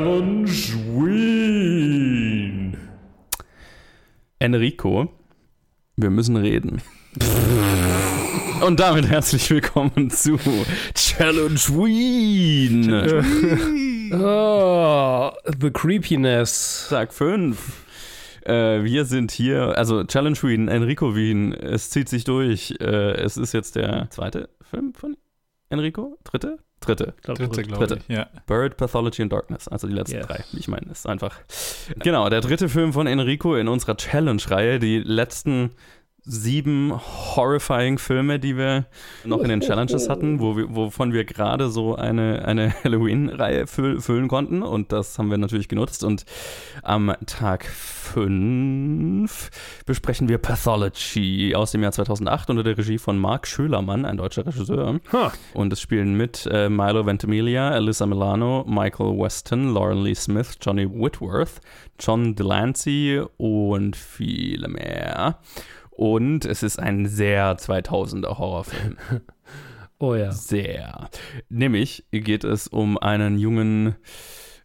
Challenge 0.00 0.48
Wien. 0.96 2.74
Enrico, 4.38 5.12
wir 5.96 6.08
müssen 6.08 6.36
reden. 6.38 6.80
Und 8.66 8.80
damit 8.80 9.10
herzlich 9.10 9.50
willkommen 9.50 10.08
zu 10.08 10.38
Challenge 10.94 11.60
Wien. 11.68 12.90
Oh, 14.14 15.32
the 15.60 15.70
creepiness. 15.70 16.86
Tag 16.88 17.12
5. 17.12 17.58
Äh, 18.46 18.82
wir 18.82 19.04
sind 19.04 19.30
hier, 19.32 19.76
also 19.76 20.04
Challenge 20.04 20.38
Wien, 20.40 20.68
Enrico 20.68 21.14
Wien, 21.14 21.52
es 21.52 21.90
zieht 21.90 22.08
sich 22.08 22.24
durch. 22.24 22.74
Äh, 22.80 23.20
es 23.20 23.36
ist 23.36 23.52
jetzt 23.52 23.76
der 23.76 24.08
zweite 24.08 24.48
Film 24.62 24.94
von 24.94 25.18
Enrico? 25.68 26.16
Dritte? 26.24 26.58
Dritte. 26.80 27.12
Dritte, 27.22 27.62
glaube 27.62 27.86
Dritte. 27.86 28.00
ich. 28.08 28.16
Ja. 28.16 28.26
Bird, 28.46 28.76
Pathology 28.78 29.20
and 29.22 29.32
Darkness, 29.32 29.68
also 29.68 29.86
die 29.86 29.92
letzten 29.92 30.16
Yes. 30.16 30.26
drei. 30.26 30.44
Ich 30.54 30.66
meine, 30.66 30.90
ist 30.90 31.06
einfach. 31.06 31.36
Genau, 31.98 32.28
der 32.30 32.40
dritte 32.40 32.68
Film 32.70 32.92
von 32.94 33.06
Enrico 33.06 33.54
in 33.54 33.68
unserer 33.68 33.96
Challenge-Reihe. 33.96 34.78
Die 34.78 34.98
letzten 35.00 35.72
sieben 36.24 36.92
horrifying 37.36 37.98
Filme, 37.98 38.38
die 38.38 38.56
wir 38.56 38.86
noch 39.24 39.40
in 39.40 39.48
den 39.48 39.60
Challenges 39.60 40.08
hatten, 40.08 40.40
wo 40.40 40.56
wir, 40.56 40.74
wovon 40.74 41.12
wir 41.12 41.24
gerade 41.24 41.70
so 41.70 41.96
eine, 41.96 42.44
eine 42.44 42.74
Halloween-Reihe 42.84 43.66
füll, 43.66 44.00
füllen 44.00 44.28
konnten. 44.28 44.62
Und 44.62 44.92
das 44.92 45.18
haben 45.18 45.30
wir 45.30 45.38
natürlich 45.38 45.68
genutzt. 45.68 46.04
Und 46.04 46.24
am 46.82 47.14
Tag 47.26 47.66
5 47.66 49.50
besprechen 49.86 50.28
wir 50.28 50.38
Pathology 50.38 51.54
aus 51.54 51.72
dem 51.72 51.82
Jahr 51.82 51.92
2008 51.92 52.50
unter 52.50 52.62
der 52.62 52.76
Regie 52.76 52.98
von 52.98 53.18
Mark 53.18 53.46
Schölermann, 53.46 54.04
ein 54.04 54.16
deutscher 54.16 54.46
Regisseur. 54.46 55.00
Ha. 55.12 55.32
Und 55.54 55.72
es 55.72 55.80
spielen 55.80 56.16
mit 56.16 56.48
äh, 56.50 56.68
Milo 56.68 57.06
Ventimiglia, 57.06 57.70
Alyssa 57.70 58.06
Milano, 58.06 58.64
Michael 58.66 59.18
Weston, 59.18 59.72
Lauren 59.72 60.02
Lee 60.02 60.14
Smith, 60.14 60.56
Johnny 60.60 60.88
Whitworth, 60.88 61.60
John 61.98 62.34
Delancey 62.34 63.22
und 63.36 63.96
viele 63.96 64.68
mehr. 64.68 65.38
Und 66.00 66.46
es 66.46 66.62
ist 66.62 66.78
ein 66.78 67.04
sehr 67.04 67.58
2000er 67.58 68.38
Horrorfilm. 68.38 68.96
Oh 70.02 70.14
ja. 70.14 70.32
Sehr. 70.32 71.10
Nämlich 71.50 72.06
geht 72.10 72.42
es 72.42 72.68
um 72.68 72.96
einen 72.96 73.38
jungen 73.38 73.96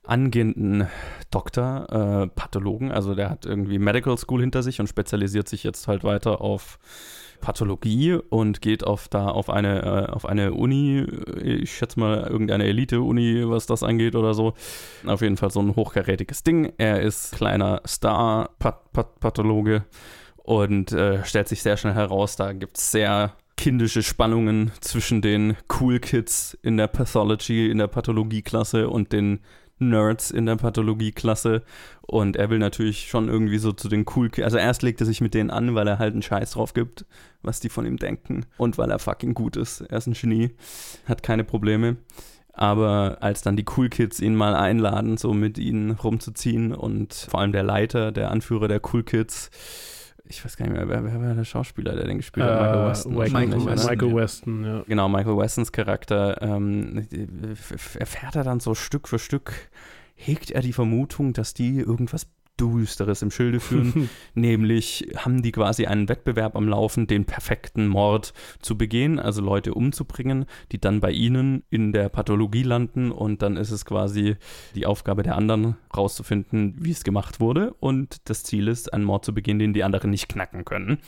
angehenden 0.06 0.88
Doktor, 1.32 1.88
äh, 2.24 2.28
Pathologen. 2.28 2.90
Also 2.90 3.16
der 3.16 3.30
hat 3.30 3.46
irgendwie 3.46 3.80
Medical 3.80 4.18
School 4.18 4.40
hinter 4.40 4.64
sich 4.64 4.80
und 4.80 4.88
spezialisiert 4.88 5.50
sich 5.50 5.66
jetzt 5.66 5.90
halt 5.90 6.06
weiter 6.06 6.40
auf 6.40 6.80
Pathologie 7.42 8.14
und 8.14 8.62
geht 8.62 8.86
auf 8.86 9.10
da 9.10 9.28
auf 9.28 9.50
eine 9.50 9.82
äh, 9.82 10.06
auf 10.10 10.26
eine 10.26 10.54
Uni, 10.54 11.06
ich 11.44 11.76
schätze 11.76 12.00
mal 12.00 12.22
irgendeine 12.28 12.64
Elite-Uni, 12.64 13.50
was 13.50 13.66
das 13.66 13.84
angeht 13.84 14.16
oder 14.16 14.34
so. 14.34 14.54
Auf 15.06 15.20
jeden 15.20 15.36
Fall 15.36 15.52
so 15.52 15.60
ein 15.60 15.76
hochkarätiges 15.76 16.44
Ding. 16.44 16.72
Er 16.78 17.02
ist 17.02 17.34
kleiner 17.36 17.82
Star-Pathologe 17.86 19.84
und 20.46 20.92
äh, 20.92 21.26
stellt 21.26 21.48
sich 21.48 21.64
sehr 21.64 21.76
schnell 21.76 21.96
heraus, 21.96 22.36
da 22.36 22.54
gibt 22.54 22.78
es 22.78 22.92
sehr 22.92 23.34
kindische 23.58 24.04
Spannungen 24.04 24.72
zwischen 24.80 25.22
den 25.22 25.58
Cool 25.80 26.00
Kids 26.00 26.56
in 26.62 26.78
der 26.78 26.88
Pathology, 26.88 27.70
in 27.70 27.80
der 27.80 27.88
Pathologie-Klasse 27.88 28.90
und 28.90 29.12
den 29.12 29.40
Nerds 29.80 30.30
in 30.30 30.46
der 30.46 30.56
Pathologie-Klasse. 30.56 31.64
Und 32.02 32.36
er 32.36 32.52
will 32.52 32.60
natürlich 32.60 33.10
schon 33.10 33.28
irgendwie 33.28 33.58
so 33.58 33.72
zu 33.72 33.90
den 33.90 34.06
Cool 34.16 34.30
Kids. 34.30 34.46
Also 34.46 34.58
erst 34.58 34.84
legt 34.84 35.00
er 35.02 35.08
sich 35.08 35.20
mit 35.20 35.34
denen 35.34 35.50
an, 35.50 35.74
weil 35.74 35.88
er 35.88 35.98
halt 35.98 36.14
einen 36.14 36.22
Scheiß 36.22 36.52
drauf 36.52 36.76
gibt, 36.76 37.06
was 37.42 37.60
die 37.60 37.70
von 37.70 37.88
ihm 37.88 37.98
denken. 37.98 38.46
Und 38.58 38.78
weil 38.78 38.92
er 38.92 39.00
fucking 39.00 39.34
gut 39.34 39.58
ist. 39.58 39.82
Er 39.82 39.98
ist 39.98 40.08
ein 40.08 40.14
Genie, 40.14 40.52
hat 41.08 41.24
keine 41.24 41.44
Probleme. 41.44 41.98
Aber 42.54 43.18
als 43.22 43.42
dann 43.42 43.58
die 43.58 43.66
Cool 43.76 43.90
Kids 43.90 44.20
ihn 44.20 44.36
mal 44.36 44.56
einladen, 44.56 45.18
so 45.18 45.34
mit 45.34 45.58
ihnen 45.58 45.92
rumzuziehen 45.92 46.72
und 46.74 47.14
vor 47.14 47.42
allem 47.42 47.52
der 47.52 47.64
Leiter, 47.64 48.12
der 48.12 48.30
Anführer 48.30 48.68
der 48.68 48.82
Cool 48.94 49.04
Kids, 49.04 49.50
ich 50.28 50.44
weiß 50.44 50.58
gar 50.58 50.66
nicht 50.66 50.76
mehr, 50.76 50.88
wer, 50.88 51.04
wer 51.04 51.22
war 51.22 51.34
der 51.34 51.44
Schauspieler, 51.44 51.96
der 51.96 52.06
den 52.06 52.18
gespielt 52.18 52.46
hat? 52.46 52.62
Michael 52.62 52.90
Weston. 52.90 53.14
Michael, 53.14 53.34
wahrscheinlich, 53.34 53.66
Weston? 53.66 53.90
Michael 53.90 54.16
Weston, 54.16 54.66
ja. 54.66 54.84
Genau, 54.88 55.10
Michael 55.10 55.38
Westons 55.38 55.72
Charakter 55.72 56.42
ähm, 56.42 57.08
erfährt 58.00 58.36
er 58.36 58.44
dann 58.44 58.60
so 58.60 58.76
Stück 58.76 59.08
für 59.08 59.20
Stück, 59.20 59.54
hegt 60.16 60.52
er 60.52 60.62
die 60.62 60.74
Vermutung, 60.74 61.34
dass 61.34 61.54
die 61.54 61.80
irgendwas 61.80 62.28
Düsteres 62.60 63.22
im 63.22 63.32
Schilde 63.32 63.60
führen. 63.60 64.10
Nämlich 64.34 65.08
haben 65.18 65.42
die 65.42 65.52
quasi 65.52 65.86
einen 65.86 66.10
Wettbewerb 66.10 66.56
am 66.56 66.68
Laufen, 66.68 67.08
den 67.08 67.26
perfekten 67.26 67.88
Mord 67.88 68.34
zu 68.62 68.78
begehen, 68.78 69.20
also 69.20 69.42
Leute 69.42 69.74
umzubringen, 69.74 70.46
die 70.72 70.80
dann 70.80 71.00
bei 71.00 71.12
ihnen 71.12 71.64
in 71.70 71.92
der 71.92 72.10
Pathologie 72.10 72.64
landen 72.64 73.12
und 73.12 73.42
dann 73.42 73.58
ist 73.58 73.72
es 73.72 73.86
quasi 73.86 74.38
die 74.76 74.86
Aufgabe 74.86 75.24
der 75.24 75.36
anderen, 75.36 75.78
rauszufinden, 75.96 76.76
wie 76.80 76.92
es 76.92 77.04
gemacht 77.04 77.40
wurde. 77.40 77.74
Und 77.80 78.30
das 78.30 78.44
Ziel 78.44 78.68
ist, 78.68 78.94
einen 78.94 79.04
Mord 79.04 79.26
zu 79.26 79.34
begehen, 79.34 79.60
den 79.60 79.74
die 79.74 79.84
anderen 79.84 80.12
nicht 80.12 80.30
knacken 80.30 80.66
können. 80.66 81.00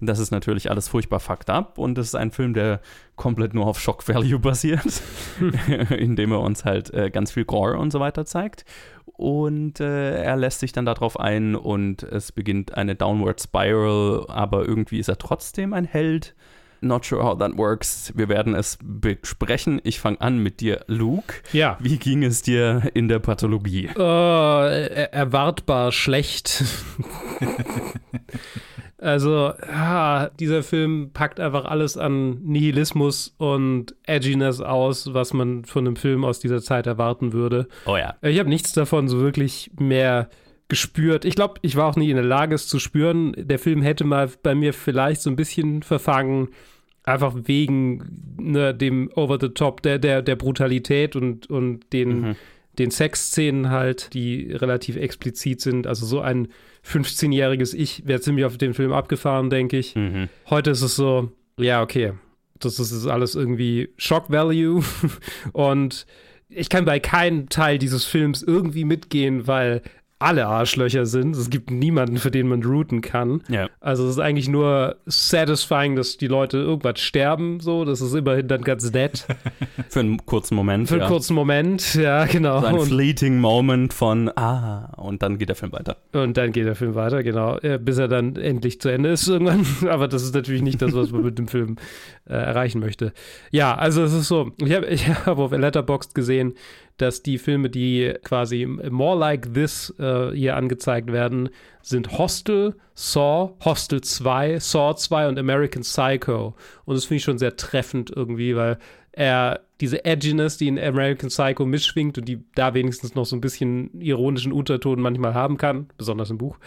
Und 0.00 0.06
das 0.08 0.18
ist 0.18 0.30
natürlich 0.30 0.70
alles 0.70 0.88
furchtbar 0.88 1.20
fucked 1.20 1.50
up 1.50 1.78
und 1.78 1.96
das 1.96 2.08
ist 2.08 2.14
ein 2.14 2.30
Film, 2.30 2.54
der 2.54 2.80
komplett 3.18 3.52
nur 3.52 3.66
auf 3.66 3.78
Shock 3.78 4.08
Value 4.08 4.38
basiert, 4.40 5.02
indem 5.90 6.32
er 6.32 6.40
uns 6.40 6.64
halt 6.64 6.92
äh, 6.94 7.10
ganz 7.10 7.32
viel 7.32 7.44
Gore 7.44 7.76
und 7.76 7.90
so 7.90 8.00
weiter 8.00 8.24
zeigt. 8.24 8.64
Und 9.04 9.80
äh, 9.80 10.22
er 10.22 10.36
lässt 10.36 10.60
sich 10.60 10.72
dann 10.72 10.86
darauf 10.86 11.18
ein 11.18 11.56
und 11.56 12.04
es 12.04 12.32
beginnt 12.32 12.74
eine 12.74 12.94
Downward 12.94 13.42
Spiral, 13.42 14.24
aber 14.28 14.64
irgendwie 14.64 15.00
ist 15.00 15.08
er 15.08 15.18
trotzdem 15.18 15.72
ein 15.72 15.84
Held. 15.84 16.34
Not 16.80 17.04
sure 17.04 17.24
how 17.24 17.36
that 17.36 17.58
works. 17.58 18.12
Wir 18.14 18.28
werden 18.28 18.54
es 18.54 18.78
besprechen. 18.80 19.80
Ich 19.82 19.98
fange 19.98 20.20
an 20.20 20.38
mit 20.38 20.60
dir, 20.60 20.84
Luke. 20.86 21.34
Ja. 21.52 21.76
Wie 21.80 21.98
ging 21.98 22.22
es 22.22 22.42
dir 22.42 22.90
in 22.94 23.08
der 23.08 23.18
Pathologie? 23.18 23.86
Äh, 23.96 24.00
er 24.00 25.12
erwartbar 25.12 25.90
schlecht. 25.90 26.62
also, 29.00 29.52
ja, 29.66 30.28
dieser 30.40 30.62
Film 30.62 31.10
packt 31.12 31.38
einfach 31.38 31.64
alles 31.64 31.96
an 31.96 32.42
Nihilismus 32.42 33.34
und 33.38 33.94
Edginess 34.04 34.60
aus, 34.60 35.14
was 35.14 35.32
man 35.32 35.64
von 35.64 35.86
einem 35.86 35.96
Film 35.96 36.24
aus 36.24 36.40
dieser 36.40 36.60
Zeit 36.60 36.86
erwarten 36.86 37.32
würde. 37.32 37.68
Oh 37.86 37.96
ja. 37.96 38.16
Ich 38.22 38.38
habe 38.38 38.48
nichts 38.48 38.72
davon 38.72 39.06
so 39.08 39.20
wirklich 39.20 39.70
mehr 39.78 40.28
gespürt. 40.68 41.24
Ich 41.24 41.36
glaube, 41.36 41.54
ich 41.62 41.76
war 41.76 41.86
auch 41.86 41.96
nie 41.96 42.10
in 42.10 42.16
der 42.16 42.24
Lage, 42.24 42.54
es 42.54 42.66
zu 42.66 42.78
spüren. 42.78 43.34
Der 43.36 43.58
Film 43.58 43.82
hätte 43.82 44.04
mal 44.04 44.28
bei 44.42 44.54
mir 44.54 44.74
vielleicht 44.74 45.22
so 45.22 45.30
ein 45.30 45.36
bisschen 45.36 45.82
verfangen, 45.82 46.48
einfach 47.04 47.34
wegen 47.44 48.36
ne, 48.38 48.74
dem 48.74 49.10
Over 49.14 49.38
the 49.40 49.48
Top, 49.50 49.80
der, 49.82 49.98
der, 49.98 50.22
der 50.22 50.36
Brutalität 50.36 51.16
und, 51.16 51.48
und 51.48 51.92
den, 51.92 52.20
Mhm. 52.20 52.36
Den 52.78 52.90
Sexszenen 52.90 53.70
halt, 53.70 54.14
die 54.14 54.52
relativ 54.52 54.96
explizit 54.96 55.60
sind. 55.60 55.86
Also 55.86 56.06
so 56.06 56.20
ein 56.20 56.48
15-jähriges 56.86 57.74
Ich 57.74 58.06
wäre 58.06 58.20
ziemlich 58.20 58.44
auf 58.44 58.56
den 58.56 58.74
Film 58.74 58.92
abgefahren, 58.92 59.50
denke 59.50 59.78
ich. 59.78 59.94
Mhm. 59.94 60.28
Heute 60.48 60.70
ist 60.70 60.82
es 60.82 60.96
so, 60.96 61.32
ja, 61.58 61.82
okay, 61.82 62.12
das 62.58 62.78
ist, 62.78 62.92
ist 62.92 63.06
alles 63.06 63.34
irgendwie 63.34 63.90
Shock 63.96 64.30
Value 64.30 64.82
und 65.52 66.06
ich 66.48 66.68
kann 66.68 66.84
bei 66.84 66.98
keinem 66.98 67.48
Teil 67.48 67.78
dieses 67.78 68.04
Films 68.04 68.42
irgendwie 68.42 68.84
mitgehen, 68.84 69.46
weil 69.46 69.82
alle 70.18 70.46
Arschlöcher 70.46 71.06
sind. 71.06 71.36
Es 71.36 71.50
gibt 71.50 71.70
niemanden, 71.70 72.18
für 72.18 72.30
den 72.30 72.48
man 72.48 72.62
routen 72.62 73.00
kann. 73.00 73.42
Ja. 73.48 73.68
Also 73.80 74.04
es 74.04 74.12
ist 74.12 74.18
eigentlich 74.18 74.48
nur 74.48 74.96
satisfying, 75.06 75.96
dass 75.96 76.16
die 76.16 76.26
Leute 76.26 76.58
irgendwas 76.58 77.00
sterben, 77.00 77.60
so. 77.60 77.84
Das 77.84 78.00
ist 78.00 78.14
immerhin 78.14 78.48
dann 78.48 78.62
ganz 78.62 78.90
nett. 78.92 79.26
Für 79.88 80.00
einen 80.00 80.24
kurzen 80.26 80.54
Moment. 80.54 80.88
Für 80.88 80.94
einen 80.94 81.02
ja. 81.02 81.08
kurzen 81.08 81.34
Moment, 81.34 81.94
ja, 81.94 82.26
genau. 82.26 82.60
So 82.60 82.66
ein 82.66 82.80
fleeting 82.80 83.38
Moment 83.38 83.94
von, 83.94 84.30
ah, 84.36 84.92
und 84.96 85.22
dann 85.22 85.38
geht 85.38 85.48
der 85.48 85.56
Film 85.56 85.72
weiter. 85.72 85.96
und 86.12 86.36
dann 86.36 86.52
geht 86.52 86.66
der 86.66 86.74
Film 86.74 86.94
weiter, 86.94 87.22
genau. 87.22 87.58
Bis 87.80 87.98
er 87.98 88.08
dann 88.08 88.36
endlich 88.36 88.80
zu 88.80 88.88
Ende 88.88 89.10
ist 89.10 89.28
irgendwann. 89.28 89.64
Aber 89.88 90.08
das 90.08 90.22
ist 90.22 90.34
natürlich 90.34 90.62
nicht 90.62 90.82
das, 90.82 90.94
was 90.94 91.10
man 91.10 91.22
mit 91.22 91.38
dem 91.38 91.48
Film 91.48 91.76
äh, 92.28 92.34
erreichen 92.34 92.80
möchte. 92.80 93.12
Ja, 93.50 93.74
also 93.74 94.02
es 94.02 94.12
ist 94.12 94.28
so, 94.28 94.52
ich 94.58 94.72
habe 94.72 94.86
ich 94.86 95.08
hab 95.08 95.38
auf 95.38 95.52
Letterboxd 95.52 96.14
gesehen, 96.14 96.54
dass 96.98 97.22
die 97.22 97.38
Filme, 97.38 97.70
die 97.70 98.14
quasi 98.24 98.66
more 98.66 99.18
like 99.18 99.54
this 99.54 99.94
äh, 99.98 100.30
hier 100.32 100.56
angezeigt 100.56 101.10
werden, 101.10 101.48
sind 101.80 102.18
Hostel, 102.18 102.74
Saw, 102.94 103.54
Hostel 103.64 104.02
2, 104.02 104.58
Saw 104.58 104.94
2 104.94 105.28
und 105.28 105.38
American 105.38 105.82
Psycho. 105.82 106.54
Und 106.84 106.94
das 106.94 107.06
finde 107.06 107.16
ich 107.16 107.24
schon 107.24 107.38
sehr 107.38 107.56
treffend 107.56 108.10
irgendwie, 108.14 108.54
weil 108.56 108.78
er 109.12 109.60
diese 109.80 110.04
Edginess, 110.04 110.56
die 110.56 110.68
in 110.68 110.78
American 110.78 111.28
Psycho 111.28 111.64
mitschwingt 111.64 112.18
und 112.18 112.28
die 112.28 112.44
da 112.54 112.74
wenigstens 112.74 113.14
noch 113.14 113.26
so 113.26 113.36
ein 113.36 113.40
bisschen 113.40 114.00
ironischen 114.00 114.52
Unterton 114.52 115.00
manchmal 115.00 115.34
haben 115.34 115.56
kann, 115.56 115.88
besonders 115.96 116.30
im 116.30 116.38
Buch, 116.38 116.58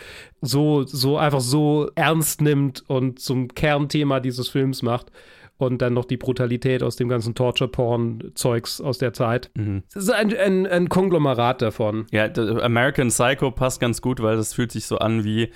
so, 0.41 0.83
so 0.83 1.17
einfach 1.17 1.41
so 1.41 1.91
ernst 1.95 2.41
nimmt 2.41 2.83
und 2.89 3.19
zum 3.19 3.49
Kernthema 3.53 4.19
dieses 4.19 4.49
Films 4.49 4.81
macht 4.81 5.11
und 5.67 5.81
dann 5.81 5.93
noch 5.93 6.05
die 6.05 6.17
Brutalität 6.17 6.83
aus 6.83 6.95
dem 6.95 7.09
ganzen 7.09 7.35
Torture-Porn-Zeugs 7.35 8.81
aus 8.81 8.97
der 8.97 9.13
Zeit. 9.13 9.51
Mhm. 9.55 9.83
Es 9.89 10.03
ist 10.03 10.09
ein, 10.09 10.35
ein, 10.35 10.67
ein 10.67 10.89
Konglomerat 10.89 11.61
davon. 11.61 12.05
Ja, 12.11 12.25
American 12.61 13.09
Psycho 13.09 13.51
passt 13.51 13.79
ganz 13.79 14.01
gut, 14.01 14.21
weil 14.21 14.37
das 14.37 14.53
fühlt 14.53 14.71
sich 14.71 14.85
so 14.85 14.97
an 14.97 15.23
wie 15.23 15.51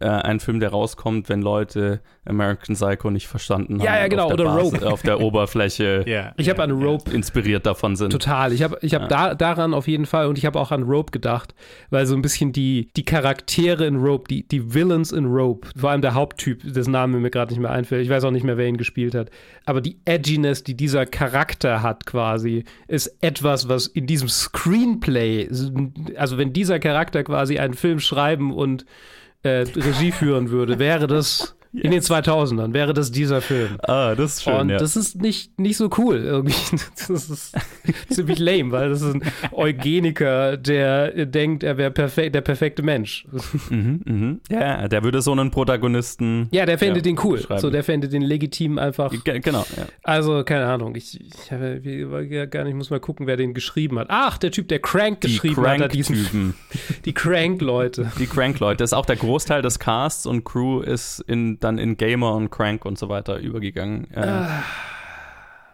äh, 0.00 0.06
ein 0.06 0.38
Film, 0.40 0.60
der 0.60 0.70
rauskommt, 0.70 1.28
wenn 1.28 1.40
Leute 1.42 2.00
American 2.26 2.74
Psycho 2.74 3.10
nicht 3.10 3.26
verstanden 3.26 3.80
Ja, 3.80 3.92
haben. 3.92 3.98
ja, 4.02 4.08
genau, 4.08 4.24
auf 4.26 4.36
der 4.36 4.46
oder 4.46 4.54
Basis- 4.56 4.72
Rope. 4.82 4.92
Auf 4.92 5.02
der 5.02 5.20
Oberfläche 5.22 6.04
Ja. 6.06 6.34
Ich 6.36 6.48
habe 6.50 6.58
ja, 6.58 6.64
an 6.64 6.80
ja. 6.80 6.86
Rope 6.86 7.10
inspiriert 7.10 7.64
davon 7.64 7.96
sind. 7.96 8.10
Total. 8.10 8.52
Ich 8.52 8.62
habe 8.62 8.76
ich 8.82 8.94
hab 8.94 9.02
Ja. 9.02 9.08
da, 9.08 9.34
daran 9.34 9.72
auf 9.72 9.88
jeden 9.88 10.04
Fall 10.06 10.26
und 10.26 10.36
ich 10.36 10.44
habe 10.44 10.60
auch 10.60 10.70
an 10.72 10.82
Rope 10.82 11.10
gedacht, 11.10 11.54
weil 11.90 12.04
so 12.06 12.14
ein 12.14 12.20
bisschen 12.22 12.52
die, 12.52 12.90
die 12.96 13.04
Charaktere 13.04 13.86
in 13.86 13.96
Rope, 13.96 14.28
die, 14.28 14.46
die 14.46 14.74
Villains 14.74 15.10
in 15.10 15.24
Rope, 15.24 15.68
vor 15.76 15.90
allem 15.90 16.02
der 16.02 16.14
Haupttyp, 16.14 16.62
dessen 16.72 16.90
Name 16.90 17.18
mir 17.18 17.30
gerade 17.30 17.52
nicht 17.52 17.60
mehr 17.60 17.70
einfällt, 17.70 18.02
ich 18.02 18.10
weiß 18.10 18.24
auch 18.24 18.30
nicht 18.30 18.44
mehr, 18.44 18.56
wer 18.58 18.66
ihn 18.66 18.76
gespielt 18.76 19.14
hat, 19.14 19.30
aber 19.64 19.80
die 19.80 19.98
Edginess, 20.04 20.62
die 20.64 20.76
dieser 20.76 21.06
Charakter 21.06 21.82
hat 21.82 22.04
quasi, 22.04 22.64
ist 22.88 23.06
etwas, 23.22 23.68
was 23.68 23.86
in 23.86 24.06
diesem 24.06 24.28
Screenplay, 24.28 25.48
also 26.16 26.36
wenn 26.38 26.52
dieser 26.52 26.78
Charakter 26.78 27.24
quasi 27.24 27.58
einen 27.58 27.74
Film 27.74 28.00
schreiben 28.00 28.52
und 28.52 28.84
äh, 29.48 29.60
Regie 29.76 30.12
führen 30.12 30.50
würde, 30.50 30.78
wäre 30.78 31.06
das 31.06 31.57
in 31.72 31.90
den 31.90 32.00
2000ern, 32.00 32.72
wäre 32.72 32.94
das 32.94 33.10
dieser 33.12 33.40
Film. 33.40 33.76
Ah, 33.82 34.14
das 34.14 34.34
ist 34.36 34.42
schön, 34.44 34.54
Und 34.54 34.68
ja. 34.70 34.78
das 34.78 34.96
ist 34.96 35.20
nicht, 35.20 35.58
nicht 35.58 35.76
so 35.76 35.90
cool 35.98 36.16
irgendwie. 36.18 36.54
Das 37.08 37.30
ist 37.30 37.54
ziemlich 38.10 38.38
lame, 38.38 38.70
weil 38.72 38.90
das 38.90 39.00
ist 39.02 39.14
ein 39.14 39.22
Eugeniker, 39.52 40.56
der 40.56 41.26
denkt, 41.26 41.62
er 41.62 41.76
wäre 41.78 41.90
perfekt, 41.90 42.34
der 42.34 42.40
perfekte 42.40 42.82
Mensch. 42.82 43.26
mhm, 43.70 44.00
mhm. 44.04 44.40
Ja, 44.50 44.88
der 44.88 45.02
würde 45.04 45.22
so 45.22 45.32
einen 45.32 45.50
Protagonisten. 45.50 46.48
Ja, 46.50 46.66
der 46.66 46.78
fände 46.78 46.96
Ja, 46.98 47.02
den 47.02 47.18
cool. 47.24 47.40
So, 47.58 47.70
der 47.70 47.84
fände 47.84 48.08
den 48.08 48.22
legitim 48.22 48.78
einfach. 48.78 49.10
Ge- 49.24 49.40
Genau, 49.40 49.64
ja. 49.76 49.84
Also, 50.02 50.42
keine 50.44 50.66
Ahnung. 50.66 50.94
Ich, 50.96 51.18
ich 51.20 51.52
habe 51.52 52.48
gar 52.50 52.64
nicht, 52.64 52.74
muss 52.74 52.90
mal 52.90 53.00
gucken, 53.00 53.26
wer 53.26 53.36
den 53.36 53.54
geschrieben 53.54 53.98
hat. 53.98 54.08
Ach, 54.10 54.36
der 54.38 54.50
Typ, 54.50 54.68
der 54.68 54.80
Crank 54.80 55.20
Die 55.22 55.28
geschrieben 55.28 55.66
hat, 55.66 55.80
hat 55.80 55.94
diesen, 55.94 56.16
Crank-Typen. 56.16 56.54
die 57.04 57.12
Crank-Leute. 57.14 58.10
Die 58.18 58.26
Crank-Leute. 58.26 58.78
Das 58.78 58.90
ist 58.90 58.94
auch 58.94 59.06
der 59.06 59.16
Großteil 59.16 59.62
des 59.62 59.78
Casts 59.78 60.26
und 60.26 60.44
Crew 60.44 60.80
ist 60.80 61.20
in, 61.26 61.57
dann 61.60 61.78
in 61.78 61.96
Gamer 61.96 62.34
und 62.34 62.50
Crank 62.50 62.84
und 62.84 62.98
so 62.98 63.08
weiter 63.08 63.38
übergegangen. 63.38 64.10
Äh, 64.12 64.20
Ah. 64.20 64.62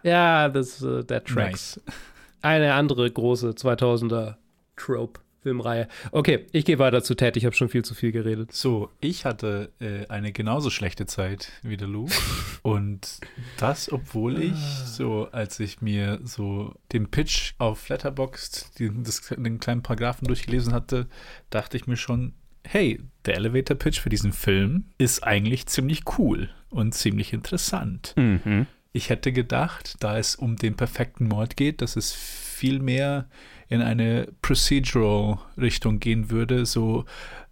Ja, 0.03 0.49
das, 0.49 0.81
äh, 0.83 1.03
der 1.03 1.23
Tracks. 1.23 1.81
Nice. 1.85 1.95
Eine 2.41 2.73
andere 2.75 3.09
große 3.09 3.49
2000er 3.51 4.35
Trope. 4.75 5.19
Filmreihe. 5.41 5.87
Okay, 6.11 6.47
ich 6.53 6.65
gehe 6.65 6.79
weiter 6.79 7.03
zu 7.03 7.13
Ted. 7.13 7.37
Ich 7.37 7.45
habe 7.45 7.55
schon 7.55 7.69
viel 7.69 7.85
zu 7.85 7.93
viel 7.93 8.11
geredet. 8.11 8.51
So, 8.51 8.89
ich 8.99 9.25
hatte 9.25 9.71
äh, 9.79 10.07
eine 10.07 10.31
genauso 10.31 10.71
schlechte 10.71 11.05
Zeit 11.05 11.51
wie 11.61 11.77
der 11.77 11.87
Lou. 11.87 12.07
Und 12.63 13.19
das, 13.57 13.91
obwohl 13.91 14.41
ich 14.41 14.57
so, 14.57 15.27
als 15.31 15.59
ich 15.59 15.81
mir 15.83 16.19
so 16.23 16.73
den 16.93 17.11
Pitch 17.11 17.53
auf 17.59 17.89
Letterboxd, 17.89 18.79
den, 18.79 19.03
das, 19.03 19.21
den 19.21 19.59
kleinen 19.59 19.83
Paragraphen 19.83 20.27
durchgelesen 20.27 20.73
hatte, 20.73 21.05
dachte 21.51 21.77
ich 21.77 21.85
mir 21.85 21.97
schon, 21.97 22.33
hey, 22.67 22.99
der 23.25 23.35
Elevator 23.35 23.77
Pitch 23.77 23.99
für 23.99 24.09
diesen 24.09 24.33
Film 24.33 24.85
ist 24.97 25.23
eigentlich 25.23 25.65
ziemlich 25.67 26.01
cool 26.17 26.49
und 26.69 26.93
ziemlich 26.93 27.33
interessant. 27.33 28.13
mhm. 28.15 28.67
Ich 28.91 29.09
hätte 29.09 29.33
gedacht, 29.33 29.95
da 29.99 30.17
es 30.17 30.35
um 30.35 30.55
den 30.55 30.77
perfekten 30.77 31.27
Mord 31.27 31.57
geht, 31.57 31.81
dass 31.81 31.97
es 31.97 32.13
viel 32.13 32.79
mehr 32.79 33.27
in 33.67 33.81
eine 33.81 34.29
Procedural-Richtung 34.41 35.99
gehen 35.99 36.29
würde, 36.29 36.65
so 36.65 37.03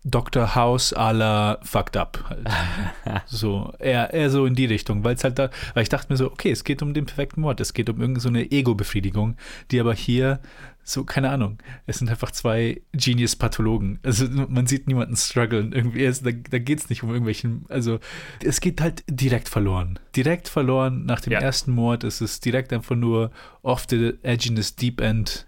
Dr. 0.05 0.55
House 0.55 0.95
à 0.95 1.11
la 1.11 1.59
Fucked 1.63 1.97
Up 1.97 2.23
halt. 2.29 2.47
so, 3.25 3.73
eher, 3.79 4.13
eher 4.13 4.29
so 4.29 4.45
in 4.45 4.55
die 4.55 4.65
Richtung, 4.65 5.03
weil 5.03 5.15
es 5.15 5.23
halt 5.23 5.39
da, 5.39 5.49
weil 5.73 5.83
ich 5.83 5.89
dachte 5.89 6.11
mir 6.11 6.17
so, 6.17 6.31
okay, 6.31 6.51
es 6.51 6.63
geht 6.63 6.81
um 6.81 6.93
den 6.93 7.05
perfekten 7.05 7.41
Mord, 7.41 7.59
es 7.59 7.73
geht 7.73 7.89
um 7.89 7.99
irgendeine 7.99 8.39
so 8.43 8.49
Ego-Befriedigung, 8.49 9.35
die 9.71 9.79
aber 9.79 9.93
hier 9.93 10.39
so, 10.83 11.03
keine 11.05 11.29
Ahnung, 11.29 11.59
es 11.85 11.99
sind 11.99 12.09
einfach 12.09 12.31
zwei 12.31 12.81
Genius-Pathologen. 12.91 13.99
Also 14.03 14.27
man 14.29 14.67
sieht 14.67 14.87
niemanden 14.87 15.15
strugglen. 15.15 15.71
Irgendwie, 15.71 16.03
es, 16.03 16.21
da, 16.21 16.31
da 16.31 16.59
geht 16.59 16.79
es 16.79 16.89
nicht 16.89 17.03
um 17.03 17.09
irgendwelchen, 17.09 17.65
also 17.69 17.99
es 18.43 18.59
geht 18.59 18.81
halt 18.81 19.03
direkt 19.09 19.47
verloren. 19.49 19.97
Direkt 20.15 20.49
verloren 20.49 21.05
nach 21.05 21.21
dem 21.21 21.33
Ja. 21.33 21.39
ersten 21.39 21.71
Mord 21.71 22.03
ist 22.03 22.21
es 22.21 22.39
direkt 22.39 22.73
einfach 22.73 22.95
nur 22.95 23.31
off 23.61 23.85
the 23.89 24.13
edginess 24.23 24.75
deep 24.75 24.99
end. 25.01 25.45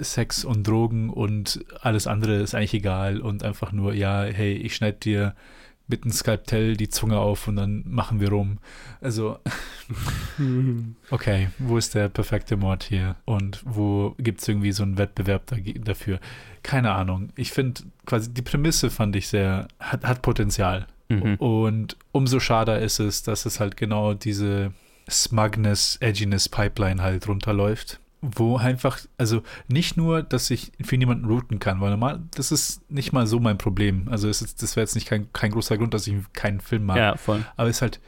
Sex 0.00 0.44
und 0.44 0.62
Drogen 0.66 1.10
und 1.10 1.64
alles 1.80 2.06
andere 2.06 2.36
ist 2.36 2.54
eigentlich 2.54 2.74
egal 2.74 3.20
und 3.20 3.42
einfach 3.42 3.72
nur, 3.72 3.94
ja, 3.94 4.22
hey, 4.22 4.52
ich 4.52 4.76
schneide 4.76 4.98
dir 4.98 5.34
mit 5.88 6.04
einem 6.04 6.12
Skalpell 6.12 6.76
die 6.76 6.90
Zunge 6.90 7.18
auf 7.18 7.48
und 7.48 7.56
dann 7.56 7.82
machen 7.86 8.20
wir 8.20 8.28
rum. 8.28 8.58
Also, 9.00 9.38
okay, 11.10 11.48
wo 11.58 11.78
ist 11.78 11.94
der 11.94 12.08
perfekte 12.08 12.56
Mord 12.56 12.84
hier? 12.84 13.16
Und 13.24 13.62
wo 13.64 14.14
gibt 14.18 14.40
es 14.42 14.48
irgendwie 14.48 14.72
so 14.72 14.82
einen 14.82 14.98
Wettbewerb 14.98 15.42
dafür? 15.84 16.20
Keine 16.62 16.92
Ahnung. 16.92 17.30
Ich 17.36 17.52
finde 17.52 17.82
quasi 18.04 18.32
die 18.32 18.42
Prämisse 18.42 18.90
fand 18.90 19.16
ich 19.16 19.28
sehr, 19.28 19.68
hat, 19.80 20.04
hat 20.04 20.22
Potenzial. 20.22 20.86
Mhm. 21.08 21.36
Und 21.36 21.96
umso 22.12 22.38
schader 22.38 22.78
ist 22.80 23.00
es, 23.00 23.22
dass 23.22 23.46
es 23.46 23.58
halt 23.58 23.78
genau 23.78 24.12
diese 24.12 24.72
Smugness, 25.10 25.96
Edginess 26.00 26.48
Pipeline 26.48 27.02
halt 27.02 27.26
runterläuft. 27.28 27.98
Wo 28.20 28.56
einfach, 28.56 28.98
also 29.16 29.42
nicht 29.68 29.96
nur, 29.96 30.22
dass 30.22 30.50
ich 30.50 30.72
für 30.80 30.96
niemanden 30.96 31.26
routen 31.26 31.60
kann, 31.60 31.80
weil 31.80 31.90
normal, 31.90 32.20
das 32.34 32.50
ist 32.50 32.90
nicht 32.90 33.12
mal 33.12 33.26
so 33.28 33.38
mein 33.38 33.58
Problem. 33.58 34.08
Also 34.10 34.28
es 34.28 34.42
ist, 34.42 34.62
das 34.62 34.74
wäre 34.74 34.82
jetzt 34.82 34.96
nicht 34.96 35.06
kein, 35.06 35.32
kein 35.32 35.52
großer 35.52 35.78
Grund, 35.78 35.94
dass 35.94 36.06
ich 36.06 36.16
keinen 36.32 36.60
Film 36.60 36.86
mag. 36.86 36.96
Ja, 36.96 37.16
voll. 37.16 37.44
Aber 37.56 37.68
es 37.68 37.76
ist 37.76 37.82
halt, 37.82 38.00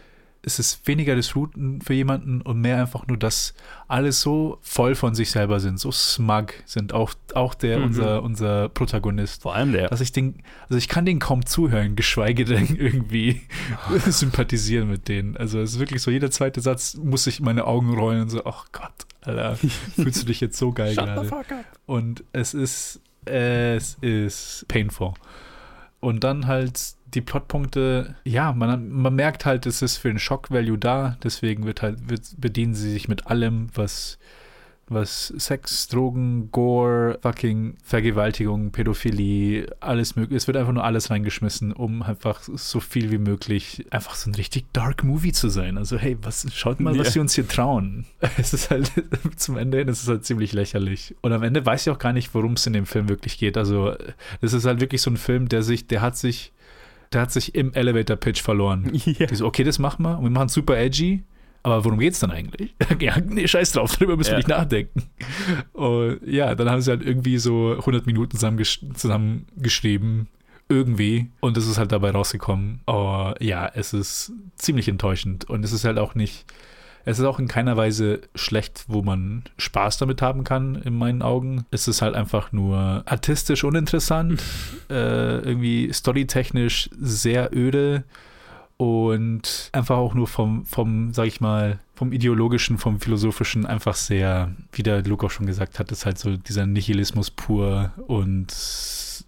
es 0.43 0.59
ist 0.59 0.87
weniger 0.89 1.17
das 1.17 1.37
Routen 1.37 1.83
für 1.83 1.93
jemanden 1.93 2.41
und 2.41 2.61
mehr 2.61 2.81
einfach 2.81 3.07
nur, 3.07 3.19
dass 3.19 3.53
alle 3.89 4.11
so 4.13 4.59
voll 4.63 4.95
von 4.95 5.15
sich 5.15 5.31
selber 5.31 5.61
sind, 5.61 5.79
so 5.79 5.93
smug 5.93 6.55
sind, 6.65 6.95
auch, 6.95 7.13
auch 7.35 7.53
der, 7.55 7.79
Mhm. 7.79 7.85
unser, 7.85 8.23
unser 8.23 8.69
Protagonist. 8.71 9.43
Vor 9.43 9.55
allem 9.55 9.73
der. 9.73 9.89
Dass 9.89 10.01
ich 10.01 10.13
den, 10.13 10.43
also 10.65 10.77
ich 10.77 10.89
kann 10.89 11.05
denen 11.05 11.21
kaum 11.21 11.45
zuhören, 11.45 11.95
geschweige 11.95 12.45
denn 12.47 12.75
irgendwie 12.77 13.43
sympathisieren 14.07 14.89
mit 14.89 15.09
denen. 15.09 15.37
Also 15.37 15.61
es 15.61 15.73
ist 15.75 15.79
wirklich 15.79 16.01
so, 16.01 16.11
jeder 16.11 16.31
zweite 16.31 16.61
Satz 16.61 16.95
muss 16.95 17.27
ich 17.27 17.41
meine 17.41 17.67
Augen 17.67 17.93
rollen 17.99 18.23
und 18.23 18.29
so, 18.31 18.45
ach 18.47 18.67
Gott, 18.73 18.93
Alter, 19.21 19.57
fühlst 19.97 20.23
du 20.23 20.27
dich 20.27 20.41
jetzt 20.41 20.57
so 20.59 20.73
geil 20.73 20.95
gerade? 20.95 21.29
Und 21.87 22.25
es 22.33 22.55
ist, 22.55 23.01
es 23.27 23.99
ist 24.01 24.65
painful. 24.69 25.13
Und 26.01 26.25
dann 26.25 26.47
halt 26.47 26.95
die 27.15 27.21
Plotpunkte, 27.21 28.15
ja, 28.25 28.53
man, 28.53 28.91
man 28.91 29.15
merkt 29.15 29.47
halt, 29.47 29.67
es 29.67 29.83
ist 29.83 29.97
für 29.99 30.09
den 30.09 30.19
Shock-Value 30.19 30.79
da, 30.79 31.17
deswegen 31.23 31.65
wird 31.65 31.83
halt, 31.83 32.09
wird, 32.09 32.23
bedienen 32.39 32.75
sie 32.75 32.91
sich 32.91 33.09
mit 33.09 33.27
allem, 33.27 33.69
was, 33.75 34.19
was 34.93 35.29
Sex, 35.37 35.87
Drogen, 35.87 36.51
Gore, 36.51 37.19
fucking 37.23 37.77
Vergewaltigung, 37.85 38.73
Pädophilie, 38.73 39.67
alles 39.79 40.17
mögliche. 40.17 40.37
Es 40.37 40.47
wird 40.49 40.57
einfach 40.57 40.73
nur 40.73 40.83
alles 40.85 41.11
reingeschmissen, 41.11 41.73
um 41.73 42.03
einfach 42.03 42.41
so 42.43 42.81
viel 42.81 43.13
wie 43.13 43.19
möglich 43.19 43.87
einfach 43.91 44.17
so 44.17 44.29
ein 44.29 44.35
richtig 44.35 44.65
dark 44.73 45.05
Movie 45.05 45.31
zu 45.33 45.49
sein. 45.49 45.79
Also, 45.79 45.97
hey, 45.97 46.17
was, 46.23 46.45
schaut 46.53 46.81
mal, 46.81 46.99
was 46.99 47.07
Ja. 47.07 47.13
sie 47.13 47.21
uns 47.21 47.35
hier 47.35 47.47
trauen. 47.47 48.05
Es 48.37 48.53
ist 48.53 48.71
halt, 48.71 48.91
zum 49.37 49.57
Ende 49.57 49.79
hin 49.79 49.87
ist 49.89 50.03
es 50.03 50.09
halt 50.09 50.25
ziemlich 50.25 50.53
lächerlich. 50.53 51.15
Und 51.21 51.33
am 51.33 51.43
Ende 51.45 51.65
weiß 51.65 51.83
ich 51.87 51.91
auch 51.91 51.99
gar 52.01 52.13
nicht, 52.13 52.35
worum 52.35 52.55
es 52.55 52.67
in 52.67 52.73
dem 52.73 52.87
Film 52.87 53.09
wirklich 53.09 53.39
geht. 53.39 53.57
Also, 53.57 53.95
das 54.41 54.53
ist 54.55 54.65
halt 54.65 54.81
wirklich 54.81 55.03
so 55.03 55.11
ein 55.11 55.17
Film, 55.17 55.49
der 55.49 55.63
sich, 55.63 55.87
der 55.87 56.01
hat 56.01 56.17
sich, 56.17 56.53
der 57.13 57.23
hat 57.23 57.33
sich 57.33 57.55
im 57.55 57.73
Elevator-Pitch 57.75 58.43
verloren. 58.43 58.91
Ja. 59.05 59.27
Die 59.27 59.35
so, 59.35 59.47
okay, 59.47 59.65
das 59.65 59.79
machen 59.79 60.03
wir 60.05 60.19
und 60.19 60.25
wir 60.25 60.31
machen 60.31 60.47
es 60.47 60.55
super 60.55 60.79
edgy. 60.79 61.23
Aber 61.63 61.85
worum 61.85 61.99
geht's 61.99 62.21
dann 62.21 62.31
eigentlich? 62.31 62.75
ja, 63.01 63.19
nee, 63.21 63.47
scheiß 63.47 63.73
drauf, 63.73 63.95
darüber 63.97 64.17
müssen 64.17 64.29
wir 64.31 64.33
Ja. 64.33 64.39
nicht 64.39 64.49
nachdenken. 64.49 65.03
Und 65.73 66.21
ja, 66.27 66.55
dann 66.55 66.71
haben 66.71 66.81
sie 66.81 66.91
halt 66.91 67.03
irgendwie 67.05 67.37
so 67.37 67.73
100 67.73 68.07
Minuten 68.07 68.37
zusammengesch 68.37 68.81
zusammengeschrieben. 68.95 70.29
Irgendwie. 70.71 71.31
Und 71.41 71.57
es 71.57 71.67
ist 71.67 71.79
halt 71.79 71.91
dabei 71.91 72.13
rausgekommen. 72.13 72.81
Oh, 72.87 73.33
ja, 73.41 73.67
es 73.75 73.93
ist 73.93 74.33
ziemlich 74.57 74.87
enttäuschend. 74.89 75.51
Und 75.51 75.65
es 75.65 75.73
ist 75.73 75.85
halt 75.85 75.99
auch 75.99 76.15
nicht, 76.15 76.45
es 77.05 77.19
ist 77.19 77.25
auch 77.25 77.39
in 77.39 77.49
keiner 77.49 77.77
Weise 77.77 78.21
schlecht, 78.35 78.85
wo 78.89 79.03
man 79.03 79.45
Spaß 79.57 79.99
damit 79.99 80.23
haben 80.23 80.45
kann, 80.45 80.77
in 80.77 80.97
meinen 80.97 81.23
Augen. 81.23 81.65
Es 81.71 81.89
ist 81.89 82.03
halt 82.03 82.15
einfach 82.15 82.53
nur 82.53 83.03
artistisch 83.07 83.65
uninteressant, 83.65 84.43
äh, 84.91 85.39
irgendwie 85.41 85.93
storytechnisch 85.93 86.91
sehr 86.99 87.51
öde 87.55 88.05
und 88.77 89.69
einfach 89.73 89.99
auch 89.99 90.15
nur 90.15 90.27
vom, 90.27 90.65
vom, 90.65 91.13
sag 91.13 91.27
ich 91.27 91.41
mal, 91.41 91.81
vom 91.95 92.13
ideologischen, 92.13 92.79
vom 92.79 92.99
philosophischen 92.99 93.67
einfach 93.67 93.95
sehr, 93.95 94.55
wie 94.73 94.83
der 94.83 95.03
Luke 95.03 95.27
auch 95.27 95.31
schon 95.31 95.45
gesagt 95.45 95.79
hat, 95.79 95.93
ist 95.93 96.07
halt 96.07 96.19
so 96.19 96.37
dieser 96.37 96.65
Nihilismus 96.65 97.31
pur 97.31 97.93
und 98.07 98.47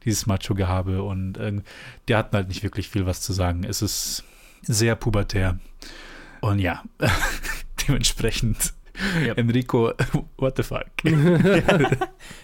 dieses 0.04 0.26
Macho-Gehabe 0.26 1.02
und 1.02 1.36
äh, 1.36 1.60
der 2.08 2.16
hat 2.16 2.32
halt 2.32 2.48
nicht 2.48 2.62
wirklich 2.62 2.88
viel 2.88 3.04
was 3.04 3.20
zu 3.20 3.34
sagen. 3.34 3.64
Es 3.64 3.82
ist 3.82 4.24
sehr 4.62 4.94
pubertär. 4.94 5.58
Und 6.40 6.58
ja, 6.58 6.82
dementsprechend, 7.86 8.74
Ja. 9.26 9.32
Enrico, 9.34 9.92
what 10.36 10.56
the 10.56 10.62
fuck? 10.62 10.84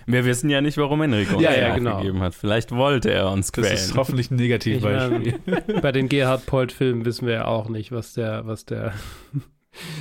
Wir 0.07 0.25
wissen 0.25 0.49
ja 0.51 0.61
nicht, 0.61 0.79
warum 0.79 1.03
Enrico 1.03 1.41
Ja, 1.41 1.51
uns 1.51 1.59
ja, 1.59 1.69
das 1.69 1.77
genau. 1.77 1.99
gegeben 1.99 2.21
hat. 2.21 2.35
Vielleicht 2.35 2.73
wollte 2.73 3.11
er 3.13 3.31
uns 3.31 3.53
Das 3.53 3.65
quälen. 3.65 3.77
ist 3.79 3.97
hoffentlich 3.97 4.31
ein 4.31 4.37
Negativbeispiel. 4.37 5.39
Bei 5.83 5.93
den 5.93 6.09
Gerhard 6.09 6.47
Polt-Filmen 6.47 7.05
wissen 7.05 7.27
wir 7.27 7.35
ja 7.35 7.45
auch 7.47 7.69
nicht, 7.69 7.93
was 7.93 8.15
der, 8.15 8.47
was 8.47 8.65
der, 8.65 8.93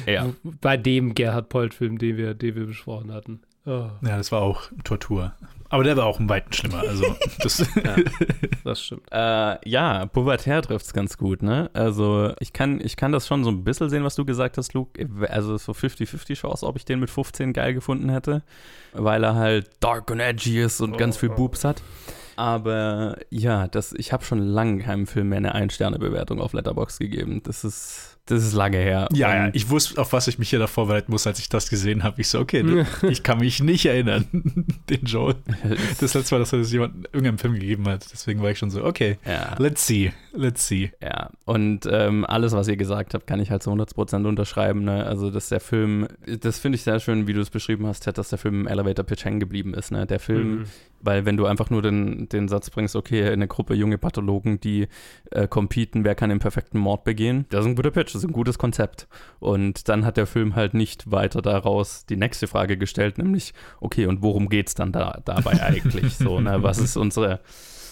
ja. 0.05 0.29
bei 0.61 0.77
dem 0.77 1.13
Gerhard 1.13 1.49
Polt-Film, 1.49 1.97
den 1.97 2.17
wir, 2.17 2.33
den 2.33 2.55
wir 2.55 2.65
besprochen 2.65 3.11
hatten. 3.13 3.41
Oh. 3.65 3.89
Ja, 4.01 4.15
das 4.17 4.31
war 4.31 4.41
auch 4.41 4.63
Tortur. 4.85 5.33
Aber 5.69 5.83
der 5.83 5.97
war 5.97 6.05
auch 6.05 6.19
ein 6.19 6.29
Weiten 6.29 6.53
schlimmer. 6.53 6.79
Also, 6.79 7.03
das, 7.39 7.59
Ja, 7.59 7.95
das 8.63 8.81
stimmt. 8.81 9.03
Äh, 9.11 9.69
ja, 9.69 10.05
Pubertär 10.05 10.61
trifft 10.61 10.85
es 10.85 10.93
ganz 10.93 11.17
gut, 11.17 11.43
ne? 11.43 11.69
Also 11.73 12.33
ich 12.39 12.53
kann, 12.53 12.79
ich 12.81 12.95
kann 12.95 13.11
das 13.11 13.27
schon 13.27 13.43
so 13.43 13.49
ein 13.49 13.63
bisschen 13.63 13.89
sehen, 13.89 14.03
was 14.03 14.15
du 14.15 14.25
gesagt 14.25 14.57
hast, 14.57 14.73
Luke. 14.73 15.07
Also 15.29 15.57
so 15.57 15.73
50-50 15.73 16.35
Chance, 16.35 16.65
ob 16.65 16.77
ich 16.77 16.85
den 16.85 16.99
mit 16.99 17.09
15 17.09 17.53
geil 17.53 17.73
gefunden 17.73 18.09
hätte, 18.09 18.43
weil 18.93 19.23
er 19.23 19.35
halt 19.35 19.69
dark 19.79 20.09
und 20.11 20.19
edgy 20.19 20.61
ist 20.61 20.81
und 20.81 20.97
ganz 20.97 21.17
viel 21.17 21.29
Boobs 21.29 21.63
hat. 21.63 21.81
Aber 22.37 23.17
ja, 23.31 23.67
das, 23.67 23.93
ich 23.93 24.13
habe 24.13 24.23
schon 24.23 24.39
lange 24.39 24.83
keinem 24.83 25.07
Film 25.07 25.29
mehr 25.29 25.39
eine 25.39 25.55
Ein-Sterne-Bewertung 25.55 26.39
auf 26.39 26.53
Letterbox 26.53 26.99
gegeben. 26.99 27.41
Das 27.43 27.63
ist, 27.63 28.19
das 28.27 28.43
ist 28.43 28.53
lange 28.53 28.77
her. 28.77 29.07
ja, 29.11 29.47
ja, 29.47 29.49
ich 29.53 29.69
wusste, 29.69 29.99
auf 29.99 30.13
was 30.13 30.27
ich 30.27 30.37
mich 30.37 30.49
hier 30.51 30.59
da 30.59 30.67
vorbereiten 30.67 31.11
muss, 31.11 31.25
als 31.25 31.39
ich 31.39 31.49
das 31.49 31.69
gesehen 31.69 32.03
habe. 32.03 32.21
Ich 32.21 32.27
so, 32.27 32.39
okay, 32.39 32.85
ich 33.09 33.23
kann 33.23 33.39
mich 33.39 33.63
nicht 33.63 33.85
erinnern, 33.87 34.25
den 34.89 35.05
Joel. 35.05 35.35
Das 35.99 36.13
letzte 36.13 36.35
Mal, 36.35 36.39
dass 36.39 36.53
er 36.53 36.59
das 36.59 36.71
jemand 36.71 36.95
in 36.95 37.03
irgendeinem 37.05 37.37
Film 37.39 37.53
gegeben 37.55 37.87
hat. 37.87 38.05
Deswegen 38.11 38.41
war 38.43 38.51
ich 38.51 38.59
schon 38.59 38.69
so, 38.69 38.83
okay, 38.83 39.17
ja. 39.25 39.55
let's 39.57 39.87
see, 39.87 40.13
let's 40.33 40.67
see. 40.67 40.91
Ja, 41.01 41.31
und 41.45 41.87
ähm, 41.91 42.23
alles, 42.25 42.51
was 42.51 42.67
ihr 42.67 42.77
gesagt 42.77 43.15
habt, 43.15 43.25
kann 43.25 43.39
ich 43.39 43.49
halt 43.49 43.63
zu 43.63 43.71
100% 43.71 44.27
unterschreiben. 44.27 44.83
Ne? 44.83 45.05
Also, 45.05 45.31
dass 45.31 45.49
der 45.49 45.59
Film, 45.59 46.07
das 46.41 46.59
finde 46.59 46.75
ich 46.75 46.83
sehr 46.83 46.99
schön, 46.99 47.25
wie 47.27 47.33
du 47.33 47.41
es 47.41 47.49
beschrieben 47.49 47.87
hast, 47.87 48.05
dass 48.05 48.29
der 48.29 48.37
Film 48.37 48.61
im 48.61 48.67
Elevator 48.67 49.05
Pitch 49.05 49.25
hängen 49.25 49.39
geblieben 49.39 49.73
ist. 49.73 49.91
Ne? 49.91 50.05
Der 50.05 50.19
Film, 50.19 50.47
Mhm. 50.47 50.65
Weil 51.01 51.25
wenn 51.25 51.37
du 51.37 51.45
einfach 51.45 51.69
nur 51.69 51.81
den, 51.81 52.29
den 52.29 52.47
Satz 52.47 52.69
bringst, 52.69 52.95
okay, 52.95 53.29
eine 53.29 53.47
Gruppe 53.47 53.73
junge 53.73 53.97
Pathologen, 53.97 54.59
die 54.59 54.87
äh, 55.31 55.47
competen, 55.47 56.03
wer 56.03 56.15
kann 56.15 56.29
den 56.29 56.39
perfekten 56.39 56.79
Mord 56.79 57.03
begehen, 57.03 57.45
das 57.49 57.61
ist 57.61 57.67
ein 57.67 57.75
guter 57.75 57.91
Pitch, 57.91 58.13
das 58.13 58.23
ist 58.23 58.29
ein 58.29 58.33
gutes 58.33 58.57
Konzept. 58.57 59.07
Und 59.39 59.89
dann 59.89 60.05
hat 60.05 60.17
der 60.17 60.27
Film 60.27 60.55
halt 60.55 60.73
nicht 60.73 61.11
weiter 61.11 61.41
daraus 61.41 62.05
die 62.05 62.17
nächste 62.17 62.47
Frage 62.47 62.77
gestellt, 62.77 63.17
nämlich, 63.17 63.53
okay, 63.79 64.05
und 64.05 64.21
worum 64.21 64.49
geht's 64.49 64.75
dann 64.75 64.91
da, 64.91 65.21
dabei 65.25 65.61
eigentlich? 65.61 66.15
so, 66.15 66.39
ne? 66.39 66.63
Was 66.63 66.79
ist 66.79 66.97
unsere 66.97 67.39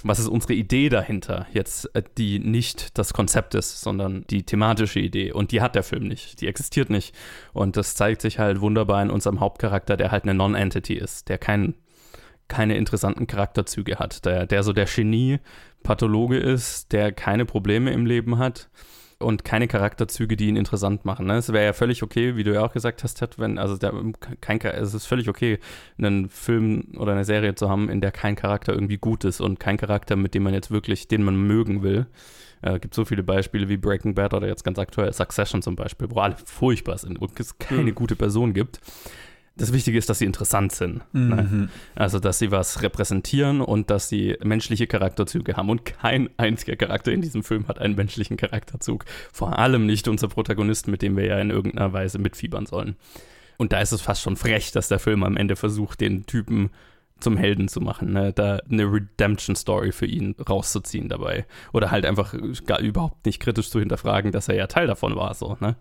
was 0.08 0.20
ist 0.20 0.28
unsere 0.28 0.54
Idee 0.54 0.90
dahinter 0.90 1.48
jetzt, 1.52 1.94
äh, 1.96 2.04
die 2.18 2.38
nicht 2.40 2.98
das 2.98 3.14
Konzept 3.14 3.56
ist, 3.56 3.82
sondern 3.82 4.24
die 4.30 4.44
thematische 4.44 5.00
Idee. 5.00 5.32
Und 5.32 5.52
die 5.52 5.62
hat 5.62 5.74
der 5.74 5.82
Film 5.82 6.08
nicht, 6.08 6.42
die 6.42 6.48
existiert 6.48 6.92
nicht. 6.92 7.16
Und 7.54 7.76
das 7.76 7.96
zeigt 7.96 8.22
sich 8.22 8.38
halt 8.38 8.62
wunderbar 8.62 9.02
in 9.02 9.10
unserem 9.10 9.40
Hauptcharakter, 9.40 9.98
der 9.98 10.12
halt 10.12 10.24
eine 10.24 10.36
Non-Entity 10.36 10.94
ist, 10.94 11.28
der 11.28 11.40
kein, 11.40 11.74
keine 12.48 12.78
interessanten 12.78 13.28
Charakterzüge 13.28 13.98
hat, 13.98 14.26
der, 14.26 14.46
der 14.46 14.64
so 14.64 14.74
der 14.74 14.86
Genie-Pathologe 14.86 16.38
ist, 16.38 16.92
der 16.92 17.12
keine 17.12 17.46
Probleme 17.46 17.92
im 17.92 18.06
Leben 18.06 18.38
hat 18.38 18.70
und 19.20 19.44
keine 19.44 19.68
Charakterzüge, 19.68 20.36
die 20.36 20.48
ihn 20.48 20.56
interessant 20.56 21.06
machen. 21.06 21.26
Ne? 21.28 21.38
Es 21.38 21.52
wäre 21.52 21.66
ja 21.66 21.74
völlig 21.74 22.04
okay, 22.04 22.36
wie 22.36 22.44
du 22.44 22.54
ja 22.54 22.66
auch 22.66 22.74
gesagt 22.74 23.04
hast, 23.04 23.16
Ted, 23.16 23.40
wenn, 23.40 23.58
also 23.58 23.78
der, 23.78 23.94
kein, 24.42 24.60
es 24.62 24.94
ist 24.94 25.06
völlig 25.06 25.30
okay, 25.30 25.60
einen 25.98 26.30
Film 26.30 26.94
oder 26.98 27.14
eine 27.14 27.26
Serie 27.26 27.56
zu 27.56 27.70
haben, 27.70 27.90
in 27.90 28.02
der 28.02 28.12
kein 28.12 28.36
Charakter 28.36 28.74
irgendwie 28.74 28.98
gut 28.98 29.24
ist 29.24 29.42
und 29.42 29.60
kein 29.60 29.78
Charakter, 29.78 30.16
mit 30.16 30.34
dem 30.34 30.44
man 30.44 30.54
jetzt 30.54 30.72
wirklich, 30.72 31.08
den 31.08 31.24
man 31.24 31.36
mögen 31.36 31.82
will. 31.82 32.08
Äh, 32.62 32.80
gibt 32.80 32.94
so 32.94 33.06
viele 33.06 33.24
Beispiele 33.24 33.70
wie 33.70 33.78
Breaking 33.78 34.16
Bad 34.16 34.34
oder 34.34 34.48
jetzt 34.48 34.64
ganz 34.64 34.80
aktuell 34.80 35.14
Succession 35.14 35.62
zum 35.62 35.76
Beispiel, 35.76 36.10
wo 36.10 36.20
alle 36.20 36.36
furchtbar 36.46 36.98
sind 36.98 37.20
und 37.20 37.40
es 37.40 37.58
keine 37.58 37.88
Hm. 37.88 37.96
gute 37.96 38.16
Person 38.16 38.54
gibt. 38.54 38.80
Das 39.58 39.72
Wichtige 39.72 39.98
ist, 39.98 40.10
dass 40.10 40.20
sie 40.20 40.26
interessant 40.26 40.74
sind. 40.74 41.02
Ne? 41.14 41.70
Also, 41.96 42.20
dass 42.20 42.40
sie 42.40 42.52
was 42.52 42.82
repräsentieren 42.82 43.62
und 43.62 43.90
dass 43.90 44.10
sie 44.10 44.38
menschliche 44.44 44.86
Charakterzüge 44.86 45.56
haben. 45.56 45.70
Und 45.70 45.86
kein 45.86 46.30
einziger 46.38 46.76
Charakter 46.76 47.14
in 47.14 47.22
diesem 47.22 47.42
Film 47.42 47.68
hat 47.70 47.80
einen 47.80 47.96
menschlichen 47.96 48.36
Charakterzug. 48.36 49.06
Vor 49.32 49.58
allem 49.58 49.86
nicht 49.86 50.10
unser 50.10 50.28
Protagonist, 50.28 50.90
mit 50.90 51.02
dem 51.02 51.16
wir 51.16 51.26
ja 51.26 51.40
in 51.40 51.52
irgendeiner 51.52 51.94
Weise 51.94 52.20
mitfiebern 52.20 52.66
sollen. 52.66 52.98
Und 53.58 53.72
da 53.72 53.80
ist 53.80 53.94
es 53.94 54.02
fast 54.02 54.22
schon 54.22 54.36
frech, 54.36 54.72
dass 54.72 54.90
der 54.90 55.00
Film 55.00 55.24
am 55.24 55.38
Ende 55.38 55.56
versucht, 55.56 56.02
den 56.02 56.26
Typen 56.26 56.70
zum 57.26 57.38
Helden 57.38 57.68
zu 57.68 57.82
machen, 57.82 58.14
ne? 58.14 58.34
da 58.34 58.60
eine 58.70 58.84
Redemption-Story 58.84 59.92
für 59.92 60.06
ihn 60.06 60.36
rauszuziehen 60.48 61.10
dabei. 61.10 61.48
Oder 61.74 61.90
halt 61.90 62.06
einfach 62.06 62.36
gar 62.68 62.80
überhaupt 62.80 63.26
nicht 63.26 63.40
kritisch 63.40 63.72
zu 63.72 63.80
hinterfragen, 63.80 64.32
dass 64.32 64.48
er 64.48 64.54
ja 64.54 64.68
Teil 64.68 64.86
davon 64.86 65.16
war, 65.16 65.34
so, 65.34 65.58
ne? 65.60 65.76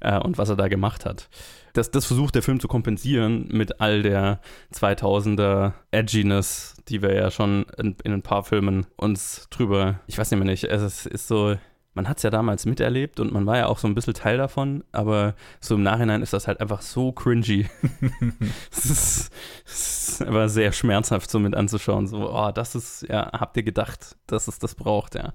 Äh, 0.00 0.18
und 0.18 0.38
was 0.38 0.48
er 0.48 0.56
da 0.56 0.66
gemacht 0.66 1.06
hat. 1.06 1.28
Das, 1.72 1.92
das 1.92 2.04
versucht 2.04 2.34
der 2.34 2.42
Film 2.42 2.58
zu 2.58 2.66
kompensieren 2.66 3.46
mit 3.46 3.80
all 3.80 4.02
der 4.02 4.40
2000er 4.74 5.74
Edginess, 5.92 6.74
die 6.88 7.00
wir 7.00 7.14
ja 7.14 7.30
schon 7.30 7.66
in, 7.76 7.94
in 8.02 8.12
ein 8.12 8.22
paar 8.22 8.42
Filmen 8.42 8.86
uns 8.96 9.46
drüber, 9.50 10.00
ich 10.08 10.18
weiß 10.18 10.32
nicht 10.32 10.40
mehr 10.40 10.50
nicht, 10.50 10.64
es 10.64 11.06
ist 11.06 11.28
so, 11.28 11.54
man 11.94 12.08
hat 12.08 12.16
es 12.16 12.24
ja 12.24 12.30
damals 12.30 12.66
miterlebt 12.66 13.20
und 13.20 13.32
man 13.32 13.46
war 13.46 13.58
ja 13.58 13.66
auch 13.66 13.78
so 13.78 13.86
ein 13.86 13.94
bisschen 13.94 14.14
Teil 14.14 14.36
davon, 14.36 14.82
aber 14.90 15.36
so 15.60 15.76
im 15.76 15.84
Nachhinein 15.84 16.22
ist 16.22 16.32
das 16.32 16.48
halt 16.48 16.60
einfach 16.60 16.82
so 16.82 17.12
cringy. 17.12 17.66
Es 18.72 18.84
ist, 18.84 19.32
es 19.64 19.87
ist 20.22 20.26
einfach 20.26 20.48
sehr 20.48 20.72
schmerzhaft 20.72 21.30
so 21.30 21.38
mit 21.38 21.54
anzuschauen. 21.54 22.06
So, 22.06 22.30
oh, 22.30 22.50
das 22.52 22.74
ist, 22.74 23.06
ja, 23.08 23.30
habt 23.32 23.56
ihr 23.56 23.62
gedacht, 23.62 24.16
dass 24.26 24.48
es 24.48 24.58
das 24.58 24.74
braucht, 24.74 25.14
ja. 25.14 25.32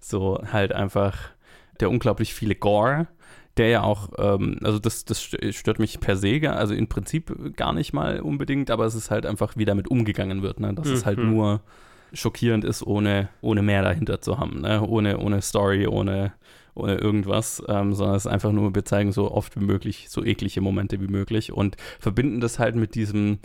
So 0.00 0.40
halt 0.52 0.72
einfach 0.72 1.16
der 1.80 1.90
unglaublich 1.90 2.34
viele 2.34 2.54
Gore, 2.54 3.08
der 3.56 3.68
ja 3.68 3.82
auch, 3.82 4.10
ähm, 4.18 4.58
also 4.62 4.78
das, 4.78 5.04
das 5.04 5.22
stört 5.22 5.78
mich 5.78 6.00
per 6.00 6.16
se, 6.16 6.40
also 6.50 6.74
im 6.74 6.88
Prinzip 6.88 7.56
gar 7.56 7.72
nicht 7.72 7.92
mal 7.92 8.20
unbedingt, 8.20 8.70
aber 8.70 8.84
es 8.86 8.94
ist 8.94 9.10
halt 9.10 9.26
einfach, 9.26 9.56
wie 9.56 9.64
damit 9.64 9.88
umgegangen 9.88 10.42
wird, 10.42 10.60
ne? 10.60 10.72
Dass 10.74 10.86
es 10.88 11.04
halt 11.04 11.18
Mhm. 11.18 11.30
nur 11.30 11.60
schockierend 12.14 12.64
ist, 12.64 12.82
ohne, 12.82 13.28
ohne 13.40 13.62
mehr 13.62 13.82
dahinter 13.82 14.20
zu 14.20 14.38
haben, 14.38 14.60
ne? 14.60 14.80
Ohne, 14.86 15.18
ohne 15.18 15.42
Story, 15.42 15.86
ohne, 15.86 16.32
ohne 16.74 16.94
irgendwas, 16.96 17.62
ähm, 17.68 17.94
sondern 17.94 18.16
es 18.16 18.24
ist 18.26 18.32
einfach 18.32 18.52
nur, 18.52 18.74
wir 18.74 18.84
zeigen 18.84 19.12
so 19.12 19.30
oft 19.30 19.58
wie 19.60 19.64
möglich, 19.64 20.06
so 20.08 20.24
eklige 20.24 20.60
Momente 20.62 21.00
wie 21.00 21.08
möglich 21.08 21.52
und 21.52 21.76
verbinden 21.98 22.40
das 22.40 22.58
halt 22.58 22.76
mit 22.76 22.94
diesem, 22.94 23.38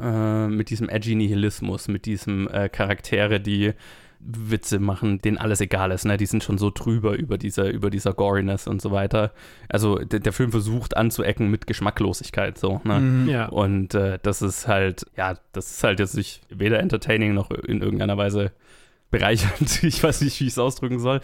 äh, 0.00 0.48
mit 0.48 0.70
diesem 0.70 0.88
edgy 0.88 1.14
Nihilismus, 1.14 1.88
mit 1.88 2.06
diesem 2.06 2.48
äh, 2.48 2.68
Charaktere, 2.68 3.40
die 3.40 3.74
Witze 4.20 4.80
machen, 4.80 5.20
denen 5.20 5.38
alles 5.38 5.60
egal 5.60 5.92
ist, 5.92 6.04
ne? 6.04 6.16
Die 6.16 6.26
sind 6.26 6.42
schon 6.42 6.58
so 6.58 6.70
drüber 6.70 7.14
über 7.14 7.38
dieser, 7.38 7.70
über 7.70 7.88
dieser 7.88 8.12
Goriness 8.12 8.66
und 8.66 8.82
so 8.82 8.90
weiter. 8.90 9.32
Also 9.68 9.98
der, 9.98 10.32
Film 10.32 10.50
versucht 10.50 10.96
anzuecken 10.96 11.50
mit 11.50 11.66
Geschmacklosigkeit, 11.66 12.58
so, 12.58 12.80
ne? 12.84 13.00
Mhm. 13.00 13.28
Ja. 13.28 13.46
Und 13.46 13.94
äh, 13.94 14.18
das 14.22 14.42
ist 14.42 14.66
halt, 14.66 15.06
ja, 15.16 15.34
das 15.52 15.70
ist 15.70 15.84
halt 15.84 16.00
jetzt 16.00 16.16
nicht 16.16 16.42
weder 16.50 16.80
entertaining 16.80 17.34
noch 17.34 17.50
in 17.50 17.80
irgendeiner 17.80 18.16
Weise 18.16 18.52
bereichernd. 19.10 19.82
Ich 19.82 20.02
weiß 20.02 20.20
nicht, 20.22 20.40
wie 20.40 20.46
ich 20.46 20.52
es 20.52 20.58
ausdrücken 20.58 20.98
soll. 20.98 21.20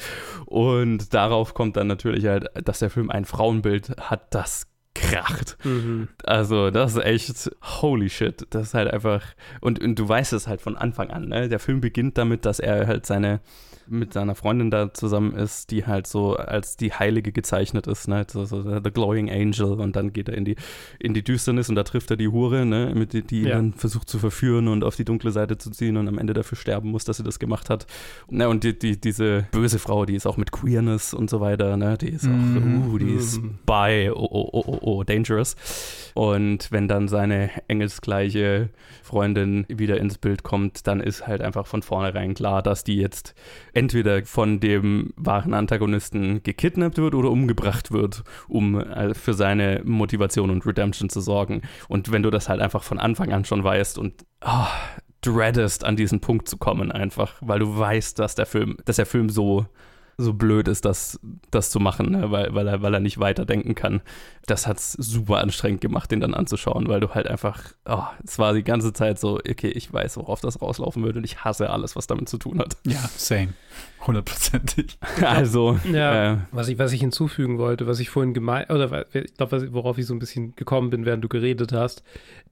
Und 0.47 1.13
darauf 1.15 1.55
kommt 1.55 1.77
dann 1.77 1.89
natürlich 1.89 2.27
halt, 2.27 2.49
dass 2.65 2.79
der 2.79 2.91
Film 2.91 3.11
ein 3.11 3.25
Frauenbild 3.25 3.97
hat, 3.99 4.33
das 4.35 4.69
kracht. 5.11 5.57
Mhm. 5.65 6.09
Also, 6.25 6.71
das 6.71 6.95
ist 6.97 7.05
echt 7.05 7.51
holy 7.81 8.09
shit. 8.09 8.47
Das 8.51 8.69
ist 8.69 8.75
halt 8.75 8.89
einfach. 8.93 9.23
Und, 9.61 9.81
und 9.81 9.99
du 9.99 10.09
weißt 10.09 10.33
es 10.33 10.47
halt 10.49 10.61
von 10.61 10.77
Anfang 10.77 11.11
an, 11.11 11.29
ne? 11.29 11.49
Der 11.49 11.59
Film 11.59 11.81
beginnt 11.81 12.19
damit, 12.19 12.45
dass 12.45 12.61
er 12.61 12.87
halt 12.87 13.07
seine 13.07 13.41
mit 13.87 14.15
seiner 14.15 14.35
Freundin 14.35 14.71
da 14.71 14.95
zusammen 14.95 15.35
ist, 15.35 15.71
die 15.71 15.85
halt 15.85 16.07
so 16.07 16.37
als 16.37 16.79
die 16.79 16.95
Heilige 16.95 17.33
gezeichnet 17.33 17.87
ist, 17.87 18.09
ne? 18.09 18.25
So, 18.31 18.47
so 18.47 18.63
The 18.63 18.91
Glowing 18.91 19.31
Angel 19.31 19.79
und 19.79 19.95
dann 19.95 20.15
geht 20.15 20.31
er 20.31 20.37
in 20.39 20.47
die, 20.47 20.57
in 20.99 21.13
die 21.13 21.23
Düsternis 21.23 21.69
und 21.69 21.75
da 21.75 21.83
trifft 21.83 22.11
er 22.11 22.17
die 22.17 22.29
Hure, 22.29 22.65
ne? 22.65 22.93
Mit 22.95 23.13
die, 23.13 23.21
die 23.21 23.41
ihn 23.43 23.47
Ja. 23.49 23.57
dann 23.57 23.75
versucht 23.75 24.09
zu 24.09 24.19
verführen 24.19 24.69
und 24.69 24.85
auf 24.85 24.97
die 24.97 25.05
dunkle 25.05 25.33
Seite 25.33 25.59
zu 25.59 25.71
ziehen 25.71 25.99
und 25.99 26.09
am 26.09 26.17
Ende 26.17 26.33
dafür 26.33 26.57
sterben 26.57 26.91
muss, 26.93 27.05
dass 27.05 27.19
sie 27.19 27.25
das 27.25 27.39
gemacht 27.39 27.69
hat. 27.69 27.87
Ne? 28.31 28.49
Und 28.49 28.65
die, 28.65 28.79
die, 28.79 28.99
diese 28.99 29.49
böse 29.53 29.79
Frau, 29.79 30.07
die 30.07 30.15
ist 30.15 30.25
auch 30.27 30.39
mit 30.39 30.51
Queerness 30.51 31.13
und 31.13 31.29
so 31.29 31.43
weiter, 31.43 31.77
ne? 31.77 31.99
Die 31.99 32.09
ist 32.09 32.25
auch, 32.25 32.31
Mhm. 32.31 32.89
uh, 32.89 32.97
die 32.97 33.11
ist 33.13 33.43
Mhm. 33.43 33.59
bei, 33.67 34.11
oh, 34.15 34.27
oh, 34.31 34.49
oh, 34.51 34.79
oh, 34.81 34.94
oh, 34.95 35.05
dangerous. 35.05 35.57
Und 36.15 36.71
wenn 36.71 36.89
dann 36.89 37.09
seine 37.09 37.51
engelsgleiche 37.69 38.71
Freundin 39.03 39.67
wieder 39.69 39.99
ins 39.99 40.19
Bild 40.19 40.43
kommt, 40.43 40.87
dann 40.87 41.01
ist 41.01 41.27
halt 41.27 41.41
einfach 41.41 41.67
von 41.67 41.83
vornherein 41.83 42.35
klar, 42.35 42.63
dass 42.63 42.85
die 42.85 42.97
jetzt 42.97 43.35
entweder 43.73 44.25
von 44.25 44.61
dem 44.61 45.13
wahren 45.17 45.55
Antagonisten 45.55 46.43
gekidnappt 46.43 46.99
wird 46.99 47.15
oder 47.15 47.31
umgebracht 47.31 47.93
wird, 47.93 48.25
um 48.49 48.81
äh, 48.81 49.15
für 49.15 49.35
seine 49.35 49.83
Motivation 49.85 50.51
und 50.51 50.67
Redemption 50.67 51.09
zu 51.09 51.21
sorgen. 51.21 51.63
Und 51.89 52.13
wenn 52.13 52.23
du 52.23 52.31
das 52.31 52.49
halt 52.49 52.61
einfach 52.61 52.83
von 52.83 52.99
Anfang 52.99 53.33
an 53.33 53.45
schon 53.45 53.65
weißt 53.65 53.99
und 53.99 54.25
ah, 54.41 54.69
dreadest, 55.21 55.85
an 55.85 55.97
diesen 55.97 56.21
Punkt 56.21 56.49
zu 56.49 56.57
kommen, 56.57 56.93
einfach, 56.93 57.35
weil 57.41 57.59
du 57.59 57.77
weißt, 57.79 58.19
dass 58.19 58.35
der 58.35 58.47
Film, 58.47 58.77
dass 58.85 58.97
der 58.97 59.07
Film 59.07 59.29
so 59.29 59.67
so 60.17 60.33
blöd 60.35 60.69
ist, 60.69 60.85
das, 60.85 61.19
das 61.51 61.71
zu 61.71 61.81
machen, 61.81 62.11
ne? 62.13 62.31
weil, 62.31 62.55
weil, 62.55 62.69
er, 62.69 62.83
weil 62.83 62.95
er 62.95 63.01
nicht 63.01 63.19
weiterdenken 63.19 63.75
kann. 63.75 64.01
Das 64.47 64.67
hat 64.67 64.79
es 64.79 64.93
super 64.93 65.39
anstrengend 65.39 65.81
gemacht, 65.81 66.11
den 66.11 66.21
dann 66.21 66.35
anzuschauen, 66.35 66.89
weil 66.89 67.01
du 67.01 67.11
halt 67.15 67.27
einfach, 67.27 67.63
oh, 67.87 68.03
es 68.23 68.39
war 68.39 68.53
die 68.55 68.63
ganze 68.63 68.93
Zeit 68.93 69.19
so, 69.19 69.37
okay, 69.39 69.69
ich 69.71 69.93
weiß, 69.93 70.17
worauf 70.19 70.41
das 70.41 70.61
rauslaufen 70.61 71.03
wird 71.03 71.17
und 71.17 71.25
ich 71.25 71.45
hasse 71.45 71.71
alles, 71.71 71.97
was 71.97 72.07
damit 72.07 72.29
zu 72.29 72.39
tun 72.39 72.59
hat. 72.59 72.77
Ja, 72.87 72.99
same. 73.17 73.55
Hundertprozentig. 74.07 74.99
Also, 75.25 75.79
Ja. 75.91 76.33
äh, 76.35 76.37
Was 76.53 76.69
ich, 76.69 76.79
was 76.79 76.93
ich 76.93 77.01
hinzufügen 77.01 77.59
wollte, 77.59 77.87
was 77.87 78.01
ich 78.01 78.11
vorhin 78.11 78.35
gemeint, 78.35 78.71
oder 78.71 79.07
ich 79.15 79.35
glaube, 79.35 79.73
worauf 79.73 79.99
ich 79.99 80.07
so 80.07 80.15
ein 80.15 80.19
bisschen 80.19 80.55
gekommen 80.57 80.91
bin, 80.91 81.05
während 81.07 81.25
du 81.25 81.29
geredet 81.29 81.73
hast, 81.73 82.03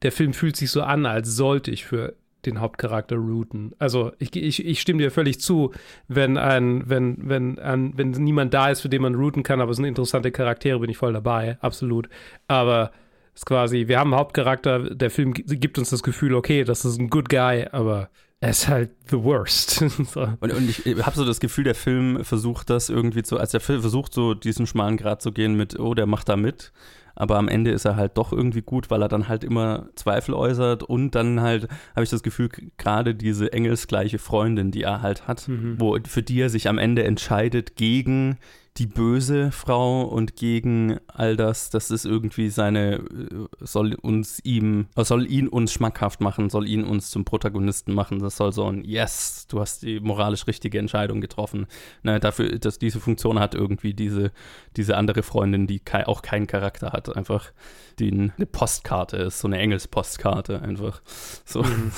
der 0.02 0.12
Film 0.12 0.32
fühlt 0.32 0.56
sich 0.56 0.70
so 0.70 0.82
an, 0.82 1.06
als 1.06 1.28
sollte 1.36 1.70
ich 1.70 1.84
für 1.84 2.14
den 2.46 2.60
Hauptcharakter 2.60 3.16
routen. 3.16 3.72
Also 3.78 4.12
ich, 4.18 4.34
ich, 4.34 4.64
ich 4.64 4.80
stimme 4.80 5.02
dir 5.02 5.10
völlig 5.10 5.40
zu, 5.40 5.72
wenn 6.08 6.36
ein, 6.36 6.88
wenn, 6.88 7.16
wenn 7.28 7.58
ein, 7.58 7.96
wenn 7.96 8.10
niemand 8.10 8.52
da 8.54 8.70
ist, 8.70 8.80
für 8.80 8.88
den 8.88 9.02
man 9.02 9.14
routen 9.14 9.42
kann, 9.42 9.60
aber 9.60 9.70
es 9.70 9.76
sind 9.76 9.86
interessante 9.86 10.30
Charaktere, 10.30 10.78
bin 10.78 10.90
ich 10.90 10.96
voll 10.96 11.12
dabei, 11.12 11.58
absolut. 11.60 12.08
Aber 12.48 12.92
ist 13.34 13.46
quasi, 13.46 13.88
wir 13.88 13.98
haben 13.98 14.12
einen 14.12 14.20
Hauptcharakter, 14.20 14.94
der 14.94 15.10
Film 15.10 15.32
gibt 15.32 15.78
uns 15.78 15.90
das 15.90 16.02
Gefühl, 16.02 16.34
okay, 16.34 16.64
das 16.64 16.84
ist 16.84 16.98
ein 16.98 17.08
good 17.08 17.28
guy, 17.28 17.66
aber 17.72 18.10
er 18.40 18.50
ist 18.50 18.68
halt 18.68 18.90
the 19.08 19.22
worst. 19.22 19.70
so. 20.12 20.28
Und, 20.40 20.52
und 20.52 20.68
ich 20.68 20.84
habe 21.04 21.16
so 21.16 21.24
das 21.24 21.40
Gefühl, 21.40 21.64
der 21.64 21.74
Film 21.74 22.24
versucht 22.24 22.70
das 22.70 22.90
irgendwie 22.90 23.22
zu, 23.22 23.38
als 23.38 23.52
der 23.52 23.60
Film 23.60 23.80
versucht 23.80 24.12
so 24.12 24.34
diesen 24.34 24.66
schmalen 24.66 24.96
Grad 24.96 25.22
zu 25.22 25.32
gehen 25.32 25.54
mit, 25.54 25.78
oh, 25.78 25.94
der 25.94 26.06
macht 26.06 26.28
da 26.28 26.36
mit 26.36 26.72
aber 27.14 27.38
am 27.38 27.48
Ende 27.48 27.70
ist 27.70 27.84
er 27.84 27.96
halt 27.96 28.16
doch 28.16 28.32
irgendwie 28.32 28.62
gut, 28.62 28.90
weil 28.90 29.02
er 29.02 29.08
dann 29.08 29.28
halt 29.28 29.44
immer 29.44 29.88
Zweifel 29.94 30.34
äußert 30.34 30.82
und 30.82 31.14
dann 31.14 31.40
halt 31.40 31.68
habe 31.94 32.04
ich 32.04 32.10
das 32.10 32.22
Gefühl, 32.22 32.48
gerade 32.78 33.14
diese 33.14 33.52
engelsgleiche 33.52 34.18
Freundin, 34.18 34.70
die 34.70 34.82
er 34.82 35.02
halt 35.02 35.28
hat, 35.28 35.48
mhm. 35.48 35.76
wo 35.78 35.98
für 36.06 36.22
die 36.22 36.40
er 36.40 36.50
sich 36.50 36.68
am 36.68 36.78
Ende 36.78 37.04
entscheidet 37.04 37.76
gegen 37.76 38.38
die 38.78 38.86
böse 38.86 39.52
Frau 39.52 40.02
und 40.02 40.34
gegen 40.36 40.98
all 41.06 41.36
das, 41.36 41.68
das 41.68 41.90
ist 41.90 42.06
irgendwie 42.06 42.48
seine, 42.48 42.94
äh, 42.94 43.46
soll 43.60 43.94
uns 43.94 44.40
ihm, 44.44 44.86
äh, 44.96 45.04
soll 45.04 45.30
ihn 45.30 45.48
uns 45.48 45.72
schmackhaft 45.72 46.22
machen, 46.22 46.48
soll 46.48 46.66
ihn 46.66 46.84
uns 46.84 47.10
zum 47.10 47.26
Protagonisten 47.26 47.92
machen. 47.92 48.20
Das 48.20 48.38
soll 48.38 48.52
so 48.52 48.64
ein 48.64 48.82
Yes, 48.82 49.46
du 49.48 49.60
hast 49.60 49.82
die 49.82 50.00
moralisch 50.00 50.46
richtige 50.46 50.78
Entscheidung 50.78 51.20
getroffen. 51.20 51.66
Na, 52.02 52.18
dafür, 52.18 52.58
dass 52.58 52.78
diese 52.78 52.98
Funktion 52.98 53.38
hat 53.38 53.54
irgendwie 53.54 53.92
diese, 53.92 54.32
diese 54.76 54.96
andere 54.96 55.22
Freundin, 55.22 55.66
die 55.66 55.78
kei 55.78 56.06
auch 56.06 56.22
keinen 56.22 56.46
Charakter 56.46 56.92
hat, 56.92 57.14
einfach 57.14 57.52
die 57.98 58.10
eine 58.10 58.46
Postkarte 58.46 59.18
ist, 59.18 59.40
so 59.40 59.48
eine 59.48 59.58
Engelspostkarte 59.58 60.62
einfach. 60.62 61.02
So. 61.44 61.62
Mhm. 61.62 61.92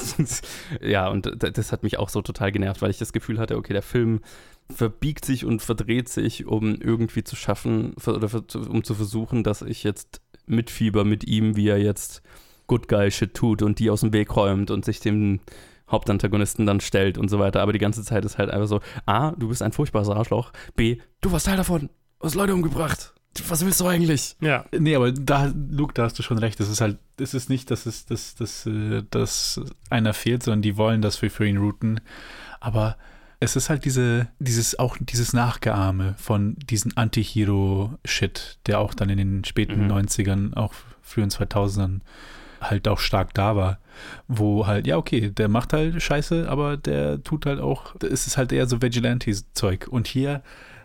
ja, 0.80 1.08
und 1.08 1.30
das 1.38 1.70
hat 1.70 1.84
mich 1.84 1.98
auch 1.98 2.08
so 2.08 2.20
total 2.20 2.50
genervt, 2.50 2.82
weil 2.82 2.90
ich 2.90 2.98
das 2.98 3.12
Gefühl 3.12 3.38
hatte, 3.38 3.56
okay, 3.56 3.72
der 3.72 3.82
Film 3.82 4.20
verbiegt 4.72 5.24
sich 5.24 5.44
und 5.44 5.62
verdreht 5.62 6.08
sich, 6.08 6.46
um 6.46 6.74
irgendwie 6.80 7.24
zu 7.24 7.36
schaffen 7.36 7.94
oder 8.06 8.30
um 8.68 8.84
zu 8.84 8.94
versuchen, 8.94 9.44
dass 9.44 9.62
ich 9.62 9.84
jetzt 9.84 10.20
mitfieber 10.46 11.04
mit 11.04 11.24
ihm, 11.24 11.56
wie 11.56 11.68
er 11.68 11.78
jetzt 11.78 12.22
Good 12.66 12.88
Guy 12.88 13.10
Shit 13.10 13.34
tut 13.34 13.62
und 13.62 13.78
die 13.78 13.90
aus 13.90 14.00
dem 14.00 14.12
Weg 14.12 14.34
räumt 14.36 14.70
und 14.70 14.84
sich 14.84 15.00
dem 15.00 15.40
Hauptantagonisten 15.90 16.66
dann 16.66 16.80
stellt 16.80 17.18
und 17.18 17.28
so 17.28 17.38
weiter. 17.38 17.60
Aber 17.60 17.72
die 17.72 17.78
ganze 17.78 18.02
Zeit 18.02 18.24
ist 18.24 18.38
halt 18.38 18.50
einfach 18.50 18.68
so: 18.68 18.80
A, 19.06 19.32
du 19.32 19.48
bist 19.48 19.62
ein 19.62 19.72
furchtbares 19.72 20.08
Arschloch. 20.08 20.52
B, 20.74 20.98
du 21.20 21.32
warst 21.32 21.46
Teil 21.46 21.56
davon. 21.56 21.90
Du 22.20 22.26
hast 22.26 22.34
Leute 22.34 22.54
umgebracht. 22.54 23.12
Was 23.48 23.64
willst 23.64 23.80
du 23.80 23.86
eigentlich? 23.86 24.36
Ja. 24.40 24.64
Nee, 24.76 24.94
aber 24.94 25.10
da, 25.10 25.52
Luke, 25.70 25.92
da 25.92 26.04
hast 26.04 26.18
du 26.18 26.22
schon 26.22 26.38
recht. 26.38 26.60
Es 26.60 26.68
ist 26.68 26.80
halt, 26.80 26.98
es 27.18 27.34
ist 27.34 27.50
nicht, 27.50 27.70
dass 27.70 27.84
es, 27.84 28.06
dass, 28.06 28.36
dass, 28.36 28.64
äh, 28.66 29.02
dass 29.10 29.60
einer 29.90 30.14
fehlt, 30.14 30.44
sondern 30.44 30.62
die 30.62 30.76
wollen, 30.76 31.02
dass 31.02 31.20
wir 31.20 31.30
für 31.30 31.46
ihn 31.46 31.56
routen. 31.56 32.00
Aber 32.60 32.96
es 33.44 33.56
ist 33.56 33.70
halt 33.70 33.84
diese, 33.84 34.28
dieses, 34.38 34.78
auch 34.78 34.96
dieses 34.98 35.32
Nachgeahme 35.32 36.14
von 36.18 36.56
diesem 36.56 36.92
Anti-Hero-Shit, 36.94 38.58
der 38.66 38.80
auch 38.80 38.94
dann 38.94 39.10
in 39.10 39.18
den 39.18 39.44
späten 39.44 39.84
mhm. 39.84 39.92
90ern, 39.92 40.54
auch 40.54 40.74
frühen 41.02 41.30
2000ern 41.30 42.00
halt 42.60 42.88
auch 42.88 42.98
stark 42.98 43.34
da 43.34 43.56
war. 43.56 43.78
Wo 44.26 44.66
halt, 44.66 44.86
ja, 44.86 44.96
okay, 44.96 45.30
der 45.30 45.48
macht 45.48 45.72
halt 45.72 46.02
Scheiße, 46.02 46.48
aber 46.48 46.76
der 46.76 47.22
tut 47.22 47.46
halt 47.46 47.60
auch, 47.60 47.94
es 48.02 48.26
ist 48.26 48.36
halt 48.36 48.52
eher 48.52 48.66
so 48.66 48.82
Vigilante-Zeug. 48.82 49.86
Und 49.88 50.08
hier 50.08 50.42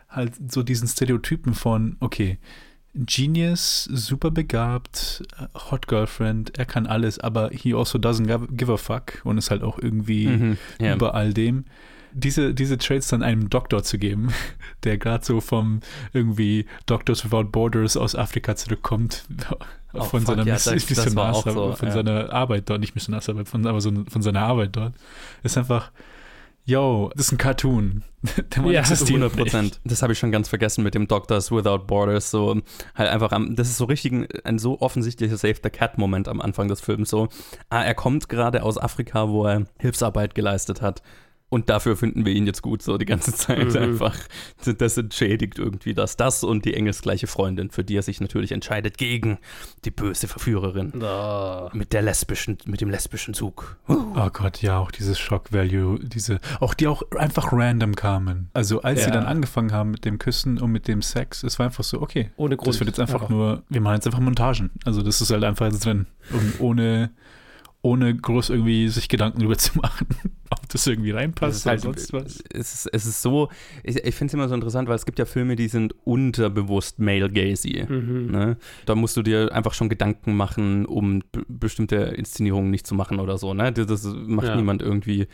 halt 0.10 0.34
so 0.52 0.62
diesen 0.62 0.88
Stereotypen 0.88 1.54
von, 1.54 1.96
okay, 2.00 2.38
Genius, 2.94 3.84
super 3.86 4.32
begabt, 4.32 5.24
Hot 5.72 5.88
Girlfriend, 5.88 6.58
er 6.58 6.66
kann 6.66 6.88
alles, 6.88 7.20
aber 7.20 7.50
he 7.52 7.74
also 7.74 8.00
doesn't 8.00 8.48
give 8.56 8.74
a 8.74 8.78
fuck 8.78 9.22
und 9.24 9.38
ist 9.38 9.52
halt 9.52 9.62
auch 9.62 9.78
irgendwie 9.78 10.28
mhm, 10.28 10.58
yeah. 10.82 10.96
über 10.96 11.14
all 11.14 11.34
dem 11.34 11.66
diese, 12.12 12.54
diese 12.54 12.78
Traits 12.78 13.10
dann 13.10 13.24
einem 13.24 13.50
Doktor 13.50 13.84
zu 13.84 13.98
geben, 13.98 14.34
der 14.84 14.98
gerade 14.98 15.24
so 15.24 15.42
vom 15.42 15.82
irgendwie 16.14 16.66
Doctors 16.86 17.26
Without 17.26 17.46
Borders 17.46 17.98
aus 17.98 18.16
Afrika 18.16 18.56
zurückkommt, 18.56 19.26
oh, 19.94 20.04
von, 20.04 20.26
seiner 20.26 20.46
ja, 20.46 20.54
Miss 20.54 20.66
das, 20.66 20.86
das 20.86 21.04
so, 21.14 21.74
von 21.74 21.88
ja. 21.88 21.92
seiner 21.94 22.32
Arbeit 22.32 22.70
dort, 22.70 22.82
nicht 22.82 22.96
Missionarsarbeit, 22.96 23.48
von, 23.48 23.66
aber 23.66 23.82
so, 23.82 23.92
von 24.08 24.22
seiner 24.22 24.42
Arbeit 24.42 24.76
dort, 24.76 24.94
ist 25.44 25.58
einfach, 25.58 25.92
yo, 26.70 27.12
das 27.16 27.28
ist 27.28 27.32
ein 27.34 27.38
Cartoon. 27.38 28.04
Der 28.56 28.62
Mann 28.62 28.72
ja, 28.72 28.82
existiert 28.82 29.22
100 29.22 29.36
Prozent. 29.36 29.80
Das 29.84 30.02
habe 30.02 30.14
ich 30.14 30.20
schon 30.20 30.32
ganz 30.32 30.48
vergessen 30.50 30.84
mit 30.84 30.94
dem 30.94 31.08
Doctors 31.08 31.52
Without 31.52 31.86
Borders. 31.88 32.32
So 32.32 32.62
halt 32.96 33.10
einfach, 33.10 33.32
am, 33.32 33.56
das 33.56 33.70
ist 33.70 33.78
so 33.78 33.86
richtig 33.86 34.12
ein, 34.12 34.28
ein 34.44 34.60
so 34.60 34.80
offensichtlicher 34.80 35.38
Save 35.38 35.58
the 35.64 35.70
Cat 35.70 35.98
Moment 35.98 36.28
am 36.28 36.42
Anfang 36.42 36.68
des 36.68 36.82
Films. 36.82 37.10
So, 37.10 37.30
ah, 37.70 37.84
er 37.84 37.96
kommt 37.96 38.30
gerade 38.30 38.64
aus 38.64 38.78
Afrika, 38.78 39.30
wo 39.30 39.46
er 39.46 39.66
Hilfsarbeit 39.80 40.36
geleistet 40.36 40.82
hat. 40.82 41.02
Und 41.50 41.70
dafür 41.70 41.98
finden 41.98 42.26
wir 42.26 42.34
ihn 42.34 42.46
jetzt 42.46 42.62
gut, 42.62 42.84
so 42.84 42.98
die 42.98 43.06
ganze 43.06 43.34
Zeit 43.34 43.74
mhm. 43.74 43.78
einfach. 43.78 44.16
Das 44.78 44.98
entschädigt 44.98 45.58
irgendwie 45.58 45.96
das, 45.96 46.16
das 46.16 46.44
und 46.44 46.64
die 46.66 46.76
engelsgleiche 46.76 47.26
Freundin, 47.26 47.72
für 47.72 47.84
die 47.84 47.96
er 47.96 48.04
sich 48.04 48.22
natürlich 48.22 48.52
entscheidet 48.52 48.98
gegen 48.98 49.40
die 49.84 49.92
böse 49.92 50.28
Verführerin. 50.28 50.94
Oh. 51.02 51.70
Mit 51.74 51.94
der 51.94 52.04
lesbischen, 52.04 52.60
mit 52.66 52.82
dem 52.82 52.90
lesbischen 52.90 53.34
Zug. 53.34 53.78
Uh. 53.88 54.14
Oh 54.16 54.30
Gott, 54.32 54.62
ja, 54.62 54.78
auch 54.78 54.92
dieses 54.92 55.18
Shock 55.18 55.52
Value, 55.52 56.00
diese, 56.00 56.40
auch 56.60 56.76
die 56.76 56.88
auch 56.88 57.02
einfach 57.18 57.52
random 57.52 57.96
kamen. 57.96 58.50
Also 58.54 58.82
als 58.82 59.00
ja. 59.00 59.06
sie 59.06 59.12
dann 59.12 59.26
angefangen 59.26 59.72
haben 59.72 59.92
mit 59.92 60.06
dem 60.06 60.20
Küssen 60.20 60.60
und 60.60 60.72
mit 60.72 60.88
dem 60.88 61.02
Sex, 61.02 61.44
es 61.44 61.58
war 61.58 61.66
einfach 61.66 61.84
so, 61.84 62.02
okay. 62.02 62.30
Ohne 62.38 62.58
Grund. 62.58 62.68
Das 62.68 62.80
wird 62.80 62.90
jetzt 62.90 63.00
einfach 63.00 63.24
ja. 63.24 63.30
nur, 63.30 63.64
wir 63.70 63.82
machen 63.82 63.96
jetzt 63.96 64.06
einfach 64.06 64.20
Montagen. 64.20 64.70
Also 64.86 65.02
das 65.02 65.20
ist 65.20 65.32
halt 65.32 65.44
einfach 65.44 65.72
drin. 65.72 66.06
Und 66.32 66.60
ohne 66.60 67.10
ohne 67.90 68.16
groß 68.16 68.52
irgendwie 68.52 68.88
sich 68.88 69.10
Gedanken 69.10 69.40
darüber 69.40 69.58
zu 69.58 69.78
machen, 69.78 70.08
ob 70.50 70.70
das 70.70 70.86
irgendwie 70.86 71.12
reinpasst 71.12 71.66
oder 71.66 71.72
halt, 71.72 71.82
sonst 71.82 72.14
was. 72.14 72.44
Es 72.54 72.74
ist, 72.74 72.94
es 72.94 73.06
ist 73.06 73.22
so, 73.22 73.50
ich, 73.84 73.98
ich 73.98 74.16
finde 74.16 74.30
es 74.30 74.34
immer 74.36 74.48
so 74.48 74.56
interessant, 74.56 74.88
weil 74.88 74.96
es 74.96 75.06
gibt 75.06 75.18
ja 75.18 75.26
Filme, 75.26 75.56
die 75.56 75.68
sind 75.68 75.96
unterbewusst 76.04 77.00
male-gazy. 77.00 77.86
Mhm. 77.90 78.32
Ne? 78.32 78.58
Da 78.86 78.96
musst 78.96 79.18
du 79.18 79.24
dir 79.24 79.52
einfach 79.54 79.74
schon 79.74 79.90
Gedanken 79.90 80.36
machen, 80.36 80.86
um 80.86 81.24
bestimmte 81.48 81.96
Inszenierungen 81.96 82.70
nicht 82.70 82.86
zu 82.86 82.94
machen 82.94 83.20
oder 83.20 83.38
so. 83.38 83.54
Ne? 83.54 83.72
Das, 83.72 83.88
das 83.88 84.06
macht 84.06 84.48
ja. 84.48 84.56
niemand 84.56 84.82
irgendwie 84.82 85.28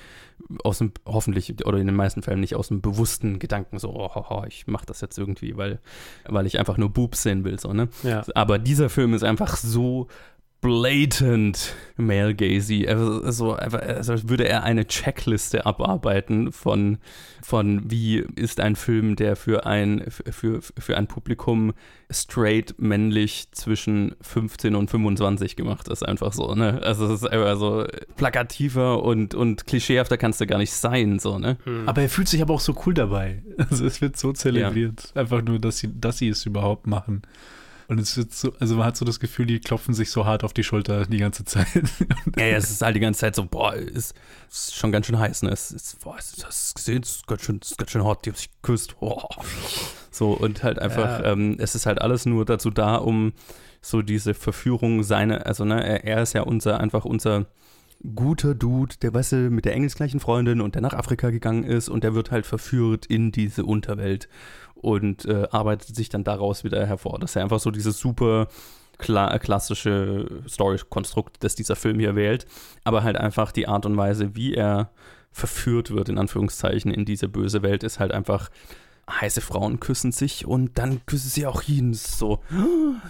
aus 0.64 0.80
dem, 0.80 0.92
hoffentlich, 1.06 1.66
oder 1.66 1.78
in 1.78 1.88
den 1.88 1.96
meisten 1.96 2.22
Fällen 2.22 2.40
nicht 2.40 2.56
aus 2.56 2.70
dem 2.70 2.82
bewussten 2.82 3.40
Gedanken 3.40 3.80
so, 3.80 3.90
oh, 3.90 4.10
oh, 4.16 4.26
oh 4.30 4.44
ich 4.48 4.68
mache 4.68 4.86
das 4.86 5.02
jetzt 5.02 5.18
irgendwie, 5.18 5.58
weil, 5.58 5.80
weil 6.26 6.46
ich 6.46 6.60
einfach 6.60 6.78
nur 6.78 6.90
Boobs 6.90 7.24
sehen 7.24 7.44
will. 7.44 7.60
So, 7.60 7.74
ne? 7.74 7.90
Ja. 8.04 8.24
Aber 8.34 8.60
dieser 8.60 8.90
Film 8.90 9.14
ist 9.14 9.24
einfach 9.24 9.58
so 9.58 10.08
blatant 10.62 11.76
male 11.98 12.34
gazy. 12.34 12.88
Also, 12.88 13.22
also 13.22 13.54
als 14.14 14.28
würde 14.28 14.48
er 14.48 14.64
eine 14.64 14.88
Checkliste 14.88 15.66
abarbeiten 15.66 16.52
von, 16.52 16.98
von 17.44 17.90
wie 17.90 18.26
ist 18.36 18.60
ein 18.60 18.76
Film, 18.76 19.16
der 19.16 19.36
für 19.36 19.66
ein, 19.66 20.04
für, 20.10 20.62
für 20.62 20.98
ein 20.98 21.08
Publikum 21.08 21.74
straight 22.12 22.76
männlich 22.78 23.48
zwischen 23.52 24.16
15 24.22 24.76
und 24.76 24.90
25 24.90 25.56
gemacht 25.56 25.88
ist. 25.88 26.04
Einfach 26.04 26.34
so, 26.34 26.54
ne? 26.56 26.82
Also 26.84 27.06
es 27.08 27.22
ist 27.22 27.28
einfach 27.28 27.58
so 27.58 27.86
plakativer 28.16 29.04
und, 29.04 29.36
und 29.36 29.66
klischeehafter 29.66 30.18
kannst 30.18 30.42
du 30.42 30.48
gar 30.48 30.58
nicht 30.58 30.74
sein, 30.74 31.20
so, 31.20 31.40
ne? 31.40 31.58
Hm. 31.64 31.88
Aber 31.88 32.02
er 32.02 32.10
fühlt 32.10 32.28
sich 32.28 32.42
aber 32.42 32.54
auch 32.54 32.60
so 32.60 32.76
cool 32.86 32.94
dabei. 32.94 33.44
Also 33.76 33.86
es 33.86 34.00
wird 34.00 34.16
so 34.16 34.32
zelebriert. 34.32 35.12
Ja. 35.16 35.22
Einfach 35.22 35.42
nur, 35.42 35.60
dass 35.60 35.80
sie, 35.80 35.90
dass 36.00 36.20
sie 36.20 36.30
es 36.30 36.46
überhaupt 36.46 36.88
machen. 36.88 37.24
Und 37.88 38.00
es 38.00 38.18
wird 38.18 38.34
so, 38.34 38.54
also 38.60 38.76
man 38.76 38.88
hat 38.88 38.98
so 38.98 39.06
das 39.06 39.20
Gefühl, 39.20 39.46
die 39.46 39.60
klopfen 39.60 39.94
sich 39.94 40.10
so 40.10 40.26
hart 40.26 40.44
auf 40.44 40.54
die 40.54 40.64
Schulter 40.64 41.06
die 41.06 41.18
ganze 41.18 41.46
Zeit. 41.46 41.68
ja, 42.38 42.46
ja, 42.46 42.58
es 42.58 42.72
ist 42.72 42.82
halt 42.82 42.96
die 42.96 43.00
ganze 43.00 43.20
Zeit 43.20 43.36
so, 43.36 43.46
boah, 43.46 43.76
ist, 43.76 44.16
ist 44.50 44.76
schon 44.76 44.92
ganz 44.92 45.06
schön 45.06 45.20
heiß, 45.20 45.44
ne? 45.44 45.52
Es 45.52 45.72
ist, 45.72 46.00
boah, 46.04 46.18
du 46.18 46.42
das 46.42 46.74
gesehen? 46.74 47.04
Es 47.04 47.18
ist 47.18 47.28
ganz 47.28 47.44
schön, 47.44 47.60
ist 47.62 47.78
ganz 47.78 47.92
schön 47.92 48.04
hot, 48.04 48.26
die 48.26 48.32
haben 48.32 48.38
sich 48.38 48.50
geküsst. 48.62 49.00
Boah. 49.00 49.28
So, 50.10 50.32
und 50.32 50.64
halt 50.64 50.80
einfach, 50.80 51.20
ja. 51.20 51.32
ähm, 51.32 51.58
es 51.60 51.76
ist 51.76 51.86
halt 51.86 52.02
alles 52.02 52.26
nur 52.26 52.46
dazu 52.46 52.72
da, 52.72 52.96
um 52.96 53.34
so 53.82 54.02
diese 54.02 54.34
Verführung 54.34 55.04
seine, 55.04 55.46
also 55.46 55.64
ne, 55.64 55.86
er, 55.86 56.04
er 56.06 56.24
ist 56.24 56.34
ja 56.34 56.42
unser, 56.42 56.80
einfach 56.80 57.06
unser 57.06 57.46
guter 58.16 58.54
Dude, 58.54 58.96
der 59.02 59.14
weißt 59.14 59.32
du, 59.34 59.36
mit 59.50 59.66
der 59.66 59.74
engelsgleichen 59.74 60.20
Freundin 60.20 60.62
und 60.62 60.76
der 60.76 60.82
nach 60.82 60.94
Afrika 60.94 61.30
gegangen 61.30 61.64
ist 61.64 61.90
und 61.90 62.04
der 62.04 62.14
wird 62.14 62.32
halt 62.32 62.46
verführt 62.46 63.06
in 63.06 63.32
diese 63.32 63.66
Unterwelt 63.66 64.28
und 64.86 65.26
äh, 65.26 65.48
arbeitet 65.50 65.96
sich 65.96 66.10
dann 66.10 66.24
daraus 66.24 66.64
wieder 66.64 66.86
hervor. 66.86 67.18
Das 67.18 67.32
ist 67.32 67.36
ja 67.36 67.42
einfach 67.42 67.60
so 67.60 67.72
dieses 67.72 67.98
super 67.98 68.48
kla 69.00 69.36
klassische 69.40 70.28
Story-Konstrukt, 70.48 71.38
das 71.44 71.56
dieser 71.56 71.76
Film 71.76 72.00
hier 72.00 72.16
wählt, 72.16 72.46
aber 72.84 73.02
halt 73.04 73.18
einfach 73.18 73.52
die 73.52 73.68
Art 73.68 73.88
und 73.88 73.98
Weise, 73.98 74.36
wie 74.36 74.54
er 74.54 74.92
verführt 75.32 75.90
wird, 75.90 76.10
in 76.10 76.20
Anführungszeichen, 76.20 76.92
in 76.92 77.04
diese 77.04 77.28
böse 77.28 77.64
Welt, 77.64 77.84
ist 77.84 78.00
halt 78.00 78.12
einfach 78.12 78.52
heiße 79.10 79.42
Frauen 79.42 79.80
küssen 79.80 80.12
sich 80.12 80.46
und 80.46 80.78
dann 80.78 81.02
küssen 81.06 81.30
sie 81.30 81.48
auch 81.48 81.64
ihn. 81.68 81.94
So, 81.94 82.40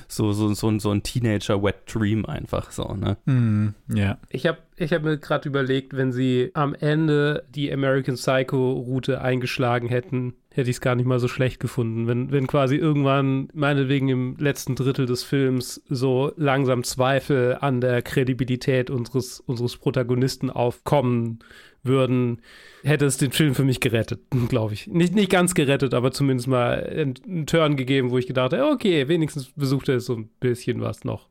so, 0.07 0.31
so, 0.31 0.53
so, 0.53 0.79
so 0.79 0.91
ein 0.91 1.03
Teenager-Wet 1.03 1.93
Dream 1.93 2.25
einfach 2.25 2.71
so, 2.71 2.93
ne? 2.93 3.17
Mm, 3.25 3.69
ja. 3.93 4.17
Ich 4.29 4.45
habe 4.45 4.59
ich 4.77 4.93
hab 4.93 5.03
mir 5.03 5.17
gerade 5.17 5.47
überlegt, 5.47 5.95
wenn 5.95 6.11
sie 6.11 6.51
am 6.53 6.73
Ende 6.73 7.45
die 7.53 7.71
American 7.71 8.15
Psycho-Route 8.15 9.21
eingeschlagen 9.21 9.87
hätten, 9.87 10.33
hätte 10.55 10.69
ich 10.69 10.77
es 10.77 10.81
gar 10.81 10.95
nicht 10.95 11.05
mal 11.05 11.19
so 11.19 11.27
schlecht 11.27 11.59
gefunden. 11.59 12.07
Wenn, 12.07 12.31
wenn 12.31 12.47
quasi 12.47 12.77
irgendwann, 12.77 13.49
meinetwegen 13.53 14.07
im 14.07 14.37
letzten 14.37 14.75
Drittel 14.75 15.05
des 15.05 15.23
Films, 15.23 15.83
so 15.89 16.31
langsam 16.37 16.83
Zweifel 16.85 17.57
an 17.59 17.81
der 17.81 18.01
Kredibilität 18.01 18.89
unseres, 18.89 19.41
unseres 19.41 19.75
Protagonisten 19.75 20.49
aufkommen 20.49 21.39
würden, 21.83 22.41
hätte 22.83 23.05
es 23.05 23.17
den 23.17 23.31
Film 23.31 23.53
für 23.53 23.65
mich 23.65 23.81
gerettet, 23.81 24.21
glaube 24.49 24.73
ich. 24.73 24.87
Nicht, 24.87 25.13
nicht 25.13 25.29
ganz 25.29 25.55
gerettet, 25.55 25.93
aber 25.93 26.11
zumindest 26.11 26.47
mal 26.47 26.83
einen, 26.83 27.45
Turn 27.45 27.75
gegeben, 27.75 28.11
wo 28.11 28.17
ich 28.17 28.25
gedacht 28.25 28.53
habe, 28.53 28.71
okay, 28.71 29.09
wenigstens 29.09 29.51
besucht 29.57 29.89
er 29.89 29.99
so 29.99 30.15
ein 30.15 30.29
bisschen 30.39 30.79
was 30.79 31.03
noch 31.03 31.27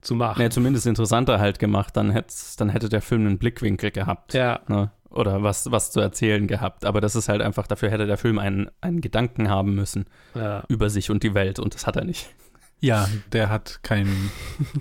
zu 0.00 0.16
machen. 0.16 0.42
Ja, 0.42 0.50
zumindest 0.50 0.86
interessanter 0.86 1.38
halt 1.38 1.60
gemacht, 1.60 1.96
dann, 1.96 2.20
dann 2.58 2.68
hätte 2.68 2.88
der 2.88 3.00
Film 3.00 3.26
einen 3.26 3.38
Blickwinkel 3.38 3.92
gehabt. 3.92 4.34
Ja. 4.34 4.60
Ne? 4.66 4.90
Oder 5.10 5.42
was, 5.42 5.70
was 5.70 5.90
zu 5.90 6.00
erzählen 6.00 6.46
gehabt. 6.46 6.84
Aber 6.84 7.00
das 7.00 7.16
ist 7.16 7.28
halt 7.28 7.40
einfach, 7.40 7.66
dafür 7.66 7.90
hätte 7.90 8.06
der 8.06 8.16
Film 8.16 8.38
einen, 8.38 8.70
einen 8.80 9.00
Gedanken 9.00 9.48
haben 9.48 9.74
müssen 9.74 10.06
ja. 10.34 10.64
über 10.68 10.90
sich 10.90 11.10
und 11.10 11.22
die 11.22 11.34
Welt 11.34 11.58
und 11.58 11.74
das 11.74 11.86
hat 11.86 11.96
er 11.96 12.04
nicht. 12.04 12.28
Ja, 12.80 13.08
der 13.32 13.48
hat 13.48 13.80
keinen. 13.82 14.30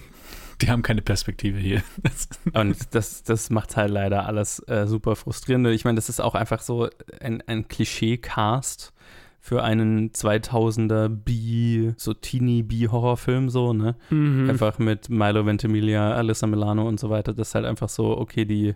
die 0.61 0.69
haben 0.69 0.81
keine 0.81 1.01
Perspektive 1.01 1.57
hier. 1.59 1.83
und 2.53 2.93
das, 2.93 3.23
das 3.23 3.49
macht 3.49 3.77
halt 3.77 3.91
leider 3.91 4.25
alles 4.25 4.59
äh, 4.67 4.87
super 4.87 5.15
frustrierend. 5.15 5.67
Ich 5.67 5.85
meine, 5.85 5.95
das 5.95 6.09
ist 6.09 6.19
auch 6.19 6.35
einfach 6.35 6.61
so 6.61 6.89
ein, 7.19 7.41
ein 7.47 7.67
Klischee-Cast 7.67 8.93
für 9.39 9.63
einen 9.63 10.09
2000er 10.09 11.07
B, 11.07 11.93
so 11.97 12.15
Teenie-B-Horrorfilm, 12.15 13.49
so, 13.49 13.73
ne? 13.73 13.95
Mhm. 14.09 14.49
Einfach 14.49 14.79
mit 14.79 15.09
Milo 15.09 15.45
Ventimiglia, 15.45 16.15
Alyssa 16.15 16.47
Milano 16.47 16.87
und 16.87 16.99
so 16.99 17.11
weiter. 17.11 17.31
Das 17.33 17.49
ist 17.49 17.55
halt 17.55 17.65
einfach 17.65 17.89
so, 17.89 18.17
okay, 18.17 18.45
die, 18.45 18.73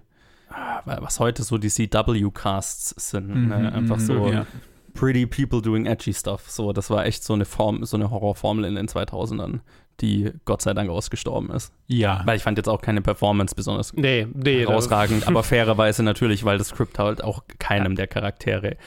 was 0.85 1.19
heute 1.19 1.43
so 1.43 1.57
die 1.57 1.69
CW-Casts 1.69 2.95
sind, 3.09 3.27
Mhm, 3.29 3.47
ne? 3.47 3.73
Einfach 3.73 3.99
so 3.99 4.31
ja. 4.31 4.45
pretty 4.93 5.25
people 5.25 5.61
doing 5.61 5.85
edgy 5.85 6.13
stuff. 6.13 6.49
So, 6.49 6.73
das 6.73 6.89
war 6.89 7.05
echt 7.05 7.23
so 7.23 7.33
eine 7.33 7.45
Form, 7.45 7.83
so 7.85 7.97
eine 7.97 8.09
Horrorformel 8.11 8.65
in 8.65 8.75
den 8.75 8.87
2000ern, 8.87 9.59
die 10.01 10.31
Gott 10.45 10.61
sei 10.61 10.73
Dank 10.73 10.89
ausgestorben 10.89 11.51
ist. 11.51 11.73
Ja. 11.87 12.21
Weil 12.25 12.37
ich 12.37 12.43
fand 12.43 12.57
jetzt 12.57 12.69
auch 12.69 12.81
keine 12.81 13.01
Performance 13.01 13.53
besonders 13.55 13.93
Nee, 13.93 14.27
nee. 14.33 14.61
herausragend, 14.61 15.27
aber 15.27 15.43
fairerweise 15.43 16.03
natürlich, 16.03 16.43
weil 16.45 16.57
das 16.57 16.69
Skript 16.69 16.97
halt 16.99 17.23
auch 17.23 17.43
keinem 17.59 17.95
der 17.95 18.07
Charaktere 18.07 18.77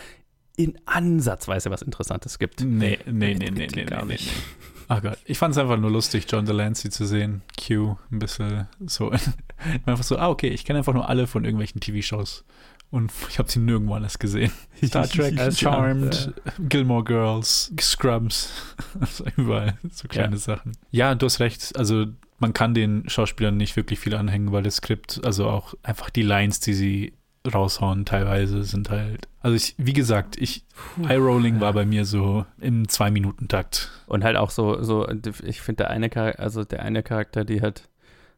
in 0.57 0.79
Ansatzweise 0.85 1.71
was 1.71 1.81
Interessantes 1.83 2.39
gibt. 2.39 2.63
Nee, 2.63 2.99
nee, 3.07 3.35
nee, 3.35 3.51
nee, 3.51 3.67
nee, 3.75 3.85
nee, 3.85 4.05
nicht. 4.05 4.27
nee. 4.27 4.72
Ach 4.89 5.03
Gott, 5.03 5.19
ich 5.25 5.39
fand 5.39 5.53
es 5.53 5.59
einfach 5.59 5.79
nur 5.79 5.91
lustig, 5.91 6.27
John 6.29 6.45
Delancey 6.47 6.91
zu 6.91 7.07
sehen. 7.07 7.43
Q, 7.59 7.97
ein 8.11 8.19
bisschen 8.19 8.69
so. 8.87 9.11
einfach 9.87 10.05
so, 10.05 10.19
ah, 10.19 10.29
okay, 10.29 10.49
ich 10.49 10.65
kenne 10.65 10.79
einfach 10.79 10.95
nur 10.95 11.09
alle 11.09 11.27
von 11.27 11.45
irgendwelchen 11.45 11.81
TV-Shows. 11.81 12.45
Und 12.91 13.11
ich 13.31 13.39
habe 13.39 13.51
sie 13.51 13.59
nirgendwo 13.59 13.95
anders 13.95 14.19
gesehen. 14.19 14.53
Star 14.85 15.09
Trek, 15.09 15.35
Charmed, 15.57 16.35
Gilmore 16.69 17.05
Girls, 17.05 17.73
Scrubs. 17.81 18.53
Also 19.01 19.25
überall 19.37 19.79
so 19.91 20.09
kleine 20.09 20.37
Ja. 20.37 20.39
Sachen. 20.39 20.73
Ja, 20.91 21.15
du 21.15 21.25
hast 21.27 21.41
recht. 21.41 21.77
Also 21.77 22.07
man 22.39 22.53
kann 22.53 22.75
den 22.75 23.09
Schauspielern 23.09 23.57
nicht 23.57 23.77
wirklich 23.77 23.99
viel 23.99 24.15
anhängen, 24.15 24.53
weil 24.53 24.63
das 24.63 24.77
Skript, 24.77 25.21
also 25.25 25.49
auch 25.49 25.75
einfach 25.83 26.11
die 26.11 26.23
Lines, 26.23 26.61
die 26.61 26.75
sie 26.75 27.13
raushauen, 27.47 28.05
teilweise 28.05 28.63
sind 28.65 28.91
halt. 28.91 29.29
Also 29.41 29.57
ich, 29.57 29.75
wie 29.79 29.93
gesagt, 29.93 30.37
ich 30.39 30.65
Eye 31.09 31.17
Rolling 31.17 31.61
war 31.61 31.73
bei 31.73 31.85
mir 31.85 32.05
so 32.05 32.47
im 32.61 32.89
Zwei-Minuten-Takt. 32.89 33.91
Und 34.07 34.25
halt 34.25 34.37
auch 34.37 34.51
so, 34.51 34.83
so 34.83 35.07
ich 35.43 35.61
finde 35.61 35.85
der 35.85 35.91
eine 35.91 36.11
Charakter, 36.11 36.43
also 36.43 36.65
der 36.65 36.83
eine 36.83 37.03
Charakter, 37.03 37.45
die 37.45 37.61
halt 37.61 37.89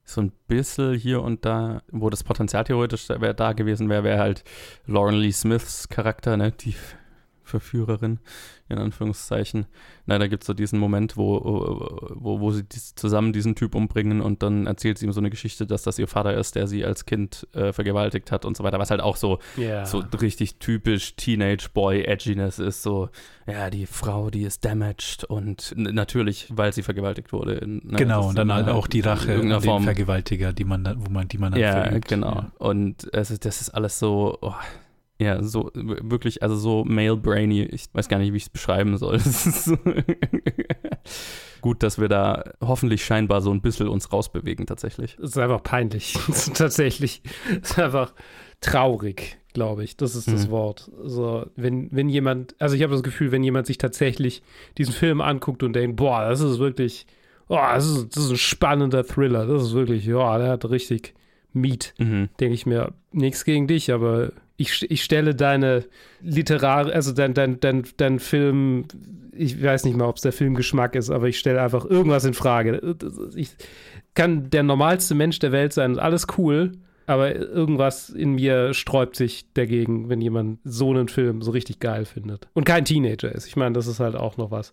so 0.05 0.21
ein 0.21 0.33
bisschen 0.49 0.95
hier 0.95 1.23
und 1.23 1.45
da, 1.45 1.83
wo 1.91 2.11
das 2.11 2.25
Potenzial 2.25 2.65
theoretisch 2.65 3.07
da, 3.07 3.21
wär, 3.21 3.35
da 3.35 3.53
gewesen 3.53 3.89
wäre, 3.89 4.05
wäre 4.05 4.19
halt 4.19 4.45
Lauren 4.87 5.15
Lee 5.15 5.33
Smiths 5.33 5.89
Charakter, 5.89 6.37
ne, 6.37 6.53
die 6.53 6.75
Verführerin, 7.45 8.19
in 8.69 8.79
Anführungszeichen. 8.79 9.67
Na, 10.07 10.19
da 10.19 10.27
gibt 10.27 10.43
es 10.43 10.47
so 10.47 10.55
diesen 10.55 10.79
Moment, 10.79 11.17
wo, 11.17 11.41
wo, 12.15 12.41
wo 12.41 12.51
sie 12.51 12.65
dies, 12.65 12.95
zusammen 12.95 13.33
diesen 13.33 13.55
Typ 13.55 13.75
umbringen 13.75 14.21
und 14.21 14.43
dann 14.43 14.67
erzählt 14.67 14.99
sie 14.99 15.07
ihm 15.07 15.13
so 15.13 15.21
eine 15.21 15.31
Geschichte, 15.31 15.67
dass 15.67 15.83
das 15.83 15.99
ihr 15.99 16.09
Vater 16.09 16.35
ist, 16.35 16.55
der 16.57 16.67
sie 16.67 16.85
als 16.85 17.05
Kind 17.05 17.47
äh, 17.53 17.73
vergewaltigt 17.73 18.33
hat 18.33 18.45
und 18.45 18.57
so 18.57 18.65
weiter, 18.65 18.79
was 18.79 18.91
halt 18.91 19.01
auch 19.03 19.17
so 19.17 19.39
Ja. 19.57 19.85
so 19.87 20.03
richtig 20.21 20.59
typisch 20.59 21.17
Teenage 21.17 21.69
Boy 21.73 22.03
Edginess 22.05 22.59
ist 22.59 22.83
so, 22.83 23.09
ja, 23.47 23.71
die 23.71 23.87
Frau, 23.87 24.31
die 24.31 24.43
ist 24.43 24.65
damaged 24.65 25.25
und 25.25 25.75
natürlich, 25.77 26.49
weil 26.51 26.73
sie 26.73 26.83
vergewaltigt 26.83 27.33
wurde. 27.33 27.55
in- 27.55 27.83
ne, 27.85 27.99
genau, 27.99 28.29
und 28.29 28.39
dann 28.39 28.53
halt 28.53 28.69
auch 28.69 28.87
die 28.87 29.01
Rache 29.01 29.27
in 29.33 29.37
irgendeiner 29.37 29.61
Form. 29.61 29.85
Vergewaltiger, 29.85 30.53
die 30.53 30.65
man 30.65 30.83
dann, 30.85 31.05
wo 31.07 31.11
man, 31.11 31.29
die 31.29 31.39
man 31.39 31.53
dann 31.53 31.61
Ja, 31.61 31.85
verübt. 31.85 32.09
genau. 32.09 32.35
Ja. 32.35 32.53
Und 32.59 33.05
ist, 33.05 33.45
das 33.45 33.61
ist 33.61 33.71
alles 33.71 33.99
so, 33.99 34.39
oh, 34.41 34.55
ja, 35.19 35.43
so 35.43 35.71
wirklich, 35.75 36.43
also 36.43 36.57
so 36.57 36.85
male 36.85 37.17
brainy. 37.17 37.63
Ich 37.63 37.87
weiß 37.93 38.09
gar 38.09 38.19
nicht, 38.19 38.33
wie 38.33 38.37
ich 38.39 38.45
es 38.45 38.51
beschreiben 38.51 38.97
soll. 38.99 39.19
So 39.21 39.77
Gut, 41.61 41.83
dass 41.83 41.99
wir 41.99 42.09
da 42.09 42.45
hoffentlich 42.61 43.05
scheinbar 43.05 43.41
so 43.41 43.51
ein 43.51 43.63
bisschen 43.63 43.89
uns 43.89 44.13
rausbewegen 44.13 44.67
tatsächlich. 44.67 45.17
Es 45.19 45.31
ist 45.31 45.39
einfach 45.39 45.63
peinlich. 45.63 46.13
Tatsächlich. 46.55 47.23
Es 47.63 47.71
ist 47.71 47.79
einfach 47.79 48.13
traurig, 48.61 49.39
glaube 49.55 49.83
ich. 49.85 49.97
Das 49.97 50.15
ist 50.15 50.29
das 50.31 50.47
Mhm. 50.47 50.51
Wort. 50.51 50.91
So, 51.05 51.47
wenn, 51.57 51.89
wenn 51.91 52.09
jemand, 52.11 52.55
also 52.59 52.77
ich 52.77 52.83
habe 52.83 52.93
das 52.93 53.03
Gefühl, 53.03 53.33
wenn 53.33 53.43
jemand 53.45 53.67
sich 53.67 53.79
tatsächlich 53.79 54.43
diesen 54.77 54.93
Film 54.93 55.21
anguckt 55.23 55.63
und 55.63 55.73
denkt, 55.75 55.97
boah, 55.97 56.29
das 56.29 56.41
ist 56.41 56.59
wirklich, 56.59 57.07
boah, 57.49 57.73
das 57.75 57.87
ist, 57.87 58.15
das 58.17 58.25
ist 58.25 58.31
ein 58.33 58.37
spannender 58.37 59.05
Thriller. 59.07 59.47
Das 59.47 59.63
ist 59.63 59.73
wirklich, 59.73 60.05
ja, 60.05 60.37
der 60.39 60.51
hat 60.51 60.69
richtig 60.69 61.15
Meat. 61.55 61.95
Mhm. 61.99 62.29
Denke 62.41 62.55
ich 62.55 62.67
mir, 62.67 62.93
nichts 63.13 63.45
gegen 63.45 63.67
dich, 63.69 63.91
aber 63.91 64.33
ich, 64.57 64.89
ich 64.91 65.03
stelle 65.03 65.35
deine 65.35 65.85
Literar, 66.21 66.87
also 66.87 67.13
dein, 67.13 67.35
dein, 67.35 67.61
dein, 67.61 67.85
dein 67.97 68.19
Film, 68.19 68.85
ich 69.33 69.63
weiß 69.63 69.85
nicht 69.85 69.97
mal, 69.97 70.07
ob 70.07 70.17
es 70.17 70.23
der 70.23 70.33
Filmgeschmack 70.33 70.95
ist, 70.95 71.11
aber 71.11 71.29
ich 71.29 71.39
stelle 71.39 71.61
einfach 71.61 71.85
irgendwas 71.85 72.25
in 72.25 72.35
Frage. 72.35 72.97
Ich 73.35 73.51
kann 74.15 74.51
der 74.51 74.63
normalste 74.63 75.15
Mensch 75.15 75.39
der 75.41 75.53
Welt 75.53 75.73
sein, 75.73 75.99
alles 75.99 76.27
cool, 76.39 76.73
aber 77.07 77.35
irgendwas 77.35 78.11
in 78.11 78.33
mir 78.35 78.75
sträubt 78.75 79.17
sich 79.17 79.53
dagegen, 79.55 80.09
wenn 80.09 80.21
jemand 80.21 80.61
so 80.65 80.91
einen 80.91 81.09
Film 81.09 81.43
so 81.43 81.51
richtig 81.51 81.81
geil 81.81 82.05
findet. 82.05 82.49
Und 82.55 82.65
kein 82.65 82.85
Teenager 82.85 83.33
ist. 83.33 83.47
Ich 83.47 83.57
meine, 83.57 83.75
das 83.75 83.87
ist 83.87 84.01
halt 84.01 84.15
auch 84.15 84.37
noch 84.37 84.51
was. 84.51 84.73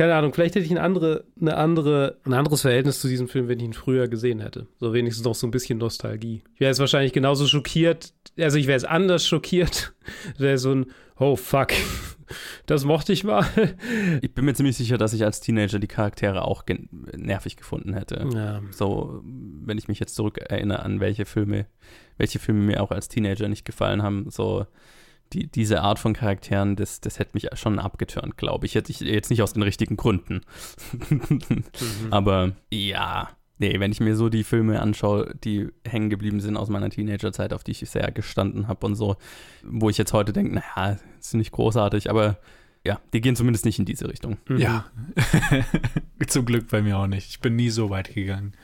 Keine 0.00 0.14
Ahnung, 0.14 0.32
vielleicht 0.32 0.54
hätte 0.54 0.64
ich 0.64 0.70
ein, 0.70 0.78
andere, 0.78 1.24
eine 1.38 1.58
andere, 1.58 2.16
ein 2.24 2.32
anderes 2.32 2.62
Verhältnis 2.62 3.02
zu 3.02 3.08
diesem 3.08 3.28
Film, 3.28 3.48
wenn 3.48 3.58
ich 3.58 3.66
ihn 3.66 3.74
früher 3.74 4.08
gesehen 4.08 4.40
hätte. 4.40 4.66
So 4.78 4.94
wenigstens 4.94 5.26
noch 5.26 5.34
so 5.34 5.46
ein 5.46 5.50
bisschen 5.50 5.78
Nostalgie. 5.78 6.42
Ich 6.54 6.60
wäre 6.60 6.70
jetzt 6.70 6.78
wahrscheinlich 6.78 7.12
genauso 7.12 7.46
schockiert, 7.46 8.14
also 8.38 8.56
ich 8.56 8.66
wäre 8.66 8.76
jetzt 8.76 8.88
anders 8.88 9.26
schockiert. 9.26 9.92
Wäre 10.38 10.56
so 10.56 10.74
ein, 10.74 10.86
oh 11.18 11.36
fuck, 11.36 11.74
das 12.66 12.86
mochte 12.86 13.12
ich 13.12 13.24
mal. 13.24 13.44
Ich 14.22 14.32
bin 14.32 14.46
mir 14.46 14.54
ziemlich 14.54 14.78
sicher, 14.78 14.96
dass 14.96 15.12
ich 15.12 15.22
als 15.22 15.40
Teenager 15.40 15.78
die 15.78 15.86
Charaktere 15.86 16.46
auch 16.46 16.64
nervig 17.14 17.56
gefunden 17.56 17.92
hätte. 17.92 18.26
Ja. 18.32 18.62
So, 18.70 19.20
wenn 19.22 19.76
ich 19.76 19.88
mich 19.88 20.00
jetzt 20.00 20.14
zurück 20.14 20.38
erinnere 20.38 20.82
an 20.82 21.00
welche 21.00 21.26
Filme, 21.26 21.66
welche 22.16 22.38
Filme 22.38 22.60
mir 22.60 22.82
auch 22.82 22.90
als 22.90 23.08
Teenager 23.08 23.48
nicht 23.48 23.66
gefallen 23.66 24.02
haben, 24.02 24.30
so 24.30 24.64
die, 25.32 25.46
diese 25.46 25.82
Art 25.82 25.98
von 25.98 26.12
Charakteren, 26.12 26.76
das, 26.76 27.00
das 27.00 27.18
hätte 27.18 27.32
mich 27.34 27.48
schon 27.54 27.78
abgeturnt, 27.78 28.36
glaube 28.36 28.66
ich. 28.66 28.74
Hätte 28.74 28.90
ich 28.90 29.00
jetzt 29.00 29.30
nicht 29.30 29.42
aus 29.42 29.52
den 29.52 29.62
richtigen 29.62 29.96
Gründen. 29.96 30.42
Aber 32.10 32.52
ja, 32.72 33.30
nee, 33.58 33.78
wenn 33.78 33.92
ich 33.92 34.00
mir 34.00 34.16
so 34.16 34.28
die 34.28 34.44
Filme 34.44 34.80
anschaue, 34.80 35.34
die 35.44 35.68
hängen 35.86 36.10
geblieben 36.10 36.40
sind 36.40 36.56
aus 36.56 36.68
meiner 36.68 36.90
Teenagerzeit, 36.90 37.52
auf 37.52 37.62
die 37.62 37.72
ich 37.72 37.78
sehr 37.80 38.10
gestanden 38.10 38.68
habe 38.68 38.86
und 38.86 38.96
so, 38.96 39.16
wo 39.62 39.88
ich 39.88 39.98
jetzt 39.98 40.12
heute 40.12 40.32
denke, 40.32 40.54
naja, 40.54 40.98
ist 41.18 41.34
nicht 41.34 41.52
großartig, 41.52 42.10
aber 42.10 42.38
ja, 42.84 42.98
die 43.12 43.20
gehen 43.20 43.36
zumindest 43.36 43.66
nicht 43.66 43.78
in 43.78 43.84
diese 43.84 44.08
Richtung. 44.08 44.38
Mhm. 44.48 44.58
Ja. 44.58 44.90
Zum 46.26 46.46
Glück 46.46 46.68
bei 46.68 46.80
mir 46.80 46.98
auch 46.98 47.06
nicht. 47.06 47.28
Ich 47.28 47.40
bin 47.40 47.56
nie 47.56 47.68
so 47.68 47.90
weit 47.90 48.14
gegangen. 48.14 48.54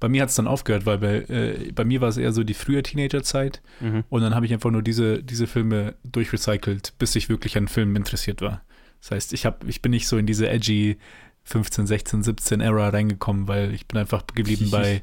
Bei 0.00 0.08
mir 0.08 0.22
hat 0.22 0.28
es 0.28 0.34
dann 0.34 0.46
aufgehört, 0.46 0.84
weil 0.86 0.98
bei, 0.98 1.14
äh, 1.28 1.72
bei 1.72 1.84
mir 1.84 2.00
war 2.00 2.08
es 2.08 2.16
eher 2.16 2.32
so 2.32 2.44
die 2.44 2.54
frühe 2.54 2.82
Teenagerzeit 2.82 3.62
Mhm. 3.80 4.04
und 4.08 4.20
dann 4.22 4.34
habe 4.34 4.46
ich 4.46 4.52
einfach 4.52 4.70
nur 4.70 4.82
diese, 4.82 5.22
diese 5.22 5.46
Filme 5.46 5.94
durchrecycelt, 6.04 6.94
bis 6.98 7.14
ich 7.16 7.28
wirklich 7.28 7.56
an 7.56 7.68
Filmen 7.68 7.96
interessiert 7.96 8.40
war. 8.42 8.62
Das 9.00 9.10
heißt, 9.12 9.32
ich, 9.32 9.46
hab, 9.46 9.64
ich 9.68 9.82
bin 9.82 9.90
nicht 9.90 10.08
so 10.08 10.16
in 10.18 10.26
diese 10.26 10.48
edgy 10.48 10.96
15, 11.44 11.86
16, 11.86 12.22
17 12.24 12.60
Era 12.60 12.88
reingekommen, 12.88 13.46
weil 13.46 13.72
ich 13.72 13.86
bin 13.86 13.98
einfach 14.00 14.24
geblieben 14.34 14.68
bei, 14.70 15.02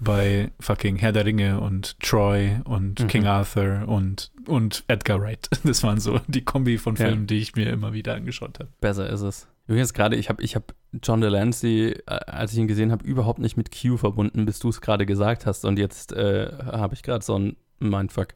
bei 0.00 0.50
fucking 0.58 0.96
Herr 0.96 1.12
der 1.12 1.24
Ringe 1.24 1.60
und 1.60 1.98
Troy 2.00 2.56
und 2.64 3.00
Mhm. 3.00 3.06
King 3.06 3.26
Arthur 3.26 3.84
und, 3.86 4.32
und 4.46 4.82
Edgar 4.88 5.20
Wright. 5.20 5.48
Das 5.64 5.82
waren 5.84 6.00
so 6.00 6.20
die 6.26 6.42
Kombi 6.44 6.78
von 6.78 6.96
Ja. 6.96 7.06
Filmen, 7.06 7.26
die 7.28 7.38
ich 7.38 7.54
mir 7.54 7.70
immer 7.70 7.92
wieder 7.92 8.14
angeschaut 8.16 8.58
habe. 8.58 8.70
Besser 8.80 9.08
ist 9.08 9.20
es. 9.20 9.46
Übrigens 9.66 9.94
gerade, 9.94 10.16
ich 10.16 10.28
habe 10.28 10.42
ich 10.42 10.56
hab 10.56 10.74
John 11.02 11.20
Delancey, 11.20 11.92
äh, 11.92 12.00
als 12.06 12.52
ich 12.52 12.58
ihn 12.58 12.68
gesehen 12.68 12.92
habe, 12.92 13.04
überhaupt 13.06 13.38
nicht 13.38 13.56
mit 13.56 13.70
Q 13.70 13.96
verbunden, 13.96 14.44
bis 14.44 14.58
du 14.58 14.68
es 14.68 14.80
gerade 14.80 15.06
gesagt 15.06 15.46
hast. 15.46 15.64
Und 15.64 15.78
jetzt 15.78 16.12
äh, 16.12 16.50
habe 16.66 16.94
ich 16.94 17.02
gerade 17.02 17.24
so 17.24 17.38
ein 17.38 17.56
Mindfuck. 17.80 18.28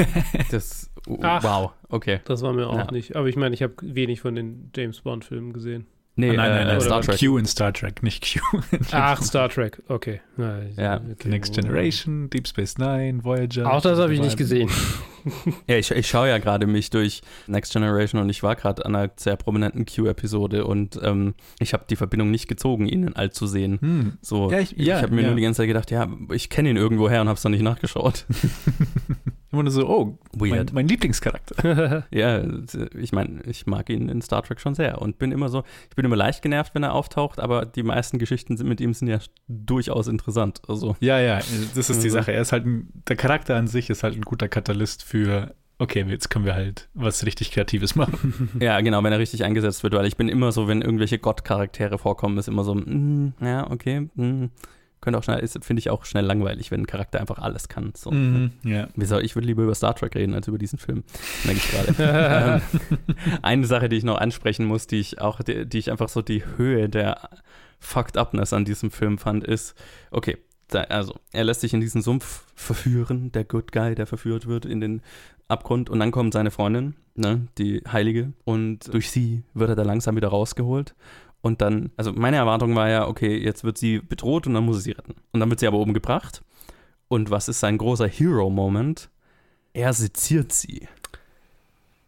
das, 0.50 0.90
Ach. 1.22 1.42
wow, 1.42 1.72
okay. 1.88 2.20
Das 2.24 2.42
war 2.42 2.52
mir 2.52 2.68
auch 2.68 2.76
Ja. 2.76 2.90
nicht. 2.92 3.16
Aber 3.16 3.28
ich 3.28 3.36
meine, 3.36 3.54
ich 3.54 3.62
habe 3.62 3.74
wenig 3.82 4.20
von 4.20 4.34
den 4.34 4.70
James 4.74 5.00
Bond-Filmen 5.00 5.52
gesehen. 5.52 5.86
Nee, 6.18 6.30
Ah, 6.30 6.36
nein, 6.36 6.50
nein, 6.50 6.66
äh, 6.66 6.72
nein, 6.72 6.80
Star 6.80 7.02
Trek. 7.02 7.18
Q 7.20 7.36
in 7.38 7.44
Star 7.44 7.72
Trek, 7.74 8.02
nicht 8.02 8.24
Q. 8.24 8.60
in 8.72 8.80
Ach, 8.92 9.22
Star 9.22 9.48
Trek, 9.50 9.82
okay. 9.88 10.20
Ja, 10.38 10.60
Ja, 10.76 11.00
okay. 11.12 11.28
Next 11.28 11.54
Generation, 11.54 12.30
Deep 12.30 12.48
Space 12.48 12.78
Nine, 12.78 13.22
Voyager. 13.22 13.70
Auch 13.70 13.82
das 13.82 13.98
habe 13.98 14.14
ich 14.14 14.20
nicht 14.20 14.36
gesehen. 14.36 14.70
Ja, 15.66 15.74
ich, 15.74 15.90
ich 15.90 16.06
schaue 16.06 16.28
ja 16.28 16.38
gerade 16.38 16.68
mich 16.68 16.88
durch 16.90 17.20
Next 17.48 17.72
Generation 17.72 18.22
und 18.22 18.28
ich 18.30 18.44
war 18.44 18.54
gerade 18.54 18.86
an 18.86 18.94
einer 18.94 19.10
sehr 19.16 19.34
prominenten 19.34 19.84
Q-Episode 19.84 20.64
und 20.64 21.00
ähm, 21.02 21.34
ich 21.58 21.72
habe 21.72 21.82
die 21.90 21.96
Verbindung 21.96 22.30
nicht 22.30 22.46
gezogen, 22.46 22.86
ihn 22.86 23.02
in 23.02 23.16
alt 23.16 23.34
zu 23.34 23.48
sehen. 23.48 23.80
Hm. 23.80 24.12
So, 24.22 24.52
Ja, 24.52 24.60
ich- 24.60 24.78
ich 24.78 24.86
ja, 24.86 25.02
habe 25.02 25.12
mir 25.12 25.22
ja. 25.22 25.26
nur 25.26 25.34
die 25.36 25.42
ganze 25.42 25.62
Zeit 25.62 25.66
gedacht, 25.66 25.90
ja, 25.90 26.06
ich 26.32 26.48
kenne 26.48 26.70
ihn 26.70 26.76
irgendwo 26.76 27.10
her 27.10 27.22
und 27.22 27.26
habe 27.26 27.34
es 27.36 27.42
dann 27.42 27.50
nicht 27.50 27.62
nachgeschaut. 27.62 28.24
Immer 29.52 29.62
nur 29.62 29.70
so, 29.72 29.88
oh, 29.88 30.18
mein, 30.36 30.50
Weird. 30.50 30.72
mein 30.72 30.88
Lieblingscharakter. 30.88 32.04
Ja, 32.10 32.42
ich 32.98 33.12
meine, 33.12 33.42
ich 33.46 33.66
mag 33.66 33.88
ihn 33.90 34.08
in 34.08 34.20
Star 34.20 34.42
Trek 34.42 34.60
schon 34.60 34.74
sehr 34.74 35.00
und 35.00 35.18
bin 35.18 35.30
immer 35.32 35.48
so, 35.48 35.62
ich 35.88 35.96
bin 35.96 36.04
immer 36.04 36.16
leicht 36.16 36.42
genervt, 36.42 36.74
wenn 36.74 36.82
er 36.82 36.94
auftaucht, 36.94 37.38
aber 37.40 37.64
die 37.64 37.82
meisten 37.84 38.18
Geschichten 38.18 38.54
mit 38.66 38.80
ihm 38.80 38.92
sind 38.92 39.08
ja 39.08 39.18
durchaus 39.48 40.08
interessant. 40.08 40.60
Also, 40.68 40.96
Ja, 41.00 41.20
ja, 41.20 41.40
das 41.74 41.90
ist 41.90 42.02
die 42.02 42.08
Mhm. 42.08 42.12
Sache. 42.12 42.32
Er 42.32 42.42
ist 42.42 42.52
halt 42.52 42.66
ein, 42.66 42.88
der 43.08 43.16
Charakter 43.16 43.56
an 43.56 43.66
sich 43.68 43.88
ist 43.90 44.02
halt 44.02 44.14
ein 44.16 44.22
guter 44.22 44.48
Katalyst 44.48 45.04
für, 45.04 45.54
okay, 45.78 46.04
jetzt 46.08 46.28
können 46.30 46.44
wir 46.44 46.54
halt 46.54 46.88
was 46.94 47.24
richtig 47.24 47.52
Kreatives 47.52 47.94
machen. 47.94 48.50
ja, 48.60 48.80
genau, 48.80 49.02
wenn 49.04 49.12
er 49.12 49.18
richtig 49.20 49.44
eingesetzt 49.44 49.82
wird, 49.84 49.94
weil 49.94 50.06
ich 50.06 50.16
bin 50.16 50.28
immer 50.28 50.50
so, 50.52 50.66
wenn 50.68 50.82
irgendwelche 50.82 51.18
Gottcharaktere 51.18 51.98
vorkommen, 51.98 52.36
ist 52.38 52.48
immer 52.48 52.64
so, 52.64 52.74
mm, 52.74 53.34
ja, 53.40 53.70
okay, 53.70 54.08
mm, 54.14 54.46
könnte 55.06 55.20
auch 55.20 55.22
schnell, 55.22 55.46
finde 55.46 55.78
ich 55.78 55.88
auch 55.88 56.04
schnell 56.04 56.24
langweilig, 56.24 56.72
wenn 56.72 56.80
ein 56.80 56.86
Charakter 56.88 57.20
einfach 57.20 57.38
alles 57.38 57.68
kann. 57.68 57.92
So. 57.94 58.12
Ja. 58.64 58.88
Wieso? 58.96 59.20
Ich 59.20 59.36
würde 59.36 59.46
lieber 59.46 59.62
über 59.62 59.74
Star 59.76 59.94
Trek 59.94 60.16
reden 60.16 60.34
als 60.34 60.48
über 60.48 60.58
diesen 60.58 60.80
Film. 60.80 61.04
Merke 61.44 61.60
ich 61.60 61.70
gerade. 61.70 62.60
ähm, 63.06 63.16
eine 63.42 63.66
Sache, 63.66 63.88
die 63.88 63.94
ich 63.94 64.02
noch 64.02 64.18
ansprechen 64.18 64.66
muss, 64.66 64.88
die 64.88 64.98
ich 64.98 65.20
auch, 65.20 65.42
die, 65.42 65.64
die 65.64 65.78
ich 65.78 65.92
einfach 65.92 66.08
so 66.08 66.22
die 66.22 66.42
Höhe 66.56 66.88
der 66.88 67.30
Fucked 67.78 68.16
Upness 68.16 68.52
an 68.52 68.64
diesem 68.64 68.90
Film 68.90 69.18
fand, 69.18 69.44
ist, 69.44 69.76
okay, 70.10 70.38
da, 70.66 70.80
also 70.82 71.14
er 71.30 71.44
lässt 71.44 71.60
sich 71.60 71.72
in 71.72 71.80
diesen 71.80 72.02
Sumpf 72.02 72.44
verführen, 72.56 73.30
der 73.30 73.44
Good 73.44 73.70
Guy, 73.70 73.94
der 73.94 74.08
verführt 74.08 74.48
wird 74.48 74.66
in 74.66 74.80
den 74.80 75.02
Abgrund 75.46 75.88
und 75.88 76.00
dann 76.00 76.10
kommt 76.10 76.32
seine 76.32 76.50
Freundin, 76.50 76.96
ne, 77.14 77.46
die 77.58 77.82
Heilige, 77.86 78.32
und 78.44 78.92
durch 78.92 79.12
sie 79.12 79.44
wird 79.54 79.70
er 79.70 79.76
da 79.76 79.84
langsam 79.84 80.16
wieder 80.16 80.28
rausgeholt. 80.28 80.96
Und 81.42 81.60
dann, 81.60 81.90
also 81.96 82.12
meine 82.12 82.36
Erwartung 82.36 82.74
war 82.74 82.88
ja, 82.88 83.06
okay, 83.06 83.36
jetzt 83.36 83.62
wird 83.62 83.78
sie 83.78 84.00
bedroht 84.00 84.46
und 84.46 84.54
dann 84.54 84.64
muss 84.64 84.76
er 84.78 84.82
sie 84.82 84.92
retten. 84.92 85.14
Und 85.32 85.40
dann 85.40 85.48
wird 85.50 85.60
sie 85.60 85.66
aber 85.66 85.78
oben 85.78 85.94
gebracht. 85.94 86.42
Und 87.08 87.30
was 87.30 87.48
ist 87.48 87.60
sein 87.60 87.78
großer 87.78 88.08
Hero-Moment? 88.08 89.10
Er 89.72 89.92
seziert 89.92 90.52
sie. 90.52 90.88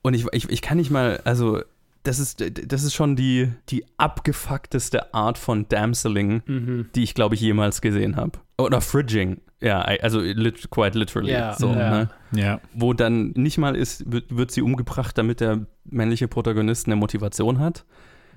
Und 0.02 0.14
ich, 0.14 0.26
ich, 0.32 0.48
ich 0.48 0.62
kann 0.62 0.78
nicht 0.78 0.90
mal, 0.90 1.20
also, 1.24 1.60
das 2.02 2.18
ist, 2.18 2.42
das 2.66 2.82
ist 2.82 2.94
schon 2.94 3.14
die, 3.14 3.52
die 3.68 3.84
abgefuckteste 3.96 5.12
Art 5.14 5.38
von 5.38 5.68
Damseling, 5.68 6.42
Mhm. 6.46 6.86
die 6.94 7.02
ich, 7.02 7.14
glaube 7.14 7.34
ich, 7.34 7.40
jemals 7.40 7.80
gesehen 7.80 8.16
habe. 8.16 8.38
Oder 8.58 8.80
Fridging. 8.80 9.40
Ja, 9.60 9.80
also 9.82 10.20
lit, 10.20 10.70
quite 10.70 10.96
literally. 10.98 11.32
Ja, 11.32 11.54
so, 11.54 11.68
ja. 11.70 11.90
Ne? 11.90 12.08
Ja. 12.32 12.60
Wo 12.74 12.92
dann 12.92 13.30
nicht 13.36 13.58
mal 13.58 13.76
ist, 13.76 14.10
wird, 14.10 14.36
wird 14.36 14.50
sie 14.52 14.62
umgebracht, 14.62 15.18
damit 15.18 15.40
der 15.40 15.66
männliche 15.84 16.28
Protagonist 16.28 16.86
eine 16.86 16.96
Motivation 16.96 17.58
hat. 17.58 17.84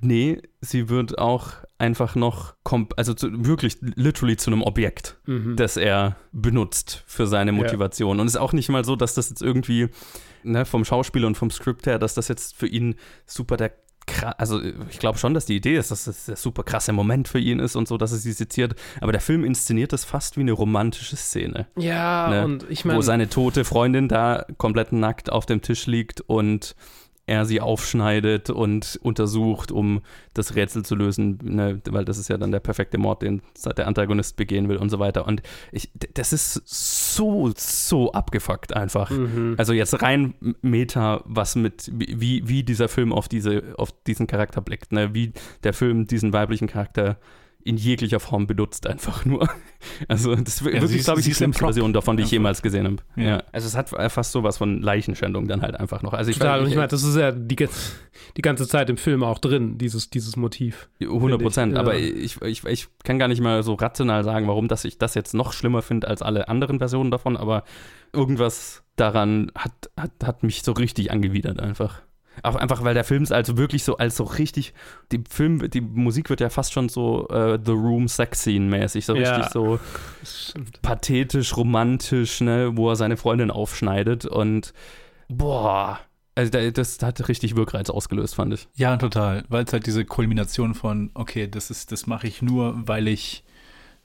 Nee, 0.02 0.42
sie 0.62 0.90
wird 0.90 1.18
auch 1.20 1.54
einfach 1.78 2.16
noch, 2.16 2.54
also 2.96 3.14
zu, 3.14 3.46
wirklich 3.46 3.78
literally 3.82 4.38
zu 4.38 4.52
einem 4.52 4.62
Objekt 4.62 5.18
Mhm. 5.26 5.56
das 5.56 5.78
er 5.78 6.16
benutzt 6.32 7.04
für 7.08 7.26
seine 7.28 7.52
Ja. 7.52 7.58
Motivation. 7.58 8.20
Und 8.20 8.28
es 8.28 8.34
ist 8.36 8.40
auch 8.40 8.54
nicht 8.54 8.70
mal 8.70 8.84
so, 8.86 8.96
dass 8.96 9.14
das 9.16 9.30
jetzt 9.30 9.42
irgendwie 9.42 9.90
ne, 10.44 10.66
vom 10.66 10.86
Schauspieler 10.86 11.28
und 11.28 11.36
vom 11.38 11.50
Skript 11.52 11.86
her, 11.88 11.98
dass 12.00 12.14
das 12.16 12.28
jetzt 12.28 12.56
für 12.56 12.68
ihn 12.68 12.96
super 13.26 13.58
der 13.58 13.72
also 14.38 14.60
ich 14.90 14.98
glaube 15.00 15.20
schon, 15.20 15.34
dass 15.36 15.46
die 15.46 15.56
Idee 15.56 15.78
ist, 15.78 15.92
dass 15.92 16.06
das 16.06 16.26
der 16.26 16.36
super 16.36 16.64
krasse 16.64 16.92
Moment 16.92 17.28
für 17.28 17.38
ihn 17.40 17.60
ist 17.60 17.76
und 17.76 17.88
so, 17.88 17.98
dass 17.98 18.12
er 18.12 18.18
sie 18.18 18.32
seziert. 18.34 18.76
Aber 19.00 19.12
der 19.12 19.22
Film 19.22 19.46
inszeniert 19.46 19.94
das 19.94 20.04
fast 20.04 20.36
wie 20.38 20.42
eine 20.42 20.52
romantische 20.52 21.16
Szene, 21.16 21.68
Ja, 21.78 22.30
Ne, 22.30 22.46
und 22.46 22.66
ich 22.70 22.84
wo 22.84 22.90
meine, 22.90 23.04
seine 23.04 23.30
tote 23.30 23.64
Freundin 23.64 24.08
da 24.10 24.46
komplett 24.58 24.92
nackt 24.92 25.32
auf 25.32 25.46
dem 25.46 25.62
Tisch 25.62 25.86
liegt 25.86 26.20
und 26.22 26.76
er 27.26 27.46
sie 27.46 27.62
aufschneidet 27.62 28.50
und 28.50 29.00
untersucht, 29.02 29.72
um 29.72 30.02
das 30.34 30.56
Rätsel 30.56 30.84
zu 30.84 30.96
lösen, 30.96 31.40
ne, 31.44 31.82
weil 31.90 32.04
das 32.04 32.18
ist 32.18 32.30
ja 32.30 32.38
dann 32.38 32.52
der 32.52 32.60
perfekte 32.60 32.98
Mord, 32.98 33.22
den 33.22 33.42
der 33.78 33.88
Antagonist 33.88 34.38
begehen 34.38 34.68
will 34.70 34.78
und 34.78 34.90
so 34.90 35.00
weiter. 35.00 35.28
Und 35.28 35.42
ich, 35.72 35.92
das 36.14 36.34
ist 36.34 36.62
so, 36.66 37.52
so 37.56 38.12
abgefuckt 38.12 38.76
einfach. 38.76 39.10
Mhm. 39.12 39.56
Also 39.58 39.74
jetzt 39.74 40.02
rein 40.02 40.34
Meta, 40.62 41.22
was 41.26 41.56
mit, 41.56 41.92
wie, 41.94 42.48
wie 42.48 42.64
dieser 42.64 42.88
Film 42.88 43.14
auf, 43.14 43.28
diese, 43.28 43.76
auf 43.78 43.92
diesen 44.08 44.28
Charakter 44.28 44.62
blickt, 44.62 44.92
ne? 44.92 45.14
wie 45.14 45.34
der 45.64 45.74
Film 45.74 46.08
diesen 46.08 46.34
weiblichen 46.34 46.68
Charakter 46.68 47.18
in 47.64 47.78
jeglicher 47.78 48.20
Form 48.20 48.48
benutzt, 48.48 48.88
einfach 48.88 49.26
nur. 49.26 49.48
Also 50.08 50.36
das 50.36 50.48
ist 50.48 50.58
sie 50.60 50.66
wirklich, 50.66 50.96
ist- 50.96 51.06
glaube 51.06 51.22
ich, 51.22 51.26
die 51.26 51.34
schlimmste. 51.34 51.64
Version 51.66 51.92
davon, 51.92 52.16
die 52.16 52.22
ich 52.22 52.30
jemals 52.30 52.62
gesehen 52.62 52.86
habe. 52.86 52.98
Ja. 53.16 53.24
Ja. 53.24 53.44
Also 53.52 53.66
es 53.68 53.76
hat 53.76 53.90
fast 54.12 54.32
sowas 54.32 54.60
von 54.60 54.80
Leichenschändung 54.80 55.48
dann 55.48 55.64
halt 55.64 55.76
einfach 55.76 56.04
noch. 56.04 56.14
Also 56.14 56.30
ich 56.30 56.38
Total, 56.38 56.62
und 56.62 56.68
ich 56.68 56.76
meine, 56.76 56.88
das 56.88 57.02
ist 57.02 57.16
ja 57.18 57.32
die, 57.32 57.56
ganze- 57.56 57.94
die 58.38 58.44
ganze 58.44 58.68
Zeit 58.68 58.92
im 58.92 58.98
Film 58.98 59.24
auch 59.24 59.40
drin, 59.40 59.80
dieses, 59.80 60.12
dieses 60.12 60.36
Motiv. 60.36 60.88
100 61.02 61.42
Prozent, 61.42 61.78
aber 61.78 61.98
ja. 61.98 62.14
ich, 62.16 62.40
ich, 62.44 62.64
ich 62.66 62.88
kann 63.04 63.18
gar 63.18 63.28
nicht 63.28 63.42
mal 63.42 63.64
so 63.64 63.74
rational 63.74 64.24
sagen, 64.24 64.48
warum 64.48 64.68
dass 64.68 64.86
ich 64.86 65.00
das 65.00 65.16
jetzt 65.16 65.34
noch 65.34 65.52
schlimmer 65.52 65.82
finde 65.82 66.08
als 66.08 66.22
alle 66.22 66.48
anderen 66.48 66.78
Versionen 66.78 67.10
davon, 67.10 67.36
aber 67.36 67.64
irgendwas 68.14 68.84
daran 68.98 69.52
hat, 69.58 69.90
hat, 70.00 70.12
hat 70.24 70.44
mich 70.44 70.62
so 70.62 70.74
richtig 70.74 71.12
angewidert 71.12 71.60
einfach. 71.60 72.02
Auch 72.44 72.56
einfach, 72.56 72.84
weil 72.84 72.94
der 72.94 73.04
Film 73.04 73.24
ist 73.24 73.32
also 73.34 73.58
wirklich 73.58 73.84
so, 73.84 73.98
als 73.98 74.16
so 74.18 74.24
richtig, 74.24 74.74
die 75.12 75.22
Film, 75.30 75.70
die 75.70 75.82
Musik 75.82 76.30
wird 76.30 76.40
ja 76.40 76.50
fast 76.50 76.72
schon 76.74 76.88
so 76.90 77.28
äh, 77.30 77.60
The 77.64 77.72
Room 77.74 78.08
Sex 78.08 78.42
Scene 78.44 78.66
mäßig, 78.68 79.06
so 79.06 79.16
Ja. 79.16 79.36
richtig 79.36 79.52
so 79.52 79.80
pathetisch, 80.82 81.56
romantisch, 81.58 82.42
ne, 82.42 82.72
wo 82.76 82.90
er 82.90 82.96
seine 82.96 83.18
Freundin 83.18 83.52
aufschneidet 83.52 84.26
und 84.26 84.74
boah, 85.28 86.00
also 86.36 86.52
da- 86.52 86.72
das 86.72 86.98
hat 87.02 87.28
richtig 87.28 87.56
Wirkreiz 87.56 87.90
ausgelöst, 87.90 88.36
fand 88.36 88.54
ich. 88.54 88.68
Ja, 88.76 88.98
total. 88.98 89.44
Weil 89.50 89.66
es 89.66 89.74
halt 89.74 89.86
diese 89.86 90.06
Kulmination 90.06 90.74
von, 90.74 91.12
okay, 91.14 91.48
das 91.48 91.70
ist, 91.70 91.92
das 91.92 92.08
mache 92.08 92.28
ich 92.28 92.42
nur, 92.42 92.76
weil 92.88 93.08
ich, 93.08 93.44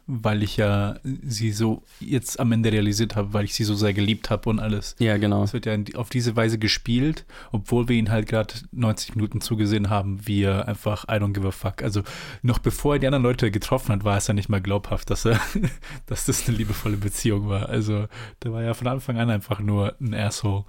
weil 0.07 0.43
ich 0.43 0.57
ja 0.57 0.97
sie 1.23 1.51
so 1.51 1.83
jetzt 1.99 2.39
am 2.39 2.53
Ende 2.53 2.71
realisiert 2.71 3.17
habe, 3.17 3.33
weil 3.33 3.45
ich 3.45 3.55
sie 3.55 3.65
so 3.65 3.75
sehr 3.75 3.93
geliebt 3.93 4.31
habe 4.31 4.49
und 4.49 4.61
alles. 4.61 4.95
Ja, 4.99 5.17
genau. 5.17 5.43
Es 5.43 5.53
wird 5.53 5.67
ja 5.67 5.77
auf 5.95 6.11
diese 6.11 6.37
Weise 6.37 6.59
gespielt, 6.59 7.25
obwohl 7.51 7.89
wir 7.89 7.97
ihn 7.97 8.11
halt 8.11 8.29
gerade 8.29 8.55
90 8.71 9.17
Minuten 9.17 9.41
zugesehen 9.41 9.91
haben, 9.91 10.27
wie 10.27 10.43
er 10.43 10.69
einfach 10.69 11.05
I 11.05 11.15
don't 11.19 11.33
give 11.33 11.47
a 11.47 11.51
fuck. 11.51 11.83
Also 11.83 12.03
noch 12.43 12.61
bevor 12.61 12.95
er 12.95 12.99
die 13.01 13.07
anderen 13.09 13.25
Leute 13.25 13.51
getroffen 13.51 13.93
hat, 13.93 14.05
war 14.05 14.17
es 14.17 14.29
ja 14.29 14.35
nicht 14.35 14.49
mal 14.49 14.61
glaubhaft, 14.61 15.11
dass 15.11 15.25
er, 15.25 15.41
dass 16.07 16.25
das 16.25 16.47
eine 16.47 16.57
liebevolle 16.57 16.97
Beziehung 16.97 17.49
war. 17.49 17.69
Also 17.69 18.07
der 18.45 18.53
war 18.53 18.63
ja 18.63 18.75
von 18.75 18.87
Anfang 18.87 19.19
an 19.19 19.31
einfach 19.31 19.59
nur 19.59 19.97
ein 20.01 20.15
Asshole. 20.15 20.65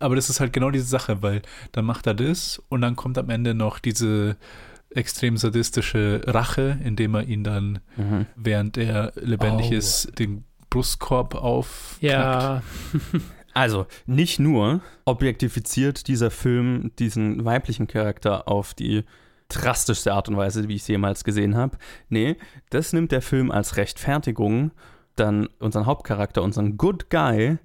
Aber 0.00 0.16
das 0.16 0.30
ist 0.30 0.40
halt 0.40 0.52
genau 0.52 0.70
diese 0.70 0.86
Sache, 0.86 1.22
weil 1.22 1.42
dann 1.72 1.84
macht 1.84 2.06
er 2.06 2.14
das 2.14 2.62
und 2.68 2.80
dann 2.80 2.96
kommt 2.96 3.18
am 3.18 3.28
Ende 3.30 3.52
noch 3.52 3.78
diese 3.80 4.36
extrem 4.90 5.36
sadistische 5.36 6.22
Rache, 6.26 6.78
indem 6.82 7.14
er 7.14 7.24
ihn 7.24 7.44
dann, 7.44 7.80
Mhm. 7.96 8.26
während 8.36 8.76
er 8.78 9.12
lebendig 9.16 9.68
Oh. 9.70 9.74
ist, 9.74 10.18
den 10.18 10.44
Brustkorb 10.70 11.34
auf. 11.34 11.96
Ja, 12.00 12.62
Also, 13.54 13.86
nicht 14.06 14.38
nur 14.38 14.82
objektifiziert 15.04 16.06
dieser 16.06 16.30
Film 16.30 16.92
diesen 16.98 17.44
weiblichen 17.44 17.88
Charakter 17.88 18.46
auf 18.46 18.72
die 18.74 19.04
drastischste 19.48 20.12
Art 20.12 20.28
und 20.28 20.36
Weise, 20.36 20.68
wie 20.68 20.74
ich 20.76 20.82
es 20.82 20.88
jemals 20.88 21.24
gesehen 21.24 21.56
habe. 21.56 21.76
Nee, 22.08 22.36
das 22.70 22.92
nimmt 22.92 23.10
der 23.10 23.22
Film 23.22 23.50
als 23.50 23.76
Rechtfertigung, 23.76 24.70
dann 25.16 25.48
unseren 25.58 25.86
Hauptcharakter, 25.86 26.42
unseren 26.42 26.76
Good 26.76 27.10
Guy, 27.10 27.56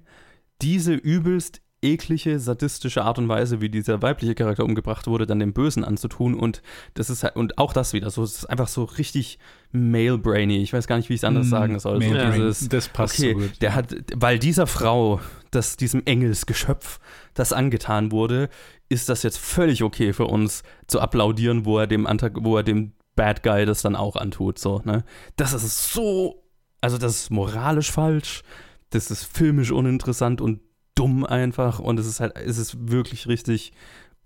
diese 0.62 0.94
übelst 0.94 1.60
eklige, 1.84 2.40
sadistische 2.40 3.04
Art 3.04 3.18
und 3.18 3.28
Weise, 3.28 3.60
wie 3.60 3.68
dieser 3.68 4.02
weibliche 4.02 4.34
Charakter 4.34 4.64
umgebracht 4.64 5.06
wurde, 5.06 5.26
dann 5.26 5.38
dem 5.38 5.52
Bösen 5.52 5.84
anzutun 5.84 6.34
und 6.34 6.62
das 6.94 7.10
ist 7.10 7.22
halt, 7.22 7.36
und 7.36 7.58
auch 7.58 7.72
das 7.72 7.92
wieder, 7.92 8.10
so, 8.10 8.22
es 8.22 8.38
ist 8.38 8.46
einfach 8.46 8.68
so 8.68 8.84
richtig 8.84 9.38
male-brainy. 9.72 10.62
Ich 10.62 10.72
weiß 10.72 10.86
gar 10.86 10.96
nicht, 10.96 11.08
wie 11.08 11.14
ich 11.14 11.20
es 11.20 11.24
anders 11.24 11.46
Mm, 11.46 11.50
sagen 11.50 11.78
soll. 11.78 12.02
So 12.02 12.14
dieses, 12.14 12.68
das 12.68 12.88
passt 12.88 13.18
okay, 13.18 13.32
so 13.34 13.38
gut. 13.40 13.62
der 13.62 13.74
hat, 13.74 13.94
weil 14.14 14.38
dieser 14.38 14.66
Frau, 14.66 15.20
das, 15.50 15.76
diesem 15.76 16.02
Engelsgeschöpf, 16.04 16.98
das 17.34 17.52
angetan 17.52 18.10
wurde, 18.12 18.48
ist 18.88 19.08
das 19.08 19.22
jetzt 19.22 19.38
völlig 19.38 19.82
okay 19.82 20.12
für 20.12 20.26
uns 20.26 20.62
zu 20.86 21.00
applaudieren, 21.00 21.64
wo 21.64 21.78
er 21.78 21.86
dem 21.86 22.06
Antag 22.06 22.32
wo 22.40 22.56
er 22.56 22.62
dem 22.62 22.92
Bad 23.16 23.42
Guy 23.42 23.64
das 23.64 23.82
dann 23.82 23.94
auch 23.96 24.16
antut, 24.16 24.58
so, 24.58 24.80
ne? 24.84 25.04
Das 25.36 25.52
ist 25.52 25.92
so, 25.92 26.42
also 26.80 26.98
das 26.98 27.14
ist 27.16 27.30
moralisch 27.30 27.90
falsch, 27.92 28.42
das 28.90 29.10
ist 29.10 29.24
filmisch 29.24 29.70
uninteressant 29.70 30.40
und 30.40 30.60
dumm 30.94 31.24
einfach 31.24 31.78
und 31.78 31.98
es 31.98 32.06
ist 32.06 32.20
halt, 32.20 32.36
es 32.36 32.58
ist 32.58 32.90
wirklich 32.90 33.26
richtig 33.26 33.72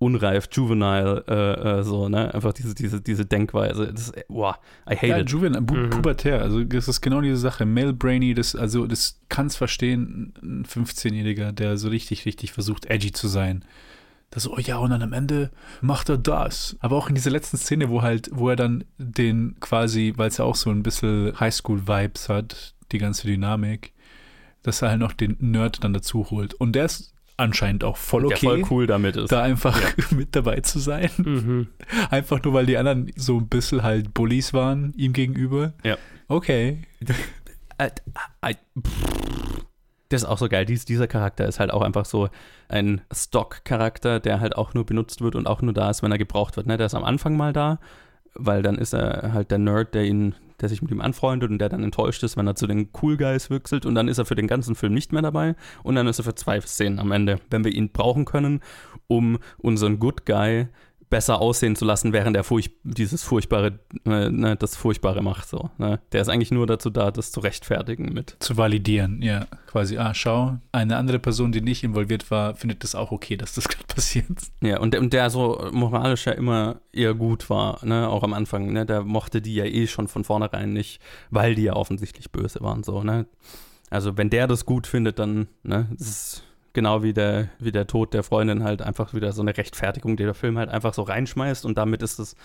unreif, 0.01 0.49
juvenile, 0.53 1.25
äh, 1.27 1.79
äh, 1.81 1.83
so, 1.83 2.09
ne? 2.09 2.33
Einfach 2.33 2.53
diese, 2.53 2.73
diese, 2.75 3.01
diese 3.01 3.27
Denkweise. 3.27 3.93
Das, 3.93 4.11
ist- 4.11 4.29
boah, 4.29 4.57
I 4.89 4.95
hate 4.95 5.07
Ja, 5.09 5.19
it. 5.19 5.31
Juvenile, 5.31 5.63
pu 5.63 5.75
Mhm. 5.75 5.91
pubertär, 5.91 6.41
also 6.41 6.63
das 6.63 6.87
ist 6.87 7.01
genau 7.01 7.21
diese 7.21 7.37
Sache. 7.39 7.67
Male 7.67 7.93
Brainy, 7.95 8.33
das, 8.35 8.55
also 8.55 8.87
das 8.87 9.21
kann 9.29 9.47
es 9.47 9.57
verstehen, 9.57 10.35
ein 10.41 10.65
15-Jähriger, 10.65 11.51
der 11.51 11.77
so 11.79 11.89
richtig, 11.89 12.27
richtig 12.27 12.53
versucht, 12.53 12.87
edgy 12.87 13.11
zu 13.11 13.27
sein. 13.27 13.65
Das 14.31 14.45
so, 14.45 14.53
oh 14.55 14.61
ja, 14.61 14.77
und 14.77 14.91
dann 14.91 15.03
am 15.03 15.15
Ende 15.15 15.51
macht 15.81 16.11
er 16.11 16.19
das. 16.19 16.77
Aber 16.81 16.97
auch 16.97 17.09
in 17.09 17.15
dieser 17.17 17.31
letzten 17.31 17.57
Szene, 17.57 17.89
wo 17.89 18.03
halt, 18.03 18.29
wo 18.33 18.51
er 18.51 18.57
dann 18.57 18.85
den 18.99 19.57
quasi, 19.59 20.13
weil 20.17 20.29
es 20.29 20.37
ja 20.37 20.45
auch 20.45 20.55
so 20.55 20.71
ein 20.71 20.83
bisschen 20.85 21.33
Highschool-Vibes 21.41 22.29
hat, 22.29 22.75
die 22.93 22.99
ganze 22.99 23.27
Dynamik, 23.27 23.95
dass 24.62 24.83
er 24.83 24.90
halt 24.90 25.01
noch 25.01 25.12
den 25.12 25.37
Nerd 25.40 25.83
dann 25.85 25.92
dazu 25.92 26.31
holt. 26.31 26.55
Und 26.55 26.73
der 26.73 26.87
ist 26.87 27.14
anscheinend 27.37 27.85
auch 27.85 27.97
voll 27.97 28.23
Der 28.23 28.37
okay, 28.37 28.47
voll 28.47 28.64
cool 28.71 28.87
damit 28.87 29.16
ist. 29.16 29.31
da 29.31 29.42
einfach 29.42 29.81
mit 30.11 30.35
dabei 30.35 30.61
zu 30.61 30.79
sein. 30.79 31.11
mhm. 31.16 31.68
Einfach 32.11 32.42
nur, 32.42 32.53
weil 32.53 32.66
die 32.66 32.77
anderen 32.77 33.12
so 33.16 33.38
ein 33.38 33.49
bisschen 33.49 33.83
halt 33.83 34.12
Bullies 34.12 34.53
waren 34.53 34.92
ihm 34.97 35.12
gegenüber. 35.12 35.73
Ja. 35.85 35.97
Okay. 36.27 36.83
Äh, 37.79 37.90
äh, 38.42 38.55
pff. 38.85 39.64
Das 40.11 40.23
ist 40.23 40.29
auch 40.29 40.38
so 40.38 40.49
geil. 40.49 40.64
Dies, 40.64 40.85
dieser 40.87 41.07
Charakter 41.07 41.47
ist 41.47 41.61
halt 41.61 41.71
auch 41.71 41.83
einfach 41.83 42.07
so 42.07 42.29
ein 42.68 43.03
Stock-Charakter, 43.12 44.21
der 44.21 44.40
halt 44.40 44.57
auch 44.57 44.73
nur 44.75 44.87
benutzt 44.87 45.21
wird 45.21 45.35
und 45.35 45.47
auch 45.47 45.61
nur 45.61 45.75
da 45.75 45.90
ist, 45.90 46.03
wenn 46.03 46.11
er 46.11 46.18
gebraucht 46.18 46.57
wird. 46.57 46.66
Ne? 46.66 46.77
Der 46.79 46.87
ist 46.87 46.94
am 46.94 47.05
Anfang 47.05 47.37
mal 47.37 47.53
da, 47.53 47.79
weil 48.35 48.62
dann 48.62 48.77
ist 48.77 48.94
er 48.94 49.33
halt 49.35 49.51
der 49.51 49.59
Nerd, 49.59 49.94
der 49.94 50.05
ihn, 50.05 50.35
der 50.61 50.68
sich 50.68 50.83
mit 50.83 50.90
ihm 50.90 51.01
anfreundet 51.01 51.51
und 51.51 51.59
der 51.59 51.68
dann 51.68 51.85
enttäuscht 51.85 52.23
ist, 52.23 52.37
wenn 52.37 52.47
er 52.47 52.55
zu 52.55 52.66
den 52.66 52.88
Cool 53.01 53.16
Guys 53.16 53.51
wechselt 53.51 53.87
und 53.87 53.94
dann 53.94 54.09
ist 54.09 54.18
er 54.18 54.25
für 54.25 54.35
den 54.35 54.47
ganzen 54.47 54.75
Film 54.75 54.94
nicht 54.94 55.12
mehr 55.12 55.23
dabei 55.23 55.55
und 55.83 55.94
dann 55.94 56.07
ist 56.07 56.18
er 56.18 56.25
für 56.25 56.35
zwei 56.35 56.61
Szenen 56.61 56.99
am 56.99 57.12
Ende, 57.12 57.40
wenn 57.51 57.64
wir 57.64 57.73
ihn 57.73 57.90
brauchen 57.90 58.25
können, 58.25 58.61
um 59.07 59.38
unseren 59.59 59.99
Good 59.99 60.27
Guy 60.27 60.68
besser 61.11 61.40
aussehen 61.40 61.77
zu 61.77 61.85
lassen, 61.85 62.12
während 62.12 62.37
er 62.37 62.44
furch 62.44 62.71
dieses 62.83 63.23
furchtbare, 63.23 63.79
äh, 64.05 64.31
ne, 64.31 64.57
das 64.57 64.77
Furchtbare 64.77 65.23
macht. 65.23 65.49
So, 65.49 65.71
ne? 65.79 66.01
Der 66.12 66.21
ist 66.21 66.29
eigentlich 66.29 66.51
nur 66.51 66.66
dazu 66.66 66.90
da, 66.90 67.11
das 67.11 67.33
zu 67.33 67.40
rechtfertigen 67.40 68.12
mit. 68.12 68.37
Zu 68.40 68.57
validieren, 68.57 69.23
ja. 69.23 69.47
Quasi, 69.66 69.99
ah, 69.99 70.14
schau, 70.14 70.59
eine 70.73 70.97
andere 70.97 71.18
Person, 71.18 71.53
die 71.53 71.61
nicht 71.61 71.83
involviert 71.85 72.31
war, 72.31 72.57
findet 72.57 72.85
das 72.85 72.94
auch 72.94 73.11
okay, 73.11 73.37
dass 73.37 73.55
das 73.55 73.68
gerade 73.68 73.87
passiert. 73.87 74.27
Ja, 74.62 74.81
und, 74.81 74.97
und 74.97 75.12
der 75.12 75.31
so 75.31 75.68
moralisch 75.73 76.27
ja 76.27 76.33
immer 76.33 76.81
eher 76.92 77.14
gut 77.14 77.49
war, 77.51 77.85
ne, 77.85 78.09
auch 78.09 78.23
am 78.23 78.35
Anfang, 78.35 78.73
ne, 78.73 78.85
der 78.85 79.03
mochte 79.03 79.40
die 79.40 79.55
ja 79.55 79.64
eh 79.64 79.87
schon 79.87 80.09
von 80.09 80.25
vornherein 80.25 80.73
nicht, 80.73 81.01
weil 81.31 81.55
die 81.55 81.62
ja 81.62 81.75
offensichtlich 81.75 82.31
böse 82.31 82.61
waren, 82.61 82.83
so, 82.83 83.03
ne. 83.03 83.27
Also 83.90 84.18
wenn 84.18 84.29
der 84.29 84.47
das 84.47 84.66
gut 84.66 84.87
findet, 84.87 85.18
dann, 85.18 85.49
ne, 85.62 85.88
das 85.97 86.09
ist 86.09 86.42
genau 86.73 87.03
wie 87.03 87.13
der, 87.13 87.49
wie 87.59 87.73
der 87.73 87.87
Tod 87.87 88.15
der 88.15 88.23
Freundin 88.23 88.65
halt 88.65 88.83
einfach 88.83 89.15
wieder 89.15 89.33
so 89.33 89.43
eine 89.43 89.57
Rechtfertigung, 89.57 90.17
die 90.17 90.25
der 90.25 90.35
Film 90.35 90.59
halt 90.59 90.69
einfach 90.69 90.95
so 90.95 91.03
reinschmeißt 91.03 91.65
und 91.65 91.79
damit 91.79 92.03
ist 92.03 92.19
es 92.19 92.37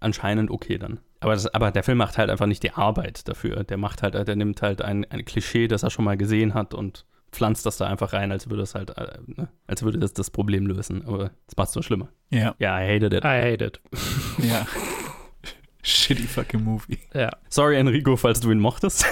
anscheinend 0.00 0.50
okay 0.50 0.78
dann. 0.78 1.00
Aber, 1.20 1.34
das, 1.34 1.46
aber 1.46 1.70
der 1.70 1.82
Film 1.82 1.98
macht 1.98 2.18
halt 2.18 2.30
einfach 2.30 2.46
nicht 2.46 2.62
die 2.62 2.72
Arbeit 2.72 3.28
dafür. 3.28 3.64
Der 3.64 3.76
macht 3.76 4.02
halt, 4.02 4.14
der 4.14 4.36
nimmt 4.36 4.62
halt 4.62 4.82
ein, 4.82 5.04
ein 5.10 5.24
Klischee, 5.24 5.68
das 5.68 5.82
er 5.82 5.90
schon 5.90 6.04
mal 6.04 6.16
gesehen 6.16 6.54
hat 6.54 6.74
und 6.74 7.04
pflanzt 7.32 7.66
das 7.66 7.76
da 7.76 7.86
einfach 7.86 8.12
rein, 8.12 8.32
als 8.32 8.50
würde 8.50 8.62
es 8.62 8.74
halt, 8.74 8.96
äh, 8.96 9.18
ne? 9.26 9.48
als 9.66 9.82
würde 9.82 9.98
das 9.98 10.12
das 10.14 10.30
Problem 10.30 10.66
lösen. 10.66 11.04
Aber 11.06 11.30
das 11.46 11.56
macht 11.56 11.68
es 11.68 11.74
nur 11.74 11.84
schlimmer. 11.84 12.08
Ja. 12.30 12.54
Ja, 12.58 12.80
I 12.80 12.96
hated 12.96 13.12
it. 13.12 13.24
I 13.24 13.52
hate 13.52 13.64
it. 13.64 13.80
Ja. 14.38 14.66
Shitty 15.82 16.24
fucking 16.26 16.62
movie. 16.62 16.98
Ja. 17.14 17.30
Sorry, 17.48 17.76
Enrico, 17.76 18.16
falls 18.16 18.40
du 18.40 18.50
ihn 18.50 18.58
mochtest. 18.60 19.04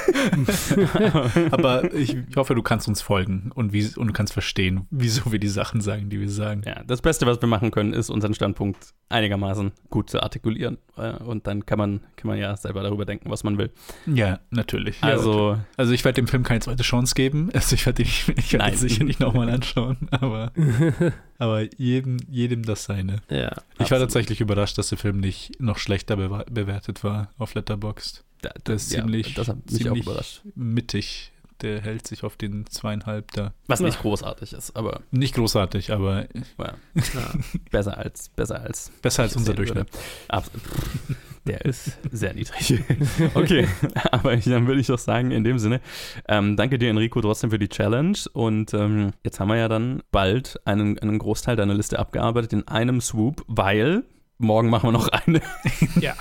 Aber 1.50 1.92
ich, 1.94 2.14
ich 2.14 2.24
hoffe, 2.36 2.54
du 2.54 2.62
kannst 2.62 2.88
uns 2.88 3.00
folgen 3.02 3.50
und, 3.54 3.72
wie, 3.72 3.86
und 3.96 4.06
du 4.08 4.12
kannst 4.12 4.32
verstehen, 4.32 4.86
wieso 4.90 5.32
wir 5.32 5.38
die 5.38 5.48
Sachen 5.48 5.80
sagen, 5.80 6.10
die 6.10 6.20
wir 6.20 6.28
sagen. 6.30 6.62
ja, 6.66 6.82
das 6.84 7.00
Beste, 7.02 7.26
was 7.26 7.40
wir 7.40 7.48
machen 7.48 7.70
können, 7.70 7.92
ist 7.92 8.10
unseren 8.10 8.34
Standpunkt 8.34 8.92
einigermaßen 9.08 9.72
gut 9.90 10.10
zu 10.10 10.22
artikulieren. 10.22 10.78
Äh, 10.96 11.12
Und 11.24 11.46
dann 11.46 11.64
kann 11.66 11.78
man, 11.78 12.00
kann 12.16 12.28
man 12.28 12.38
ja 12.38 12.56
selber 12.56 12.82
darüber 12.82 13.04
denken, 13.04 13.30
was 13.30 13.44
man 13.44 13.58
will. 13.58 13.70
Ja, 14.06 14.40
natürlich. 14.50 15.00
Ja, 15.00 15.08
Also, 15.08 15.58
Also 15.76 15.92
ich 15.92 16.04
werde 16.04 16.16
dem 16.16 16.26
Film 16.28 16.42
keine 16.42 16.60
zweite 16.60 16.82
Chance 16.82 17.14
geben. 17.14 17.50
Also 17.54 17.74
ich 17.74 17.86
werde 17.86 18.02
ihn 18.02 18.08
ich 18.36 18.52
werd 18.52 18.68
ihn 18.72 18.76
sicher 18.76 19.04
nicht 19.04 19.20
nochmal 19.20 19.48
anschauen, 19.50 20.08
aber, 20.10 20.52
aber 21.38 21.62
jedem, 21.80 22.18
jedem 22.28 22.64
das 22.64 22.84
seine. 22.84 23.16
Ja. 23.30 23.36
Ich 23.38 23.50
war 23.50 23.56
Absolut. 23.82 24.00
tatsächlich 24.02 24.40
überrascht, 24.40 24.76
dass 24.78 24.88
der 24.88 24.98
Film 24.98 25.20
nicht 25.20 25.60
noch 25.60 25.78
schlechter 25.78 26.16
bewa- 26.16 26.48
bewertet 26.50 27.02
war 27.04 27.30
auf 27.38 27.54
Letterboxd. 27.54 28.24
da, 28.42 28.50
Das 28.64 28.84
ist 28.84 28.92
ja, 28.92 29.00
ziemlich, 29.00 29.34
das 29.34 29.48
hat 29.48 29.56
mich 29.70 29.74
auch 29.74 29.78
ziemlich 29.84 30.02
überrascht. 30.04 30.42
mittig. 30.54 31.32
Der 31.60 31.80
hält 31.80 32.06
sich 32.06 32.22
auf 32.22 32.36
den 32.36 32.66
zweieinhalb 32.68 33.32
da. 33.32 33.52
Was 33.66 33.80
nicht 33.80 33.98
großartig 34.00 34.52
ist, 34.52 34.76
aber 34.76 35.00
Nicht 35.10 35.34
großartig, 35.34 35.90
aber 35.92 36.28
ja, 36.32 36.74
Ja. 37.14 37.34
besser 37.72 37.98
als, 37.98 38.28
besser 38.28 38.60
als 38.60 38.92
besser 39.02 39.24
als 39.24 39.34
unser. 39.34 39.54
Durchschnitt. 39.54 39.88
Abs- 40.28 40.52
Der 41.48 41.64
ist 41.64 41.98
sehr 42.12 42.34
niedrig. 42.34 42.82
Okay, 43.34 43.66
aber 44.10 44.34
ich, 44.34 44.44
dann 44.44 44.66
würde 44.66 44.80
ich 44.80 44.86
doch 44.86 44.98
sagen, 44.98 45.30
in 45.30 45.44
dem 45.44 45.58
Sinne, 45.58 45.80
ähm, 46.28 46.56
danke 46.56 46.78
dir, 46.78 46.90
Enrico, 46.90 47.20
trotzdem 47.20 47.50
für 47.50 47.58
die 47.58 47.68
Challenge. 47.68 48.18
Und 48.32 48.74
ähm, 48.74 49.12
jetzt 49.24 49.40
haben 49.40 49.48
wir 49.48 49.56
ja 49.56 49.68
dann 49.68 50.02
bald 50.10 50.60
einen, 50.64 50.98
einen 50.98 51.18
Großteil 51.18 51.56
deiner 51.56 51.74
Liste 51.74 51.98
abgearbeitet 51.98 52.52
in 52.52 52.68
einem 52.68 53.00
Swoop, 53.00 53.44
weil 53.46 54.04
morgen 54.38 54.68
machen 54.70 54.88
wir 54.88 54.92
noch 54.92 55.08
eine. 55.08 55.40
Ja. 56.00 56.14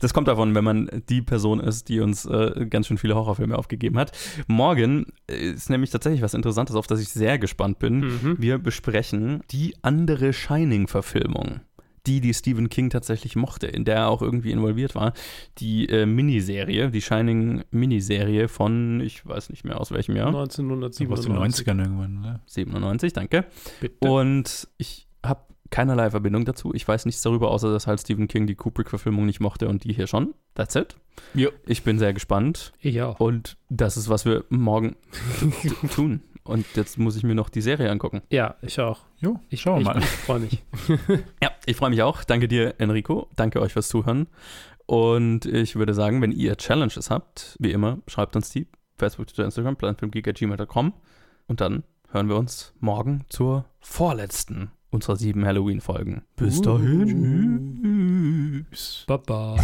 Das 0.00 0.14
kommt 0.14 0.28
davon, 0.28 0.54
wenn 0.54 0.64
man 0.64 0.88
die 1.08 1.22
Person 1.22 1.58
ist, 1.58 1.88
die 1.88 2.00
uns 2.00 2.24
äh, 2.26 2.66
ganz 2.68 2.86
schön 2.86 2.98
viele 2.98 3.16
Horrorfilme 3.16 3.56
aufgegeben 3.56 3.98
hat. 3.98 4.12
Morgen 4.46 5.06
ist 5.26 5.70
nämlich 5.70 5.90
tatsächlich 5.90 6.22
was 6.22 6.34
Interessantes, 6.34 6.76
auf 6.76 6.86
das 6.86 7.00
ich 7.00 7.08
sehr 7.08 7.38
gespannt 7.38 7.78
bin. 7.78 8.00
Mhm. 8.00 8.36
Wir 8.38 8.58
besprechen 8.58 9.42
die 9.50 9.74
andere 9.82 10.32
Shining-Verfilmung. 10.32 11.60
Die, 12.06 12.20
die 12.20 12.34
Stephen 12.34 12.68
King 12.68 12.90
tatsächlich 12.90 13.36
mochte, 13.36 13.66
in 13.68 13.84
der 13.84 13.96
er 13.96 14.08
auch 14.08 14.22
irgendwie 14.22 14.50
involviert 14.50 14.94
war. 14.94 15.12
Die 15.58 15.88
äh, 15.88 16.04
Miniserie, 16.04 16.90
die 16.90 17.00
Shining-Miniserie 17.00 18.48
von, 18.48 19.00
ich 19.00 19.24
weiß 19.24 19.50
nicht 19.50 19.64
mehr 19.64 19.80
aus 19.80 19.92
welchem 19.92 20.16
Jahr, 20.16 20.28
1997. 20.28 21.08
Aus 21.08 21.20
den 21.22 21.36
90ern 21.36 21.80
irgendwann, 21.80 22.20
ne? 22.20 22.40
97, 22.46 23.12
danke. 23.12 23.44
Bitte. 23.80 24.08
Und 24.08 24.68
ich 24.78 25.06
habe 25.24 25.42
keinerlei 25.70 26.10
Verbindung 26.10 26.44
dazu. 26.44 26.72
Ich 26.74 26.86
weiß 26.86 27.06
nichts 27.06 27.22
darüber, 27.22 27.50
außer 27.50 27.72
dass 27.72 27.86
halt 27.86 28.00
Stephen 28.00 28.28
King 28.28 28.46
die 28.46 28.54
Kubrick-Verfilmung 28.54 29.26
nicht 29.26 29.40
mochte 29.40 29.68
und 29.68 29.84
die 29.84 29.92
hier 29.92 30.06
schon. 30.06 30.34
That's 30.54 30.76
it. 30.76 30.96
Jo. 31.34 31.50
Ich 31.66 31.82
bin 31.82 31.98
sehr 31.98 32.12
gespannt 32.12 32.72
ich 32.80 33.02
auch. 33.02 33.20
und 33.20 33.56
das 33.68 33.96
ist, 33.96 34.08
was 34.08 34.24
wir 34.24 34.44
morgen 34.48 34.96
tun. 35.94 36.22
Und 36.44 36.66
jetzt 36.74 36.98
muss 36.98 37.16
ich 37.16 37.22
mir 37.22 37.34
noch 37.34 37.48
die 37.48 37.60
Serie 37.60 37.90
angucken. 37.90 38.22
Ja, 38.30 38.56
ich 38.62 38.80
auch. 38.80 39.00
Jo, 39.18 39.38
Ich, 39.48 39.64
wir 39.64 39.78
mal. 39.80 39.98
Ich 40.02 40.04
freue 40.06 40.40
mich. 40.40 40.62
Ja, 41.42 41.50
ich 41.66 41.76
freue 41.76 41.90
mich 41.90 42.02
auch. 42.02 42.24
Danke 42.24 42.48
dir, 42.48 42.74
Enrico. 42.78 43.28
Danke 43.36 43.60
euch 43.60 43.72
fürs 43.72 43.88
Zuhören. 43.88 44.26
Und 44.86 45.46
ich 45.46 45.76
würde 45.76 45.94
sagen, 45.94 46.20
wenn 46.20 46.32
ihr 46.32 46.56
Challenges 46.56 47.10
habt, 47.10 47.56
wie 47.60 47.70
immer, 47.72 47.98
schreibt 48.08 48.34
uns 48.36 48.50
die. 48.50 48.66
Facebook, 48.98 49.28
Twitter, 49.28 49.44
Instagram, 49.44 49.76
planfilmgeek.gmail.com. 49.76 50.92
Und 51.46 51.60
dann 51.60 51.84
hören 52.10 52.28
wir 52.28 52.36
uns 52.36 52.72
morgen 52.80 53.24
zur 53.28 53.64
vorletzten 53.80 54.70
unserer 54.90 55.16
sieben 55.16 55.44
Halloween-Folgen. 55.46 56.22
Bis 56.36 56.60
dahin. 56.60 57.06
Tschüss. 58.70 59.04
Baba. 59.06 59.56